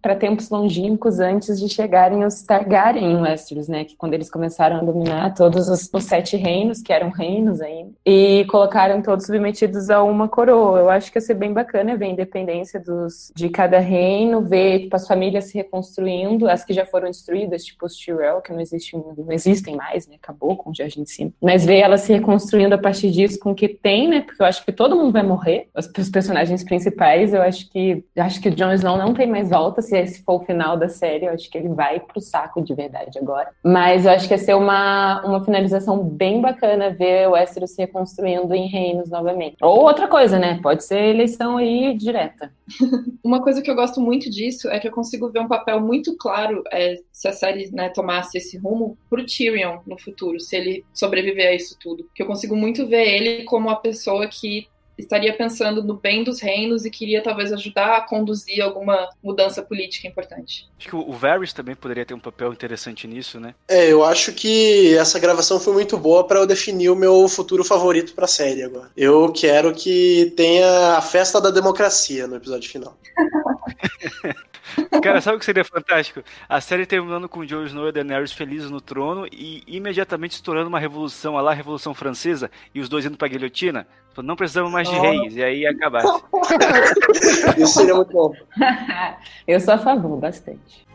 para 0.00 0.16
tempos 0.16 0.48
longínquos 0.48 1.20
antes 1.20 1.60
de 1.60 1.68
chegarem 1.68 2.24
os 2.24 2.42
Targaryen 2.42 3.12
em 3.12 3.20
Westeros, 3.20 3.68
né? 3.68 3.84
Que 3.84 3.96
quando 3.96 4.14
eles 4.14 4.30
começaram 4.30 4.76
a 4.76 4.82
dominar 4.82 5.34
todos 5.34 5.68
os, 5.68 5.90
os, 5.92 6.04
sete 6.04 6.36
reinos, 6.36 6.82
que 6.82 6.92
eram 6.92 7.10
reinos 7.10 7.60
ainda, 7.60 7.92
e 8.04 8.44
colocaram 8.48 9.02
todos 9.02 9.26
submetidos 9.26 9.90
a 9.90 10.02
uma 10.02 10.28
coroa. 10.28 10.80
Eu 10.80 10.90
acho 10.90 11.10
que 11.10 11.18
ia 11.18 11.22
ser 11.22 11.34
bem 11.34 11.52
bacana 11.52 11.96
ver 11.96 12.06
a 12.06 12.08
independência 12.08 12.80
dos, 12.80 13.32
de 13.34 13.48
cada 13.48 13.78
reino, 13.78 14.42
ver 14.42 14.80
tipo, 14.80 14.96
as 14.96 15.06
famílias 15.06 15.44
se 15.44 15.58
reconstruindo, 15.58 16.48
as 16.48 16.64
que 16.64 16.72
já 16.72 16.86
foram 16.86 17.08
destruídas, 17.08 17.64
tipo 17.64 17.86
os 17.86 17.96
Tyrell, 17.96 18.40
que 18.40 18.52
não, 18.52 18.60
existem, 18.60 19.02
não 19.16 19.32
existem 19.32 19.76
mais, 19.76 20.06
né? 20.06 20.16
Acabou 20.22 20.56
com 20.56 20.70
o 20.70 20.74
Jardim 20.74 21.02
de 21.02 21.10
Cima. 21.10 21.32
Mas 21.40 21.64
ver 21.64 21.78
elas 21.78 22.02
se 22.02 22.12
reconstruindo 22.12 22.74
a 22.74 22.78
partir 22.78 23.10
disso 23.10 23.38
com 23.38 23.50
o 23.50 23.54
que 23.54 23.68
tem, 23.68 24.08
né? 24.08 24.20
Porque 24.22 24.42
eu 24.42 24.46
acho 24.46 24.64
que 24.64 24.72
todo 24.72 24.96
mundo 24.96 25.12
vai 25.12 25.22
morrer, 25.22 25.68
os, 25.76 25.90
os 25.98 26.08
personagens 26.08 26.64
principais, 26.64 27.34
eu 27.34 27.42
acho 27.42 27.70
que 27.70 28.04
acho 28.16 28.40
que 28.40 28.48
o 28.48 28.54
Jon 28.54 28.72
Snow 28.72 28.93
não 28.96 29.14
tem 29.14 29.26
mais 29.26 29.50
volta 29.50 29.82
se 29.82 29.96
esse 29.96 30.22
for 30.22 30.42
o 30.42 30.44
final 30.44 30.76
da 30.76 30.88
série, 30.88 31.26
eu 31.26 31.32
acho 31.32 31.50
que 31.50 31.58
ele 31.58 31.68
vai 31.68 32.00
pro 32.00 32.20
saco 32.20 32.62
de 32.62 32.74
verdade 32.74 33.18
agora. 33.18 33.50
Mas 33.62 34.04
eu 34.04 34.12
acho 34.12 34.26
que 34.26 34.34
ia 34.34 34.38
ser 34.38 34.54
uma, 34.54 35.22
uma 35.24 35.44
finalização 35.44 36.02
bem 36.02 36.40
bacana 36.40 36.90
ver 36.90 37.28
o 37.28 37.32
Westeros 37.32 37.72
se 37.72 37.82
reconstruindo 37.82 38.54
em 38.54 38.66
reinos 38.66 39.10
novamente. 39.10 39.56
Ou 39.62 39.82
outra 39.82 40.08
coisa, 40.08 40.38
né? 40.38 40.58
Pode 40.62 40.84
ser 40.84 40.98
eleição 40.98 41.56
aí 41.56 41.94
direta. 41.96 42.52
uma 43.22 43.42
coisa 43.42 43.62
que 43.62 43.70
eu 43.70 43.74
gosto 43.74 44.00
muito 44.00 44.30
disso 44.30 44.68
é 44.68 44.78
que 44.78 44.88
eu 44.88 44.92
consigo 44.92 45.30
ver 45.30 45.40
um 45.40 45.48
papel 45.48 45.80
muito 45.80 46.16
claro 46.16 46.62
é, 46.72 46.96
se 47.12 47.28
a 47.28 47.32
série 47.32 47.70
né, 47.72 47.88
tomasse 47.88 48.38
esse 48.38 48.56
rumo 48.56 48.96
pro 49.08 49.24
Tyrion 49.24 49.78
no 49.86 49.98
futuro, 49.98 50.40
se 50.40 50.56
ele 50.56 50.84
sobreviver 50.92 51.48
a 51.48 51.52
isso 51.52 51.76
tudo. 51.78 52.08
Que 52.14 52.22
eu 52.22 52.26
consigo 52.26 52.56
muito 52.56 52.86
ver 52.86 53.06
ele 53.06 53.44
como 53.44 53.70
a 53.70 53.76
pessoa 53.76 54.26
que 54.26 54.68
estaria 54.96 55.32
pensando 55.32 55.82
no 55.82 55.94
bem 55.94 56.24
dos 56.24 56.40
reinos 56.40 56.84
e 56.84 56.90
queria 56.90 57.22
talvez 57.22 57.52
ajudar 57.52 57.96
a 57.96 58.00
conduzir 58.00 58.62
alguma 58.62 59.08
mudança 59.22 59.62
política 59.62 60.06
importante. 60.06 60.68
Acho 60.78 60.88
que 60.88 60.96
o 60.96 61.12
Varys 61.12 61.52
também 61.52 61.74
poderia 61.74 62.04
ter 62.04 62.14
um 62.14 62.20
papel 62.20 62.52
interessante 62.52 63.06
nisso, 63.06 63.40
né? 63.40 63.54
É, 63.68 63.90
eu 63.90 64.04
acho 64.04 64.32
que 64.32 64.96
essa 64.96 65.18
gravação 65.18 65.58
foi 65.58 65.72
muito 65.72 65.96
boa 65.96 66.26
para 66.26 66.40
eu 66.40 66.46
definir 66.46 66.90
o 66.90 66.96
meu 66.96 67.28
futuro 67.28 67.64
favorito 67.64 68.14
para 68.14 68.24
a 68.24 68.28
série 68.28 68.62
agora. 68.62 68.90
Eu 68.96 69.32
quero 69.32 69.72
que 69.72 70.32
tenha 70.36 70.96
a 70.96 71.00
festa 71.02 71.40
da 71.40 71.50
democracia 71.50 72.26
no 72.26 72.36
episódio 72.36 72.70
final. 72.70 72.96
Cara, 75.02 75.20
sabe 75.20 75.36
o 75.36 75.38
que 75.38 75.44
seria 75.44 75.64
fantástico? 75.64 76.22
A 76.48 76.60
série 76.60 76.86
terminando 76.86 77.28
com 77.28 77.44
Jon 77.44 77.64
Snow 77.64 77.88
e 77.88 77.92
Daenerys 77.92 78.32
felizes 78.32 78.70
no 78.70 78.80
trono 78.80 79.26
e 79.30 79.62
imediatamente 79.66 80.32
estourando 80.32 80.68
uma 80.68 80.78
revolução, 80.78 81.36
a 81.36 81.42
lá 81.42 81.52
Revolução 81.52 81.94
Francesa, 81.94 82.50
e 82.74 82.80
os 82.80 82.88
dois 82.88 83.04
indo 83.04 83.16
pra 83.16 83.28
guilhotina. 83.28 83.86
Não 84.22 84.36
precisamos 84.36 84.72
mais 84.72 84.88
de 84.88 84.94
reis, 84.94 85.36
e 85.36 85.42
aí 85.42 85.66
acabasse. 85.66 86.22
Isso 87.58 87.74
seria 87.74 87.94
muito 87.94 88.12
bom. 88.12 88.32
Eu 89.46 89.60
sou 89.60 89.74
a 89.74 89.78
favor, 89.78 90.18
bastante. 90.18 90.86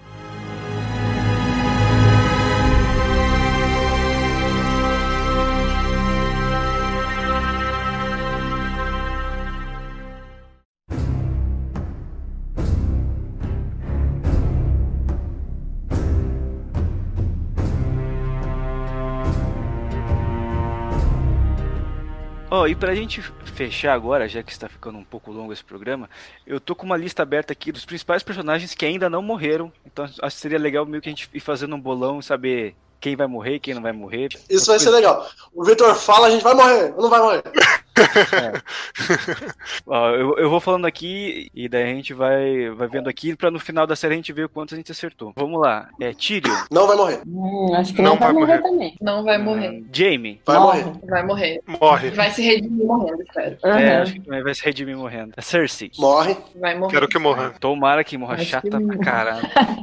E 22.69 22.75
pra 22.75 22.93
gente 22.93 23.19
fechar 23.55 23.93
agora, 23.93 24.29
já 24.29 24.43
que 24.43 24.51
está 24.51 24.69
ficando 24.69 24.99
um 24.99 25.03
pouco 25.03 25.31
longo 25.31 25.51
esse 25.51 25.63
programa, 25.63 26.07
eu 26.45 26.59
tô 26.59 26.75
com 26.75 26.85
uma 26.85 26.95
lista 26.95 27.23
aberta 27.23 27.51
aqui 27.51 27.71
dos 27.71 27.83
principais 27.83 28.21
personagens 28.21 28.75
que 28.75 28.85
ainda 28.85 29.09
não 29.09 29.23
morreram. 29.23 29.73
Então 29.83 30.05
acho 30.05 30.35
que 30.35 30.41
seria 30.41 30.59
legal 30.59 30.85
meio 30.85 31.01
que 31.01 31.09
a 31.09 31.11
gente 31.11 31.27
ir 31.33 31.39
fazendo 31.39 31.75
um 31.75 31.81
bolão 31.81 32.19
e 32.19 32.23
saber 32.23 32.75
quem 32.99 33.15
vai 33.15 33.25
morrer 33.25 33.59
quem 33.59 33.73
não 33.73 33.81
vai 33.81 33.91
morrer. 33.91 34.29
Isso 34.47 34.67
vai 34.67 34.77
ser 34.77 34.91
legal. 34.91 35.27
O 35.51 35.63
Victor 35.63 35.95
fala, 35.95 36.27
a 36.27 36.29
gente 36.29 36.43
vai 36.43 36.53
morrer, 36.53 36.93
ou 36.95 37.01
não 37.01 37.09
vai 37.09 37.21
morrer. 37.21 37.43
Ó, 39.85 40.09
eu, 40.11 40.37
eu 40.37 40.49
vou 40.49 40.59
falando 40.59 40.85
aqui 40.85 41.49
e 41.53 41.67
daí 41.67 41.83
a 41.83 41.95
gente 41.95 42.13
vai, 42.13 42.69
vai 42.71 42.87
vendo 42.87 43.09
aqui 43.09 43.35
pra 43.35 43.51
no 43.51 43.59
final 43.59 43.85
da 43.87 43.95
série 43.95 44.13
a 44.13 44.17
gente 44.17 44.33
ver 44.33 44.47
quantos 44.49 44.73
a 44.73 44.77
gente 44.77 44.91
acertou. 44.91 45.33
Vamos 45.35 45.59
lá. 45.61 45.89
É 45.99 46.13
Tyrion. 46.13 46.53
Não 46.71 46.87
vai 46.87 46.97
morrer. 46.97 47.21
Hum, 47.27 47.73
acho 47.75 47.93
que 47.93 48.01
não, 48.01 48.11
Não 48.11 48.17
vai, 48.19 48.27
vai 48.27 48.33
morrer, 48.41 48.57
morrer. 48.59 48.69
também. 48.69 48.97
Não 49.01 49.23
vai 49.23 49.37
morrer. 49.37 49.83
Jamie. 49.91 50.41
Vai 50.45 50.59
Morre. 50.59 50.83
morrer. 50.83 50.99
Vai 51.07 51.23
morrer. 51.25 51.61
Morre. 51.67 52.09
Vai 52.11 52.31
se 52.31 52.41
redimir 52.41 52.85
morrendo, 52.85 53.21
espero. 53.23 53.57
É, 53.63 53.69
Aham. 53.69 54.01
acho 54.03 54.13
que 54.13 54.19
vai 54.41 54.55
se 54.55 54.65
redimir 54.65 54.97
morrendo. 54.97 55.33
A 55.37 55.41
Cersei. 55.41 55.91
Morre. 55.97 56.37
Vai 56.55 56.77
morrer. 56.77 56.93
Quero 56.93 57.07
que 57.07 57.19
morra. 57.19 57.53
Tomara 57.59 58.03
que 58.03 58.17
morra 58.17 58.35
Acho 58.35 58.45
chata 58.45 58.69
que 58.69 58.85
pra 58.85 58.97
caralho. 58.99 59.47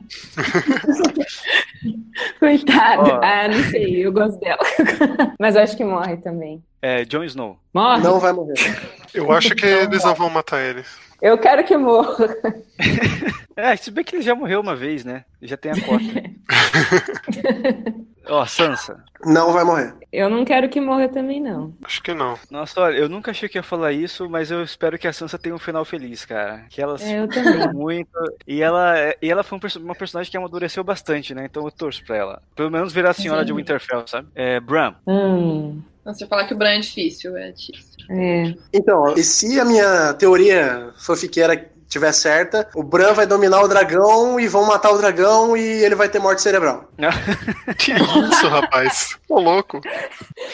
Coitada. 2.41 3.21
Ah, 3.23 3.49
não 3.49 3.63
sei, 3.71 4.05
eu 4.05 4.13
gosto 4.13 4.39
dela. 4.41 4.59
Mas 5.39 5.57
acho 5.57 5.77
que 5.77 5.85
morre 5.85 6.17
também. 6.19 6.63
É, 6.87 7.05
Jon 7.05 7.25
Snow. 7.25 7.59
Morre? 7.75 8.01
Não 8.01 8.21
vai 8.21 8.33
morrer. 8.33 8.55
Eu 9.13 9.33
acho 9.33 9.57
que 9.57 9.67
eles 9.67 10.05
não 10.05 10.15
vão 10.15 10.31
matar 10.31 10.61
ele. 10.63 10.85
Eu 11.21 11.37
quero 11.37 11.65
que 11.65 11.77
morra. 11.77 12.29
É, 13.59 13.75
se 13.75 13.91
bem 13.91 14.05
que 14.05 14.15
ele 14.17 14.23
já 14.23 14.35
morreu 14.35 14.61
uma 14.61 14.77
vez, 14.77 15.03
né? 15.03 15.25
Já 15.41 15.57
tem 15.57 15.73
a 15.73 15.81
cota. 15.81 16.05
Ó, 18.29 18.45
Sansa. 18.45 19.03
Não 19.25 19.51
vai 19.51 19.65
morrer. 19.65 19.95
Eu 20.13 20.29
não 20.29 20.45
quero 20.45 20.69
que 20.69 20.79
morra 20.79 21.09
também, 21.09 21.41
não. 21.41 21.73
Acho 21.83 22.03
que 22.03 22.13
não. 22.13 22.39
Nossa, 22.51 22.79
olha, 22.83 22.99
eu 22.99 23.09
nunca 23.09 23.31
achei 23.31 23.49
que 23.49 23.57
ia 23.57 23.63
falar 23.63 23.93
isso, 23.93 24.29
mas 24.29 24.51
eu 24.51 24.63
espero 24.63 24.99
que 24.99 25.09
a 25.09 25.13
Sansa 25.13 25.39
tenha 25.39 25.55
um 25.55 25.59
final 25.59 25.87
feliz, 25.87 26.27
cara. 26.27 26.67
Que 26.69 26.83
ela 26.83 26.99
É, 27.01 27.21
eu 27.21 27.29
também. 27.29 27.73
muito. 27.73 28.11
E 28.47 28.61
ela, 28.61 28.95
e 29.23 29.31
ela 29.31 29.43
foi 29.43 29.59
um 29.59 29.85
uma 29.85 29.95
personagem 29.95 30.31
que 30.31 30.37
amadureceu 30.37 30.85
bastante, 30.85 31.35
né? 31.35 31.47
Então 31.47 31.65
eu 31.65 31.71
torço 31.71 32.05
pra 32.05 32.15
ela. 32.15 32.43
Pelo 32.55 32.71
menos 32.71 32.93
virar 32.93 33.11
a 33.11 33.15
senhora 33.15 33.43
de 33.43 33.53
Sim. 33.53 33.57
Winterfell, 33.57 34.07
sabe? 34.07 34.29
É, 34.35 34.61
Bram. 34.61 34.97
Hum, 35.07 35.81
Se 36.15 36.25
eu 36.25 36.29
falar 36.29 36.47
que 36.47 36.55
o 36.55 36.57
Bran 36.57 36.71
é 36.77 36.81
difícil, 36.81 37.37
é 37.37 37.51
difícil. 37.51 37.85
é. 38.11 38.55
Então, 38.73 39.15
e 39.17 39.23
se 39.23 39.59
a 39.59 39.65
minha 39.65 40.15
teoria 40.15 40.91
fofiqueira 40.99 41.71
tiver 41.89 42.13
certa, 42.13 42.69
o 42.75 42.83
Bran 42.83 43.13
vai 43.13 43.27
dominar 43.27 43.63
o 43.63 43.69
dragão 43.69 44.39
e 44.41 44.49
vão 44.49 44.67
matar 44.67 44.91
o 44.91 44.99
dragão 44.99 45.57
e 45.57 45.63
ele 45.63 45.95
vai 45.95 46.09
ter 46.09 46.19
morte 46.19 46.43
cerebral. 46.43 46.91
Que 47.79 47.93
isso, 47.93 48.49
rapaz? 48.49 49.17
Tô 49.27 49.39
louco. 49.41 49.81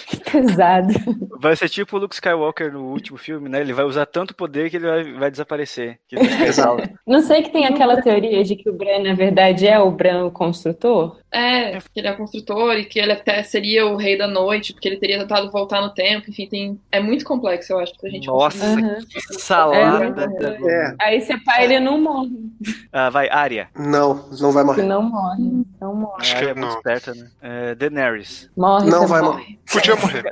Que 0.07 0.19
pesado. 0.19 0.93
Vai 1.41 1.55
ser 1.57 1.69
tipo 1.69 1.97
o 1.97 2.01
Luke 2.01 2.15
Skywalker 2.15 2.73
no 2.73 2.85
último 2.85 3.19
filme, 3.19 3.49
né? 3.49 3.61
Ele 3.61 3.73
vai 3.73 3.85
usar 3.85 4.07
tanto 4.07 4.35
poder 4.35 4.71
que 4.71 4.77
ele 4.77 4.87
vai, 4.87 5.13
vai 5.13 5.31
desaparecer. 5.31 5.99
Que 6.09 6.17
ele 6.17 6.29
vai. 6.29 6.95
Não 7.07 7.21
sei 7.21 7.43
que 7.43 7.51
tem 7.51 7.67
aquela 7.67 8.01
teoria 8.01 8.43
de 8.45 8.57
que 8.57 8.69
o 8.71 8.73
Bran, 8.73 9.01
na 9.03 9.15
verdade, 9.15 9.67
é 9.67 9.79
o 9.79 9.91
Bran 9.91 10.25
o 10.25 10.31
construtor? 10.31 11.19
É, 11.31 11.79
que 11.79 12.01
ele 12.01 12.09
é 12.09 12.13
construtor 12.13 12.75
e 12.79 12.85
que 12.85 12.99
ele 12.99 13.13
até 13.13 13.43
seria 13.43 13.87
o 13.87 13.97
rei 13.97 14.17
da 14.19 14.27
noite, 14.29 14.73
porque 14.73 14.89
ele 14.89 14.99
teria 14.99 15.19
tentado 15.19 15.51
voltar 15.51 15.81
no 15.81 15.91
tempo. 15.93 16.31
Enfim, 16.31 16.47
tem... 16.47 16.81
é 16.91 17.01
muito 17.01 17.25
complexo, 17.25 17.73
eu 17.73 17.79
acho, 17.81 17.93
pra 17.99 18.11
gente 18.11 18.27
Nossa. 18.27 18.65
Aham. 18.65 18.99
que 19.09 19.21
salada. 19.41 20.27
É. 20.41 20.91
É. 20.91 20.95
Aí 21.01 21.21
se 21.21 21.37
pá, 21.45 21.63
ele 21.63 21.81
não 21.81 22.01
morre. 22.01 22.31
Ah, 22.93 23.11
vai, 23.11 23.29
Arya. 23.31 23.69
Não, 23.77 24.29
não 24.41 24.53
vai 24.53 24.63
Que 24.63 24.67
morrer. 24.71 24.83
não 24.85 25.03
morre. 25.03 25.65
Não 25.81 25.95
morre. 25.95 26.21
Acho 26.21 26.37
que 26.39 26.45
é 26.45 26.55
muito 26.55 26.61
não. 26.61 26.77
esperta, 26.77 27.15
né? 27.15 27.31
É, 27.41 27.75
Daenerys. 27.75 28.51
Morre 28.63 28.91
Não 28.91 29.07
vai 29.09 29.21
morrer. 29.23 29.59
Podia 29.73 29.97
morrer. 29.97 30.31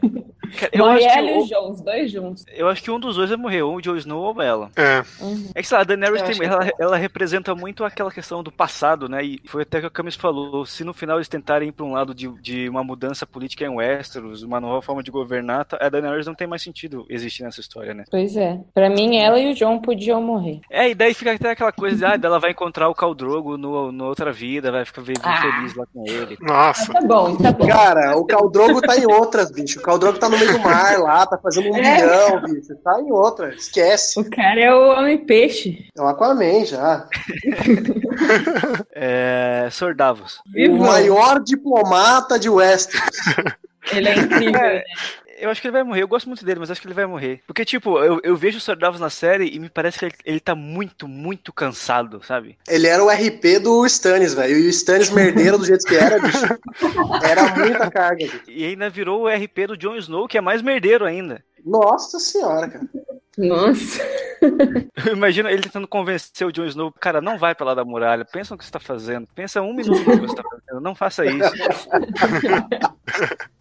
Eu 0.72 0.84
Morre 0.84 1.04
acho, 1.04 1.12
que 1.14 1.18
ela 1.20 1.30
e 1.30 1.34
o- 1.34 1.42
o 1.42 1.46
João, 1.46 1.70
os 1.70 1.80
dois 1.80 2.10
juntos. 2.10 2.44
eu 2.52 2.68
acho 2.68 2.82
que 2.82 2.90
um 2.90 2.98
dos 2.98 3.14
dois 3.16 3.28
vai 3.30 3.38
morrer, 3.38 3.62
ou 3.62 3.76
o 3.76 3.80
Jon 3.80 3.94
Snow 3.96 4.20
ou 4.34 4.42
ela. 4.42 4.68
É. 4.76 5.02
Uhum. 5.22 5.48
É 5.54 5.62
que 5.62 5.68
sei 5.68 5.76
lá, 5.76 5.82
a 5.82 5.84
Daenerys 5.84 6.22
tem, 6.22 6.34
que 6.36 6.44
ela, 6.44 6.66
é. 6.66 6.72
ela 6.78 6.96
representa 6.96 7.54
muito 7.54 7.84
aquela 7.84 8.10
questão 8.10 8.42
do 8.42 8.50
passado, 8.50 9.08
né? 9.08 9.24
E 9.24 9.40
foi 9.46 9.62
até 9.62 9.80
que 9.80 9.86
a 9.86 9.90
Camis 9.90 10.16
falou. 10.16 10.66
Se 10.66 10.82
no 10.82 10.92
final 10.92 11.18
eles 11.18 11.28
tentarem 11.28 11.68
ir 11.68 11.72
pra 11.72 11.86
um 11.86 11.92
lado 11.92 12.12
de, 12.12 12.28
de 12.40 12.68
uma 12.68 12.82
mudança 12.82 13.24
política 13.24 13.64
em 13.64 13.68
Westeros, 13.68 14.42
uma 14.42 14.60
nova 14.60 14.82
forma 14.82 15.02
de 15.04 15.10
governar, 15.12 15.64
tá- 15.66 15.78
a 15.80 15.88
Daenerys 15.88 16.26
não 16.26 16.34
tem 16.34 16.48
mais 16.48 16.62
sentido 16.62 17.06
existir 17.08 17.44
nessa 17.44 17.60
história, 17.60 17.94
né? 17.94 18.04
Pois 18.10 18.36
é. 18.36 18.58
Pra 18.74 18.90
mim, 18.90 19.16
ela 19.18 19.38
e 19.38 19.52
o 19.52 19.56
João 19.56 19.80
podiam 19.80 20.20
morrer. 20.20 20.60
É, 20.68 20.90
e 20.90 20.94
daí 20.96 21.14
fica 21.14 21.32
até 21.32 21.50
aquela 21.52 21.72
coisa 21.72 21.96
de, 21.96 22.04
ah, 22.04 22.16
dela 22.16 22.40
vai 22.40 22.50
encontrar 22.50 22.88
o 22.88 22.94
Khal 22.94 23.14
Drogo 23.14 23.56
no, 23.56 23.92
no 23.92 24.04
outra 24.06 24.32
vida, 24.32 24.72
vai 24.72 24.84
ficar 24.84 25.02
Ah. 25.22 25.40
feliz 25.40 25.76
lá 25.76 25.84
com 25.94 26.04
ele. 26.08 26.36
Nossa. 26.40 26.92
Tá 26.92 27.00
bom, 27.02 27.36
tá 27.36 27.52
bom. 27.52 27.68
Cara, 27.68 28.16
o 28.20 28.26
Caldrogo 28.26 28.80
tá 28.80 28.96
em 28.96 29.06
outras, 29.06 29.50
bicho. 29.50 29.78
O 29.78 29.82
Caldrogo 29.82 30.18
tá 30.18 30.28
no 30.28 30.38
meio 30.38 30.52
do 30.52 30.58
mar 30.60 30.98
lá, 30.98 31.26
tá 31.26 31.38
fazendo 31.38 31.70
um 31.70 31.76
É. 31.76 31.96
bilhão, 31.96 32.42
bicho. 32.42 32.74
Tá 32.84 33.00
em 33.00 33.10
outra. 33.10 33.54
Esquece. 33.54 34.20
O 34.20 34.30
cara 34.30 34.60
é 34.60 34.74
o 34.74 34.98
homem-peixe. 34.98 35.86
É 35.96 36.02
o 36.02 36.06
Aquaman 36.06 36.64
já. 36.64 37.06
É, 38.94 39.68
Davos. 39.96 40.40
O 40.68 40.76
maior 40.76 41.40
diplomata 41.40 42.38
de 42.38 42.48
Westeros. 42.50 43.16
Ele 43.92 44.08
é 44.08 44.18
incrível, 44.18 44.60
né? 44.60 44.82
Eu 45.40 45.50
acho 45.50 45.60
que 45.60 45.66
ele 45.66 45.72
vai 45.72 45.82
morrer, 45.82 46.02
eu 46.02 46.08
gosto 46.08 46.26
muito 46.26 46.44
dele, 46.44 46.60
mas 46.60 46.70
acho 46.70 46.80
que 46.80 46.86
ele 46.86 46.94
vai 46.94 47.06
morrer. 47.06 47.40
Porque, 47.46 47.64
tipo, 47.64 47.98
eu, 47.98 48.20
eu 48.22 48.36
vejo 48.36 48.58
o 48.58 48.60
Sor 48.60 48.76
Davos 48.76 49.00
na 49.00 49.08
série 49.08 49.48
e 49.48 49.58
me 49.58 49.70
parece 49.70 49.98
que 49.98 50.04
ele, 50.04 50.14
ele 50.24 50.40
tá 50.40 50.54
muito, 50.54 51.08
muito 51.08 51.52
cansado, 51.52 52.20
sabe? 52.22 52.58
Ele 52.68 52.86
era 52.86 53.02
o 53.02 53.08
RP 53.08 53.58
do 53.62 53.86
Stannis, 53.86 54.34
velho. 54.34 54.58
E 54.58 54.66
o 54.66 54.68
Stannis 54.68 55.10
merdeiro 55.10 55.56
do 55.56 55.64
jeito 55.64 55.86
que 55.86 55.96
era, 55.96 56.20
bicho. 56.20 56.40
Era 57.22 57.54
muita 57.56 57.90
carga, 57.90 58.24
bicho. 58.24 58.42
E 58.48 58.64
ainda 58.64 58.90
virou 58.90 59.22
o 59.22 59.28
RP 59.28 59.66
do 59.68 59.76
Jon 59.76 59.96
Snow, 59.96 60.28
que 60.28 60.38
é 60.38 60.40
mais 60.40 60.62
merdeiro 60.62 61.04
ainda. 61.04 61.42
Nossa 61.64 62.18
senhora, 62.18 62.68
cara. 62.68 62.86
Nossa. 63.38 64.02
Imagina 65.12 65.50
ele 65.50 65.62
tentando 65.62 65.88
convencer 65.88 66.46
o 66.46 66.52
Jon 66.52 66.66
Snow, 66.66 66.92
cara, 66.92 67.20
não 67.20 67.38
vai 67.38 67.54
pra 67.54 67.66
lá 67.66 67.74
da 67.74 67.84
muralha, 67.84 68.24
pensa 68.24 68.54
no 68.54 68.58
que 68.58 68.64
você 68.64 68.70
tá 68.70 68.80
fazendo, 68.80 69.28
pensa 69.34 69.62
um 69.62 69.72
minuto 69.72 70.04
no 70.04 70.18
que 70.18 70.26
você 70.26 70.34
tá 70.34 70.42
fazendo, 70.42 70.80
não 70.80 70.94
faça 70.94 71.24
isso. 71.24 71.50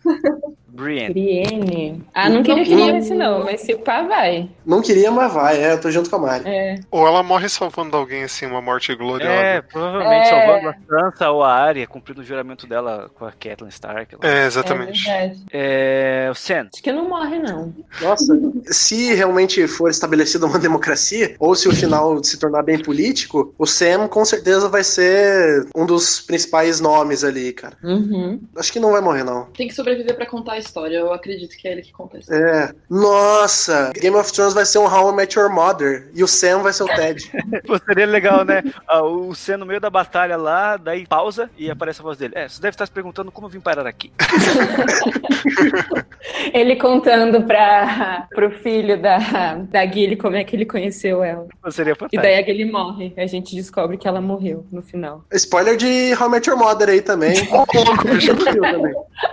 Brienne. 0.68 1.14
Brienne. 1.14 2.04
Ah, 2.14 2.30
não 2.30 2.42
queria 2.42 2.64
que 2.64 2.74
morresse, 2.76 3.14
não, 3.14 3.44
mas 3.44 3.60
se 3.62 3.76
pá, 3.76 4.02
vai. 4.04 4.50
Não 4.66 4.82
queria, 4.82 5.12
mas 5.12 5.34
vai. 5.34 5.62
É, 5.62 5.74
eu 5.74 5.82
tô 5.82 5.92
junto 5.92 6.10
com 6.10 6.16
a 6.16 6.20
Mari. 6.20 6.44
É. 6.48 6.80
Ou 6.90 7.06
ela 7.06 7.22
morre 7.22 7.50
salvando 7.50 7.98
alguém, 7.98 8.24
assim, 8.24 8.46
uma 8.46 8.62
morte 8.62 8.96
gloriosa. 8.96 9.34
É, 9.34 9.62
provavelmente 9.62 10.28
É. 10.28 10.30
salvando 10.30 10.70
a 10.70 10.76
Sansa 11.12 11.32
ou 11.32 11.44
a 11.44 11.52
Arya, 11.54 11.86
cumprindo 11.88 12.22
o 12.22 12.24
juramento 12.24 12.66
dela 12.66 13.10
com 13.14 13.26
a 13.26 13.32
Catelyn 13.32 13.68
Stark. 13.70 14.16
lá. 14.16 14.22
É, 14.30 14.44
É 14.44 14.46
exatamente. 14.46 15.04
verdade. 15.04 15.44
É, 15.52 16.30
o 16.32 16.36
Sen. 16.36 16.70
Acho 16.74 16.82
que 16.84 16.92
não 16.94 17.10
morre, 17.10 17.40
não. 17.40 17.74
Nossa, 18.02 18.34
se 18.68 19.14
realmente 19.16 19.68
for 19.68 19.90
estabelecida 19.90 20.46
uma 20.46 20.60
democracia, 20.60 21.36
ou 21.40 21.56
se 21.56 21.68
o 21.68 21.74
final 21.76 22.24
se 22.24 22.38
tornar 22.40 22.64
bem 22.64 22.80
político, 22.82 23.54
o 23.58 23.66
Sam 23.66 24.08
com 24.08 24.24
certeza 24.24 24.70
vai 24.70 24.84
ser 24.84 25.68
um 25.76 25.86
dos 25.86 26.22
principais 26.22 26.80
nomes 26.80 27.24
ali, 27.26 27.52
cara. 27.52 27.76
Uhum. 27.84 28.40
Acho 28.56 28.72
que 28.72 28.80
não 28.80 28.92
vai 28.94 29.02
morrer, 29.02 29.24
não. 29.26 29.46
Tem 29.58 29.68
que 29.68 29.74
sobreviver 29.76 29.99
pra 30.14 30.26
contar 30.26 30.54
a 30.54 30.58
história. 30.58 30.98
Eu 30.98 31.14
acredito 31.14 31.56
que 31.58 31.68
é 31.68 31.72
ele 31.72 31.82
que 31.82 31.92
conta 31.92 32.18
a 32.18 32.20
história. 32.20 32.46
É. 32.46 32.74
Nossa, 32.90 33.92
Game 34.00 34.16
of 34.16 34.32
Thrones 34.32 34.54
vai 34.54 34.66
ser 34.66 34.80
um 34.80 34.86
How 34.86 35.12
I 35.12 35.16
Met 35.16 35.38
Your 35.38 35.50
Mother. 35.54 36.10
E 36.14 36.24
o 36.24 36.28
Sam 36.28 36.62
vai 36.64 36.74
ser 36.74 36.84
o 36.84 36.88
Ted. 36.88 37.30
Pô, 37.68 37.78
seria 37.80 38.06
legal, 38.06 38.46
né? 38.46 38.64
Ah, 38.88 39.04
o 39.04 39.34
Sen 39.36 39.58
no 39.58 39.66
meio 39.66 39.80
da 39.80 39.90
batalha 39.90 40.38
lá, 40.38 40.78
daí 40.78 41.06
pausa 41.08 41.50
e 41.58 41.70
aparece 41.70 42.02
a 42.02 42.04
voz 42.04 42.18
dele. 42.18 42.34
É, 42.36 42.48
você 42.48 42.62
deve 42.62 42.74
estar 42.76 42.86
se 42.86 42.92
perguntando 42.92 43.32
como 43.32 43.48
eu 43.48 43.52
vim 43.52 43.60
parar 43.60 43.86
aqui. 43.88 44.12
Ele 46.54 46.76
contando 46.76 47.44
pra, 47.44 48.28
pro 48.30 48.52
filho 48.52 49.02
da, 49.02 49.56
da 49.70 49.86
Gilly 49.86 50.16
como 50.16 50.36
é 50.36 50.44
que 50.44 50.56
ele 50.56 50.66
conheceu 50.66 51.24
ela. 51.24 51.48
Pô, 51.62 51.72
Seria 51.72 51.94
E 51.94 51.96
fantástico. 51.96 52.22
daí 52.22 52.40
a 52.40 52.44
Gilly 52.44 52.72
morre. 52.72 53.14
A 53.18 53.26
gente 53.26 53.56
descobre 53.56 53.98
que 53.98 54.08
ela 54.08 54.22
morreu 54.22 54.66
no 54.72 54.82
final. 54.82 55.24
Spoiler 55.32 55.78
de 55.78 56.14
How 56.20 56.28
I 56.28 56.32
Met 56.32 56.50
Your 56.50 56.58
Mother 56.60 56.90
aí 56.90 57.02
também. 57.02 57.34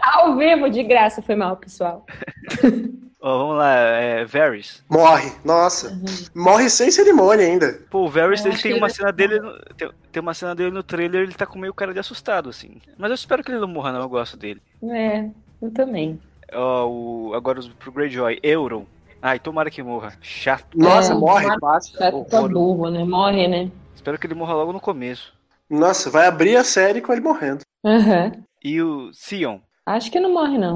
Ao 0.02 0.36
vivo, 0.36 0.55
de 0.70 0.82
graça, 0.82 1.20
foi 1.22 1.34
mal, 1.34 1.56
pessoal. 1.56 2.04
Ó, 3.20 3.38
vamos 3.38 3.56
lá, 3.56 3.74
é, 3.74 4.24
Varys. 4.24 4.84
Morre. 4.88 5.32
Nossa. 5.44 5.98
Morre 6.34 6.68
sem 6.70 6.90
cerimônia 6.90 7.44
ainda. 7.46 7.80
Pô, 7.90 8.04
o 8.04 8.08
Varys 8.08 8.44
ele 8.44 8.56
tem 8.56 8.74
uma 8.74 8.88
cena 8.88 9.10
dele. 9.12 9.40
no- 9.40 9.58
Tem, 9.76 9.90
tem 10.12 10.22
uma 10.22 10.34
cena 10.34 10.54
dele 10.54 10.70
no 10.70 10.82
trailer, 10.82 11.22
ele 11.22 11.32
tá 11.34 11.44
com 11.46 11.58
meio 11.58 11.74
cara 11.74 11.92
de 11.92 11.98
assustado, 11.98 12.48
assim. 12.48 12.80
Mas 12.96 13.10
eu 13.10 13.14
espero 13.14 13.42
que 13.42 13.50
ele 13.50 13.58
não 13.58 13.66
morra, 13.68 13.90
não. 13.92 14.00
Eu 14.00 14.08
gosto 14.08 14.36
dele. 14.36 14.62
É, 14.84 15.28
eu 15.60 15.70
também. 15.72 16.20
Ó, 16.52 16.86
o, 16.86 17.34
agora 17.34 17.60
pro 17.80 17.90
Greyjoy, 17.90 18.38
Euron. 18.42 18.86
Ai, 19.20 19.40
tomara 19.40 19.70
que 19.70 19.82
morra. 19.82 20.12
Chato. 20.20 20.66
Nossa, 20.78 21.12
É, 21.12 21.16
morre 21.16 21.46
fácil. 21.58 21.98
Chato 21.98 22.24
tá 22.30 22.42
burro, 22.46 22.90
né? 22.90 23.02
Morre, 23.02 23.48
né? 23.48 23.70
Espero 23.94 24.18
que 24.18 24.26
ele 24.26 24.34
morra 24.34 24.54
logo 24.54 24.72
no 24.72 24.80
começo. 24.80 25.32
Nossa, 25.68 26.10
vai 26.10 26.26
abrir 26.28 26.56
a 26.56 26.62
série 26.62 27.00
com 27.00 27.12
ele 27.12 27.22
morrendo. 27.22 27.62
Aham. 27.84 28.32
E 28.62 28.80
o 28.80 29.10
Sion. 29.12 29.58
Acho 29.86 30.10
que 30.10 30.18
não 30.18 30.32
morre, 30.32 30.58
não. 30.58 30.74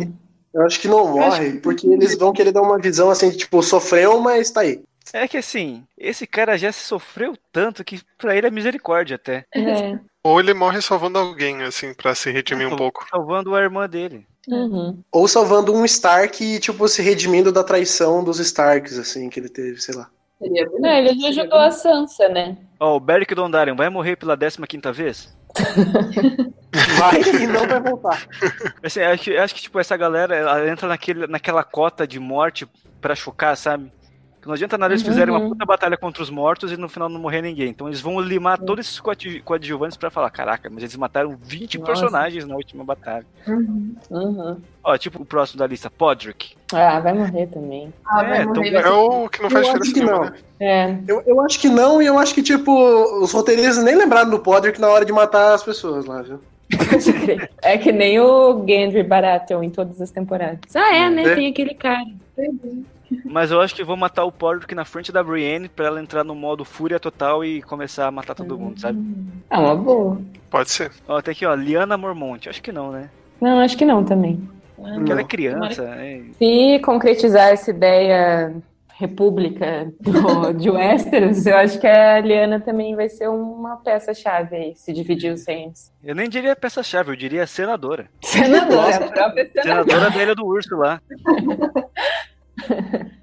Eu 0.55 0.63
acho 0.63 0.81
que 0.81 0.89
não 0.89 1.09
morre, 1.09 1.59
porque 1.61 1.87
eles 1.87 2.17
vão 2.17 2.33
querer 2.33 2.53
dar 2.53 2.63
uma 2.63 2.79
visão 2.79 3.11
assim, 3.11 3.31
tipo, 3.31 3.63
sofreu, 3.63 4.21
mas 4.21 4.51
tá 4.51 4.61
aí. 4.61 4.83
É 5.13 5.27
que 5.27 5.37
assim, 5.37 5.85
esse 5.99 6.27
cara 6.27 6.57
já 6.57 6.71
se 6.71 6.85
sofreu 6.85 7.37
tanto 7.53 7.85
que 7.85 8.01
pra 8.17 8.37
ele 8.37 8.47
é 8.47 8.51
misericórdia 8.51 9.17
até. 9.17 9.45
É. 9.55 9.99
Ou 10.23 10.39
ele 10.39 10.53
morre 10.53 10.83
salvando 10.83 11.19
alguém, 11.19 11.63
assim, 11.63 11.95
pra 11.95 12.15
se 12.15 12.31
redimir 12.31 12.69
um 12.69 12.77
pouco. 12.77 13.07
Salvando 13.11 13.55
a 13.55 13.61
irmã 13.61 13.89
dele. 13.89 14.27
Uhum. 14.47 15.03
Ou 15.11 15.27
salvando 15.27 15.75
um 15.75 15.85
Stark 15.85 16.45
e, 16.45 16.61
tipo, 16.61 16.87
se 16.89 17.01
redimindo 17.01 17.51
da 17.51 17.65
traição 17.65 18.23
dos 18.23 18.39
Starks, 18.39 18.99
assim, 18.99 19.31
que 19.31 19.41
ele 19.41 19.49
teve, 19.49 19.81
sei 19.81 19.95
lá. 19.95 20.11
Seria 20.39 20.67
bonito. 20.67 20.83
Não, 20.83 20.91
ele 20.91 21.27
ajudou 21.27 21.59
a 21.59 21.71
Sansa, 21.71 22.29
né? 22.29 22.57
Ó, 22.79 22.97
o 22.97 23.01
Beric 23.01 23.35
Dondarrion 23.35 23.77
vai 23.77 23.89
morrer 23.89 24.17
pela 24.17 24.37
15ª 24.37 24.93
vez? 24.93 25.35
Vai 26.99 27.21
e 27.43 27.47
não 27.47 27.67
vai 27.67 27.81
voltar. 27.81 28.27
Assim, 28.83 29.01
acho, 29.01 29.23
que- 29.25 29.37
acho 29.37 29.55
que, 29.55 29.63
tipo, 29.63 29.79
essa 29.81 29.97
galera, 29.97 30.37
ela 30.37 30.69
entra 30.69 30.89
naquele, 30.89 31.27
naquela 31.27 31.65
cota 31.65 32.07
de 32.07 32.19
morte 32.21 32.67
pra 33.01 33.15
chocar, 33.15 33.57
sabe? 33.57 33.91
Que 34.41 34.47
Não 34.47 34.55
adianta 34.55 34.79
nada 34.79 34.95
eles 34.95 35.03
fizerem 35.03 35.35
uma 35.35 35.41
Uhum. 35.43 35.51
puta 35.51 35.67
batalha 35.67 35.99
contra 35.99 36.23
os 36.23 36.31
mortos 36.31 36.73
e 36.73 36.77
no 36.79 36.89
final 36.89 37.11
não 37.11 37.21
morrer 37.21 37.43
ninguém. 37.43 37.69
Então 37.69 37.87
eles 37.89 38.01
vão 38.01 38.19
limar 38.19 38.57
todos 38.59 38.87
esses 38.87 38.99
coadju- 38.99 39.43
coadjuvantes 39.45 39.99
pra 39.99 40.11
falar, 40.11 40.31
caraca, 40.31 40.71
mas 40.71 40.83
eles 40.83 40.97
mataram 40.97 41.37
20 41.43 41.79
Nossa. 41.79 41.93
personagens 41.93 42.47
na 42.47 42.55
última 42.55 42.83
batalha. 42.83 43.27
Uhum. 43.47 43.95
Uhum. 44.11 44.57
Ó, 44.83 44.97
tipo 44.97 45.21
o 45.23 45.27
próximo 45.27 45.59
da 45.59 45.67
lista, 45.67 45.91
Podrick. 45.91 46.55
Ah, 46.73 47.01
vai 47.01 47.13
morrer 47.13 47.49
também. 47.49 47.93
Ah, 48.07 48.23
É, 48.25 48.45
morrer, 48.47 48.69
então- 48.71 48.81
É 48.81 48.89
o 48.91 49.29
que 49.29 49.43
não 49.43 49.51
faz 49.51 49.67
Eu 49.69 49.75
diferença 49.75 49.93
que 49.93 50.01
nenhuma, 50.07 50.25
não. 50.25 50.31
né? 50.31 50.39
É. 50.59 50.97
Eu, 51.07 51.23
eu 51.27 51.41
acho 51.43 51.61
que 51.61 51.69
não, 51.69 52.01
e 52.01 52.07
eu 52.07 52.19
acho 52.19 52.35
que, 52.35 52.43
tipo, 52.43 52.73
os 53.23 53.33
roteiristas 53.33 53.85
nem 53.85 53.95
lembraram 53.95 54.31
do 54.31 54.39
Podrick 54.39 54.81
na 54.81 54.89
hora 54.89 55.05
de 55.05 55.13
matar 55.13 55.53
as 55.53 55.63
pessoas 55.63 56.07
lá, 56.07 56.23
viu? 56.23 56.41
É 57.63 57.77
que 57.77 57.93
nem 57.93 58.19
o 58.21 58.65
Gendry 58.67 59.03
Baratheon 59.03 59.63
em 59.65 59.71
todas 59.71 60.01
as 60.01 60.11
temporadas. 60.11 60.61
Ah, 60.75 60.97
é, 60.97 61.11
né? 61.11 61.25
É. 61.25 61.35
Tem 61.35 61.49
aquele 61.51 61.75
cara. 61.75 62.07
Mas 63.25 63.51
eu 63.51 63.61
acho 63.61 63.75
que 63.75 63.85
vão 63.85 63.97
matar 63.97 64.25
o 64.25 64.33
Podrick 64.33 64.75
na 64.75 64.85
frente 64.85 65.11
da 65.11 65.23
Brienne 65.23 65.69
pra 65.69 65.87
ela 65.87 66.01
entrar 66.01 66.25
no 66.25 66.35
modo 66.35 66.65
fúria 66.65 67.01
total 67.01 67.45
e 67.45 67.63
começar 67.63 68.07
a 68.07 68.11
matar 68.11 68.35
todo 68.35 68.59
mundo, 68.59 68.81
sabe? 68.81 68.99
É 69.49 69.59
uma 69.59 69.75
boa. 69.75 70.21
Pode 70.49 70.71
ser. 70.71 70.93
Ó, 71.09 71.21
tem 71.21 71.33
aqui, 71.33 71.45
ó, 71.47 71.55
Liana 71.55 71.97
Mormont. 71.97 72.49
Acho 72.49 72.63
que 72.63 72.73
não, 72.73 72.93
né? 72.93 73.11
Não, 73.41 73.59
acho 73.59 73.77
que 73.77 73.85
não 73.85 74.05
também. 74.05 74.49
Porque 74.77 75.13
ela 75.13 75.21
é 75.21 75.25
criança, 75.25 75.83
é. 75.85 76.23
Se 76.39 76.81
concretizar 76.81 77.49
essa 77.49 77.71
ideia 77.71 78.55
república 79.01 79.91
do, 79.99 80.53
de 80.53 80.69
Westeros, 80.69 81.47
eu 81.47 81.57
acho 81.57 81.81
que 81.81 81.87
a 81.87 82.21
Liana 82.21 82.61
também 82.61 82.95
vai 82.95 83.09
ser 83.09 83.29
uma 83.29 83.77
peça-chave 83.77 84.55
aí, 84.55 84.75
se 84.77 84.93
dividir 84.93 85.33
os 85.33 85.47
reinos. 85.47 85.91
Eu 86.05 86.15
nem 86.15 86.29
diria 86.29 86.55
peça-chave, 86.55 87.11
eu 87.11 87.17
diria 87.17 87.47
senadora. 87.47 88.09
Senadora, 88.23 88.97
a 88.97 89.11
própria 89.11 89.51
senadora. 89.51 89.85
Senadora 89.85 90.11
da 90.11 90.23
Ilha 90.23 90.35
do 90.35 90.45
Urso 90.47 90.77
lá. 90.77 91.01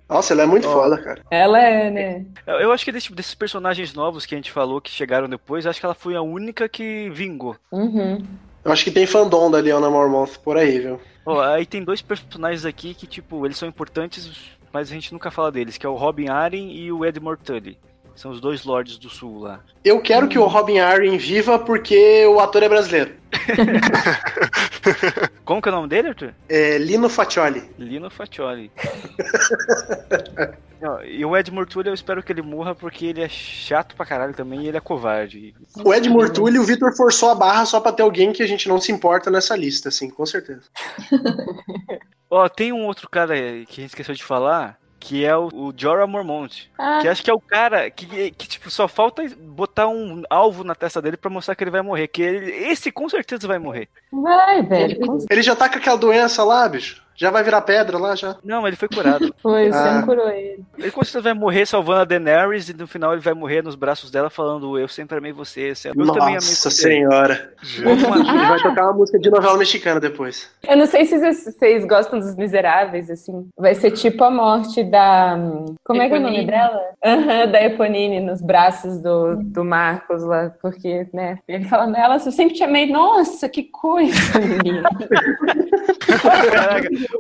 Nossa, 0.10 0.34
ela 0.34 0.44
é 0.44 0.46
muito 0.46 0.68
Ó. 0.68 0.72
foda, 0.72 0.98
cara. 1.02 1.22
Ela 1.30 1.60
é, 1.60 1.90
né? 1.90 2.26
Eu, 2.46 2.56
eu 2.56 2.72
acho 2.72 2.86
que 2.86 2.92
desse- 2.92 3.14
desses 3.14 3.36
personagens 3.36 3.94
novos 3.94 4.26
que 4.26 4.34
a 4.34 4.38
gente 4.38 4.52
falou, 4.52 4.80
que 4.80 4.90
chegaram 4.90 5.28
depois, 5.28 5.66
acho 5.66 5.80
que 5.80 5.86
ela 5.86 5.96
foi 5.96 6.16
a 6.16 6.22
única 6.22 6.70
que 6.70 7.10
vingou. 7.10 7.56
Uhum. 7.72 8.24
Eu 8.64 8.72
acho 8.72 8.84
que 8.84 8.92
tem 8.92 9.06
fandom 9.06 9.50
da 9.52 9.60
Leona 9.60 9.90
Mormont 9.90 10.38
por 10.40 10.58
aí, 10.58 10.80
viu? 10.80 11.00
Ó, 11.26 11.42
aí 11.42 11.66
tem 11.66 11.84
dois 11.84 12.02
personagens 12.02 12.66
aqui 12.66 12.94
que, 12.94 13.06
tipo, 13.06 13.46
eles 13.46 13.58
são 13.58 13.68
importantes, 13.68 14.30
mas 14.72 14.90
a 14.90 14.94
gente 14.94 15.12
nunca 15.12 15.30
fala 15.30 15.52
deles, 15.52 15.78
que 15.78 15.86
é 15.86 15.90
o 15.90 15.96
Robin 15.96 16.30
Arryn 16.30 16.72
e 16.72 16.92
o 16.92 17.04
Edmure 17.06 17.38
Tully. 17.44 17.78
São 18.18 18.32
os 18.32 18.42
dois 18.42 18.66
lords 18.66 18.98
do 18.98 19.10
sul 19.10 19.40
lá. 19.40 19.62
Eu 19.86 20.02
quero 20.02 20.28
que 20.28 20.40
o 20.40 20.48
Robin 20.48 20.80
Arryn 20.80 21.18
viva 21.18 21.60
porque 21.60 22.26
o 22.26 22.40
ator 22.40 22.64
é 22.64 22.70
brasileiro. 22.70 23.16
Como 25.46 25.62
que 25.62 25.70
é 25.70 25.72
o 25.72 25.76
nome 25.76 25.88
dele, 25.88 26.10
Arthur? 26.10 26.34
É 26.50 26.80
Lino 26.80 27.10
Faccioli. 27.10 27.70
Lino 27.78 28.10
Faccioli. 28.10 28.72
E 31.06 31.26
o 31.26 31.36
Edmure 31.36 31.68
Tully 31.68 31.88
eu 31.88 31.94
espero 31.94 32.22
que 32.22 32.32
ele 32.32 32.44
morra 32.44 32.76
porque 32.76 33.08
ele 33.08 33.22
é 33.22 33.28
chato 33.28 33.96
pra 33.96 34.06
caralho 34.06 34.36
também 34.36 34.62
e 34.62 34.68
ele 34.68 34.78
é 34.78 34.80
covarde. 34.80 35.56
O 35.84 35.92
Ed 35.92 36.08
Mortulli, 36.08 36.60
o 36.60 36.64
Vitor 36.64 36.96
forçou 36.96 37.32
a 37.32 37.36
barra 37.36 37.66
só 37.66 37.80
pra 37.80 37.92
ter 37.92 38.04
alguém 38.04 38.32
que 38.32 38.44
a 38.44 38.48
gente 38.48 38.70
não 38.70 38.80
se 38.80 38.92
importa 38.92 39.32
nessa 39.32 39.56
lista, 39.56 39.90
assim, 39.90 40.08
com 40.08 40.24
certeza. 40.24 40.62
Ó, 42.30 42.48
tem 42.48 42.72
um 42.72 42.86
outro 42.86 43.10
cara 43.10 43.34
que 43.34 43.42
a 43.42 43.82
gente 43.82 43.86
esqueceu 43.86 44.14
de 44.14 44.24
falar, 44.24 44.78
que 45.00 45.24
é 45.26 45.36
o, 45.38 45.48
o 45.54 45.74
Jorah 45.76 46.08
Mormont. 46.08 46.70
Ah, 46.78 47.00
Que 47.02 47.08
acho 47.08 47.24
que 47.24 47.30
é 47.30 47.34
o 47.34 47.40
cara 47.40 47.90
que, 47.90 48.32
que, 48.32 48.48
tipo, 48.48 48.70
só 48.70 48.88
falta 48.88 49.24
botar 49.40 49.88
um 49.88 50.24
alvo 50.30 50.64
na 50.64 50.76
testa 50.76 51.02
dele 51.02 51.18
pra 51.18 51.30
mostrar 51.30 51.56
que 51.56 51.64
ele 51.64 51.72
vai 51.72 51.82
morrer. 51.82 52.08
Que 52.08 52.22
ele- 52.22 52.52
esse 52.70 52.92
com 52.92 53.08
certeza 53.08 53.48
vai 53.48 53.60
morrer. 53.60 53.88
vai, 54.12 54.62
velho. 54.64 54.98
Ele 55.30 55.42
já 55.42 55.56
tá 55.56 55.70
com 55.70 55.78
aquela 55.78 55.98
doença 55.98 56.44
lá, 56.44 56.68
bicho. 56.68 57.02
Já 57.18 57.32
vai 57.32 57.44
virar 57.44 57.62
pedra 57.62 57.98
lá, 57.98 58.16
já. 58.16 58.36
Não, 58.44 58.62
mas 58.62 58.68
ele 58.70 58.76
foi 58.78 58.88
curado. 58.88 59.34
Foi, 59.42 59.72
você 59.72 59.78
Ah. 59.78 59.94
não 59.96 60.06
curou 60.06 60.30
ele. 60.30 60.64
ele 60.78 60.92
com 60.92 61.04
certeza 61.04 61.22
vai 61.24 61.34
morrer 61.34 61.66
salvando 61.66 62.02
a 62.02 62.06
Daenerys 62.06 62.70
e 62.70 62.74
no 62.74 62.86
final 62.88 63.12
ele 63.14 63.22
vai 63.22 63.34
morrer 63.34 63.64
nos 63.64 63.76
braços 63.76 64.12
dela 64.12 64.30
falando 64.30 64.78
eu 64.78 64.88
sempre 64.88 65.18
amei 65.18 65.32
você. 65.32 65.74
Eu 65.86 65.94
também 65.96 66.22
amei 66.22 66.34
Nossa 66.36 66.70
você. 66.70 66.82
senhora. 66.84 67.52
Ele 67.78 67.96
vai 67.96 68.60
tocar 68.62 68.84
uma 68.86 68.94
música 68.94 69.18
de 69.20 69.30
novela 69.30 69.58
mexicana 69.58 70.00
depois. 70.00 70.50
Eu 70.68 70.78
não 70.78 70.86
sei 70.86 71.06
se 71.06 71.18
vocês, 71.18 71.86
gostam 71.86 72.20
dos 72.20 72.36
Miseráveis, 72.36 73.10
assim. 73.10 73.48
Vai 73.58 73.74
ser 73.74 73.92
tipo 73.92 74.24
a 74.24 74.30
morte 74.30 74.84
da. 74.84 75.38
Como 75.84 76.02
é 76.02 76.08
que 76.10 76.16
é 76.16 76.18
o 76.18 76.22
nome 76.22 76.44
Eponine. 76.44 76.52
dela? 76.52 76.82
Aham, 77.06 77.48
da 77.52 77.62
Eponine 77.64 78.20
nos 78.20 78.42
braços 78.42 79.00
do, 79.02 79.38
do 79.38 79.64
Marcos 79.66 80.24
lá. 80.24 80.52
Porque, 80.62 81.08
né? 81.14 81.40
Ele 81.48 81.66
fala 81.66 81.88
nela, 81.88 82.16
eu 82.16 82.32
sempre 82.32 82.54
te 82.56 82.64
amei. 82.64 82.92
Nossa, 82.92 83.50
que 83.50 83.64
coisa, 83.64 84.14
menina. 84.40 84.90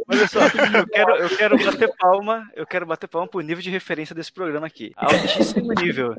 Olha 0.07 0.27
só, 0.27 0.39
eu 0.77 0.87
quero, 0.87 1.15
eu 1.15 1.29
quero 1.37 1.65
bater 1.65 1.95
palma, 1.97 2.49
eu 2.55 2.65
quero 2.65 2.85
bater 2.85 3.07
palma 3.07 3.27
pro 3.27 3.41
nível 3.41 3.61
de 3.61 3.69
referência 3.69 4.15
desse 4.15 4.31
programa 4.31 4.67
aqui. 4.67 4.91
Altíssimo 4.95 5.73
nível. 5.73 6.15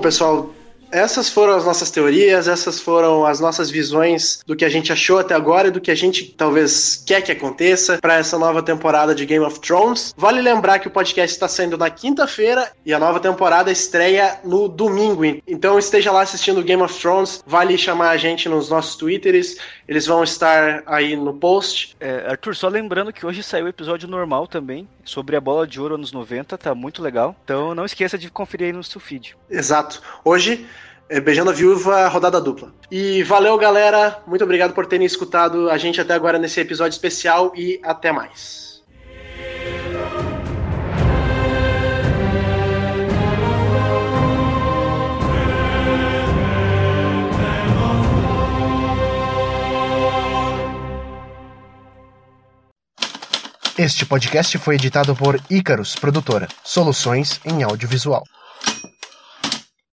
Pessoal, 0.00 0.52
essas 0.90 1.28
foram 1.28 1.54
as 1.54 1.64
nossas 1.64 1.90
teorias, 1.90 2.48
essas 2.48 2.80
foram 2.80 3.24
as 3.24 3.40
nossas 3.40 3.70
visões 3.70 4.40
do 4.46 4.56
que 4.56 4.64
a 4.64 4.68
gente 4.68 4.92
achou 4.92 5.18
até 5.18 5.34
agora 5.34 5.68
e 5.68 5.70
do 5.70 5.80
que 5.80 5.90
a 5.90 5.94
gente 5.94 6.24
talvez 6.36 7.02
quer 7.06 7.22
que 7.22 7.32
aconteça 7.32 7.98
para 7.98 8.16
essa 8.16 8.38
nova 8.38 8.62
temporada 8.62 9.14
de 9.14 9.24
Game 9.24 9.44
of 9.44 9.60
Thrones. 9.60 10.14
Vale 10.16 10.40
lembrar 10.40 10.78
que 10.78 10.88
o 10.88 10.90
podcast 10.90 11.34
está 11.34 11.48
saindo 11.48 11.78
na 11.78 11.90
quinta-feira 11.90 12.70
e 12.84 12.92
a 12.92 12.98
nova 12.98 13.20
temporada 13.20 13.70
estreia 13.70 14.40
no 14.44 14.68
domingo. 14.68 15.20
Então 15.46 15.78
esteja 15.78 16.10
lá 16.12 16.22
assistindo 16.22 16.62
Game 16.62 16.82
of 16.82 16.98
Thrones, 16.98 17.42
vale 17.46 17.76
chamar 17.76 18.10
a 18.10 18.16
gente 18.16 18.48
nos 18.48 18.70
nossos 18.70 18.96
twitters, 18.96 19.56
eles 19.86 20.06
vão 20.06 20.22
estar 20.22 20.82
aí 20.86 21.16
no 21.16 21.34
post. 21.34 21.96
É, 22.00 22.30
Arthur, 22.30 22.54
só 22.54 22.68
lembrando 22.68 23.12
que 23.12 23.26
hoje 23.26 23.42
saiu 23.42 23.66
o 23.66 23.68
episódio 23.68 24.08
normal 24.08 24.46
também, 24.46 24.88
sobre 25.04 25.36
a 25.36 25.40
bola 25.40 25.66
de 25.66 25.80
ouro 25.80 25.96
anos 25.96 26.12
90, 26.12 26.56
tá 26.56 26.74
muito 26.74 27.02
legal. 27.02 27.36
Então 27.44 27.74
não 27.74 27.84
esqueça 27.84 28.16
de 28.16 28.30
conferir 28.30 28.68
aí 28.68 28.72
no 28.72 28.84
seu 28.84 29.00
feed. 29.00 29.36
Exato. 29.50 30.00
Hoje 30.24 30.66
Beijando 31.18 31.50
a 31.50 31.52
Viúva, 31.52 32.06
rodada 32.06 32.40
dupla. 32.40 32.72
E 32.88 33.24
valeu, 33.24 33.58
galera. 33.58 34.22
Muito 34.28 34.44
obrigado 34.44 34.72
por 34.72 34.86
terem 34.86 35.04
escutado 35.04 35.68
a 35.68 35.76
gente 35.76 36.00
até 36.00 36.14
agora 36.14 36.38
nesse 36.38 36.60
episódio 36.60 36.94
especial 36.94 37.52
e 37.56 37.80
até 37.82 38.12
mais. 38.12 38.70
Este 53.76 54.04
podcast 54.04 54.58
foi 54.58 54.74
editado 54.74 55.16
por 55.16 55.40
Icarus 55.48 55.96
Produtora, 55.96 56.46
soluções 56.62 57.40
em 57.46 57.62
audiovisual. 57.62 58.22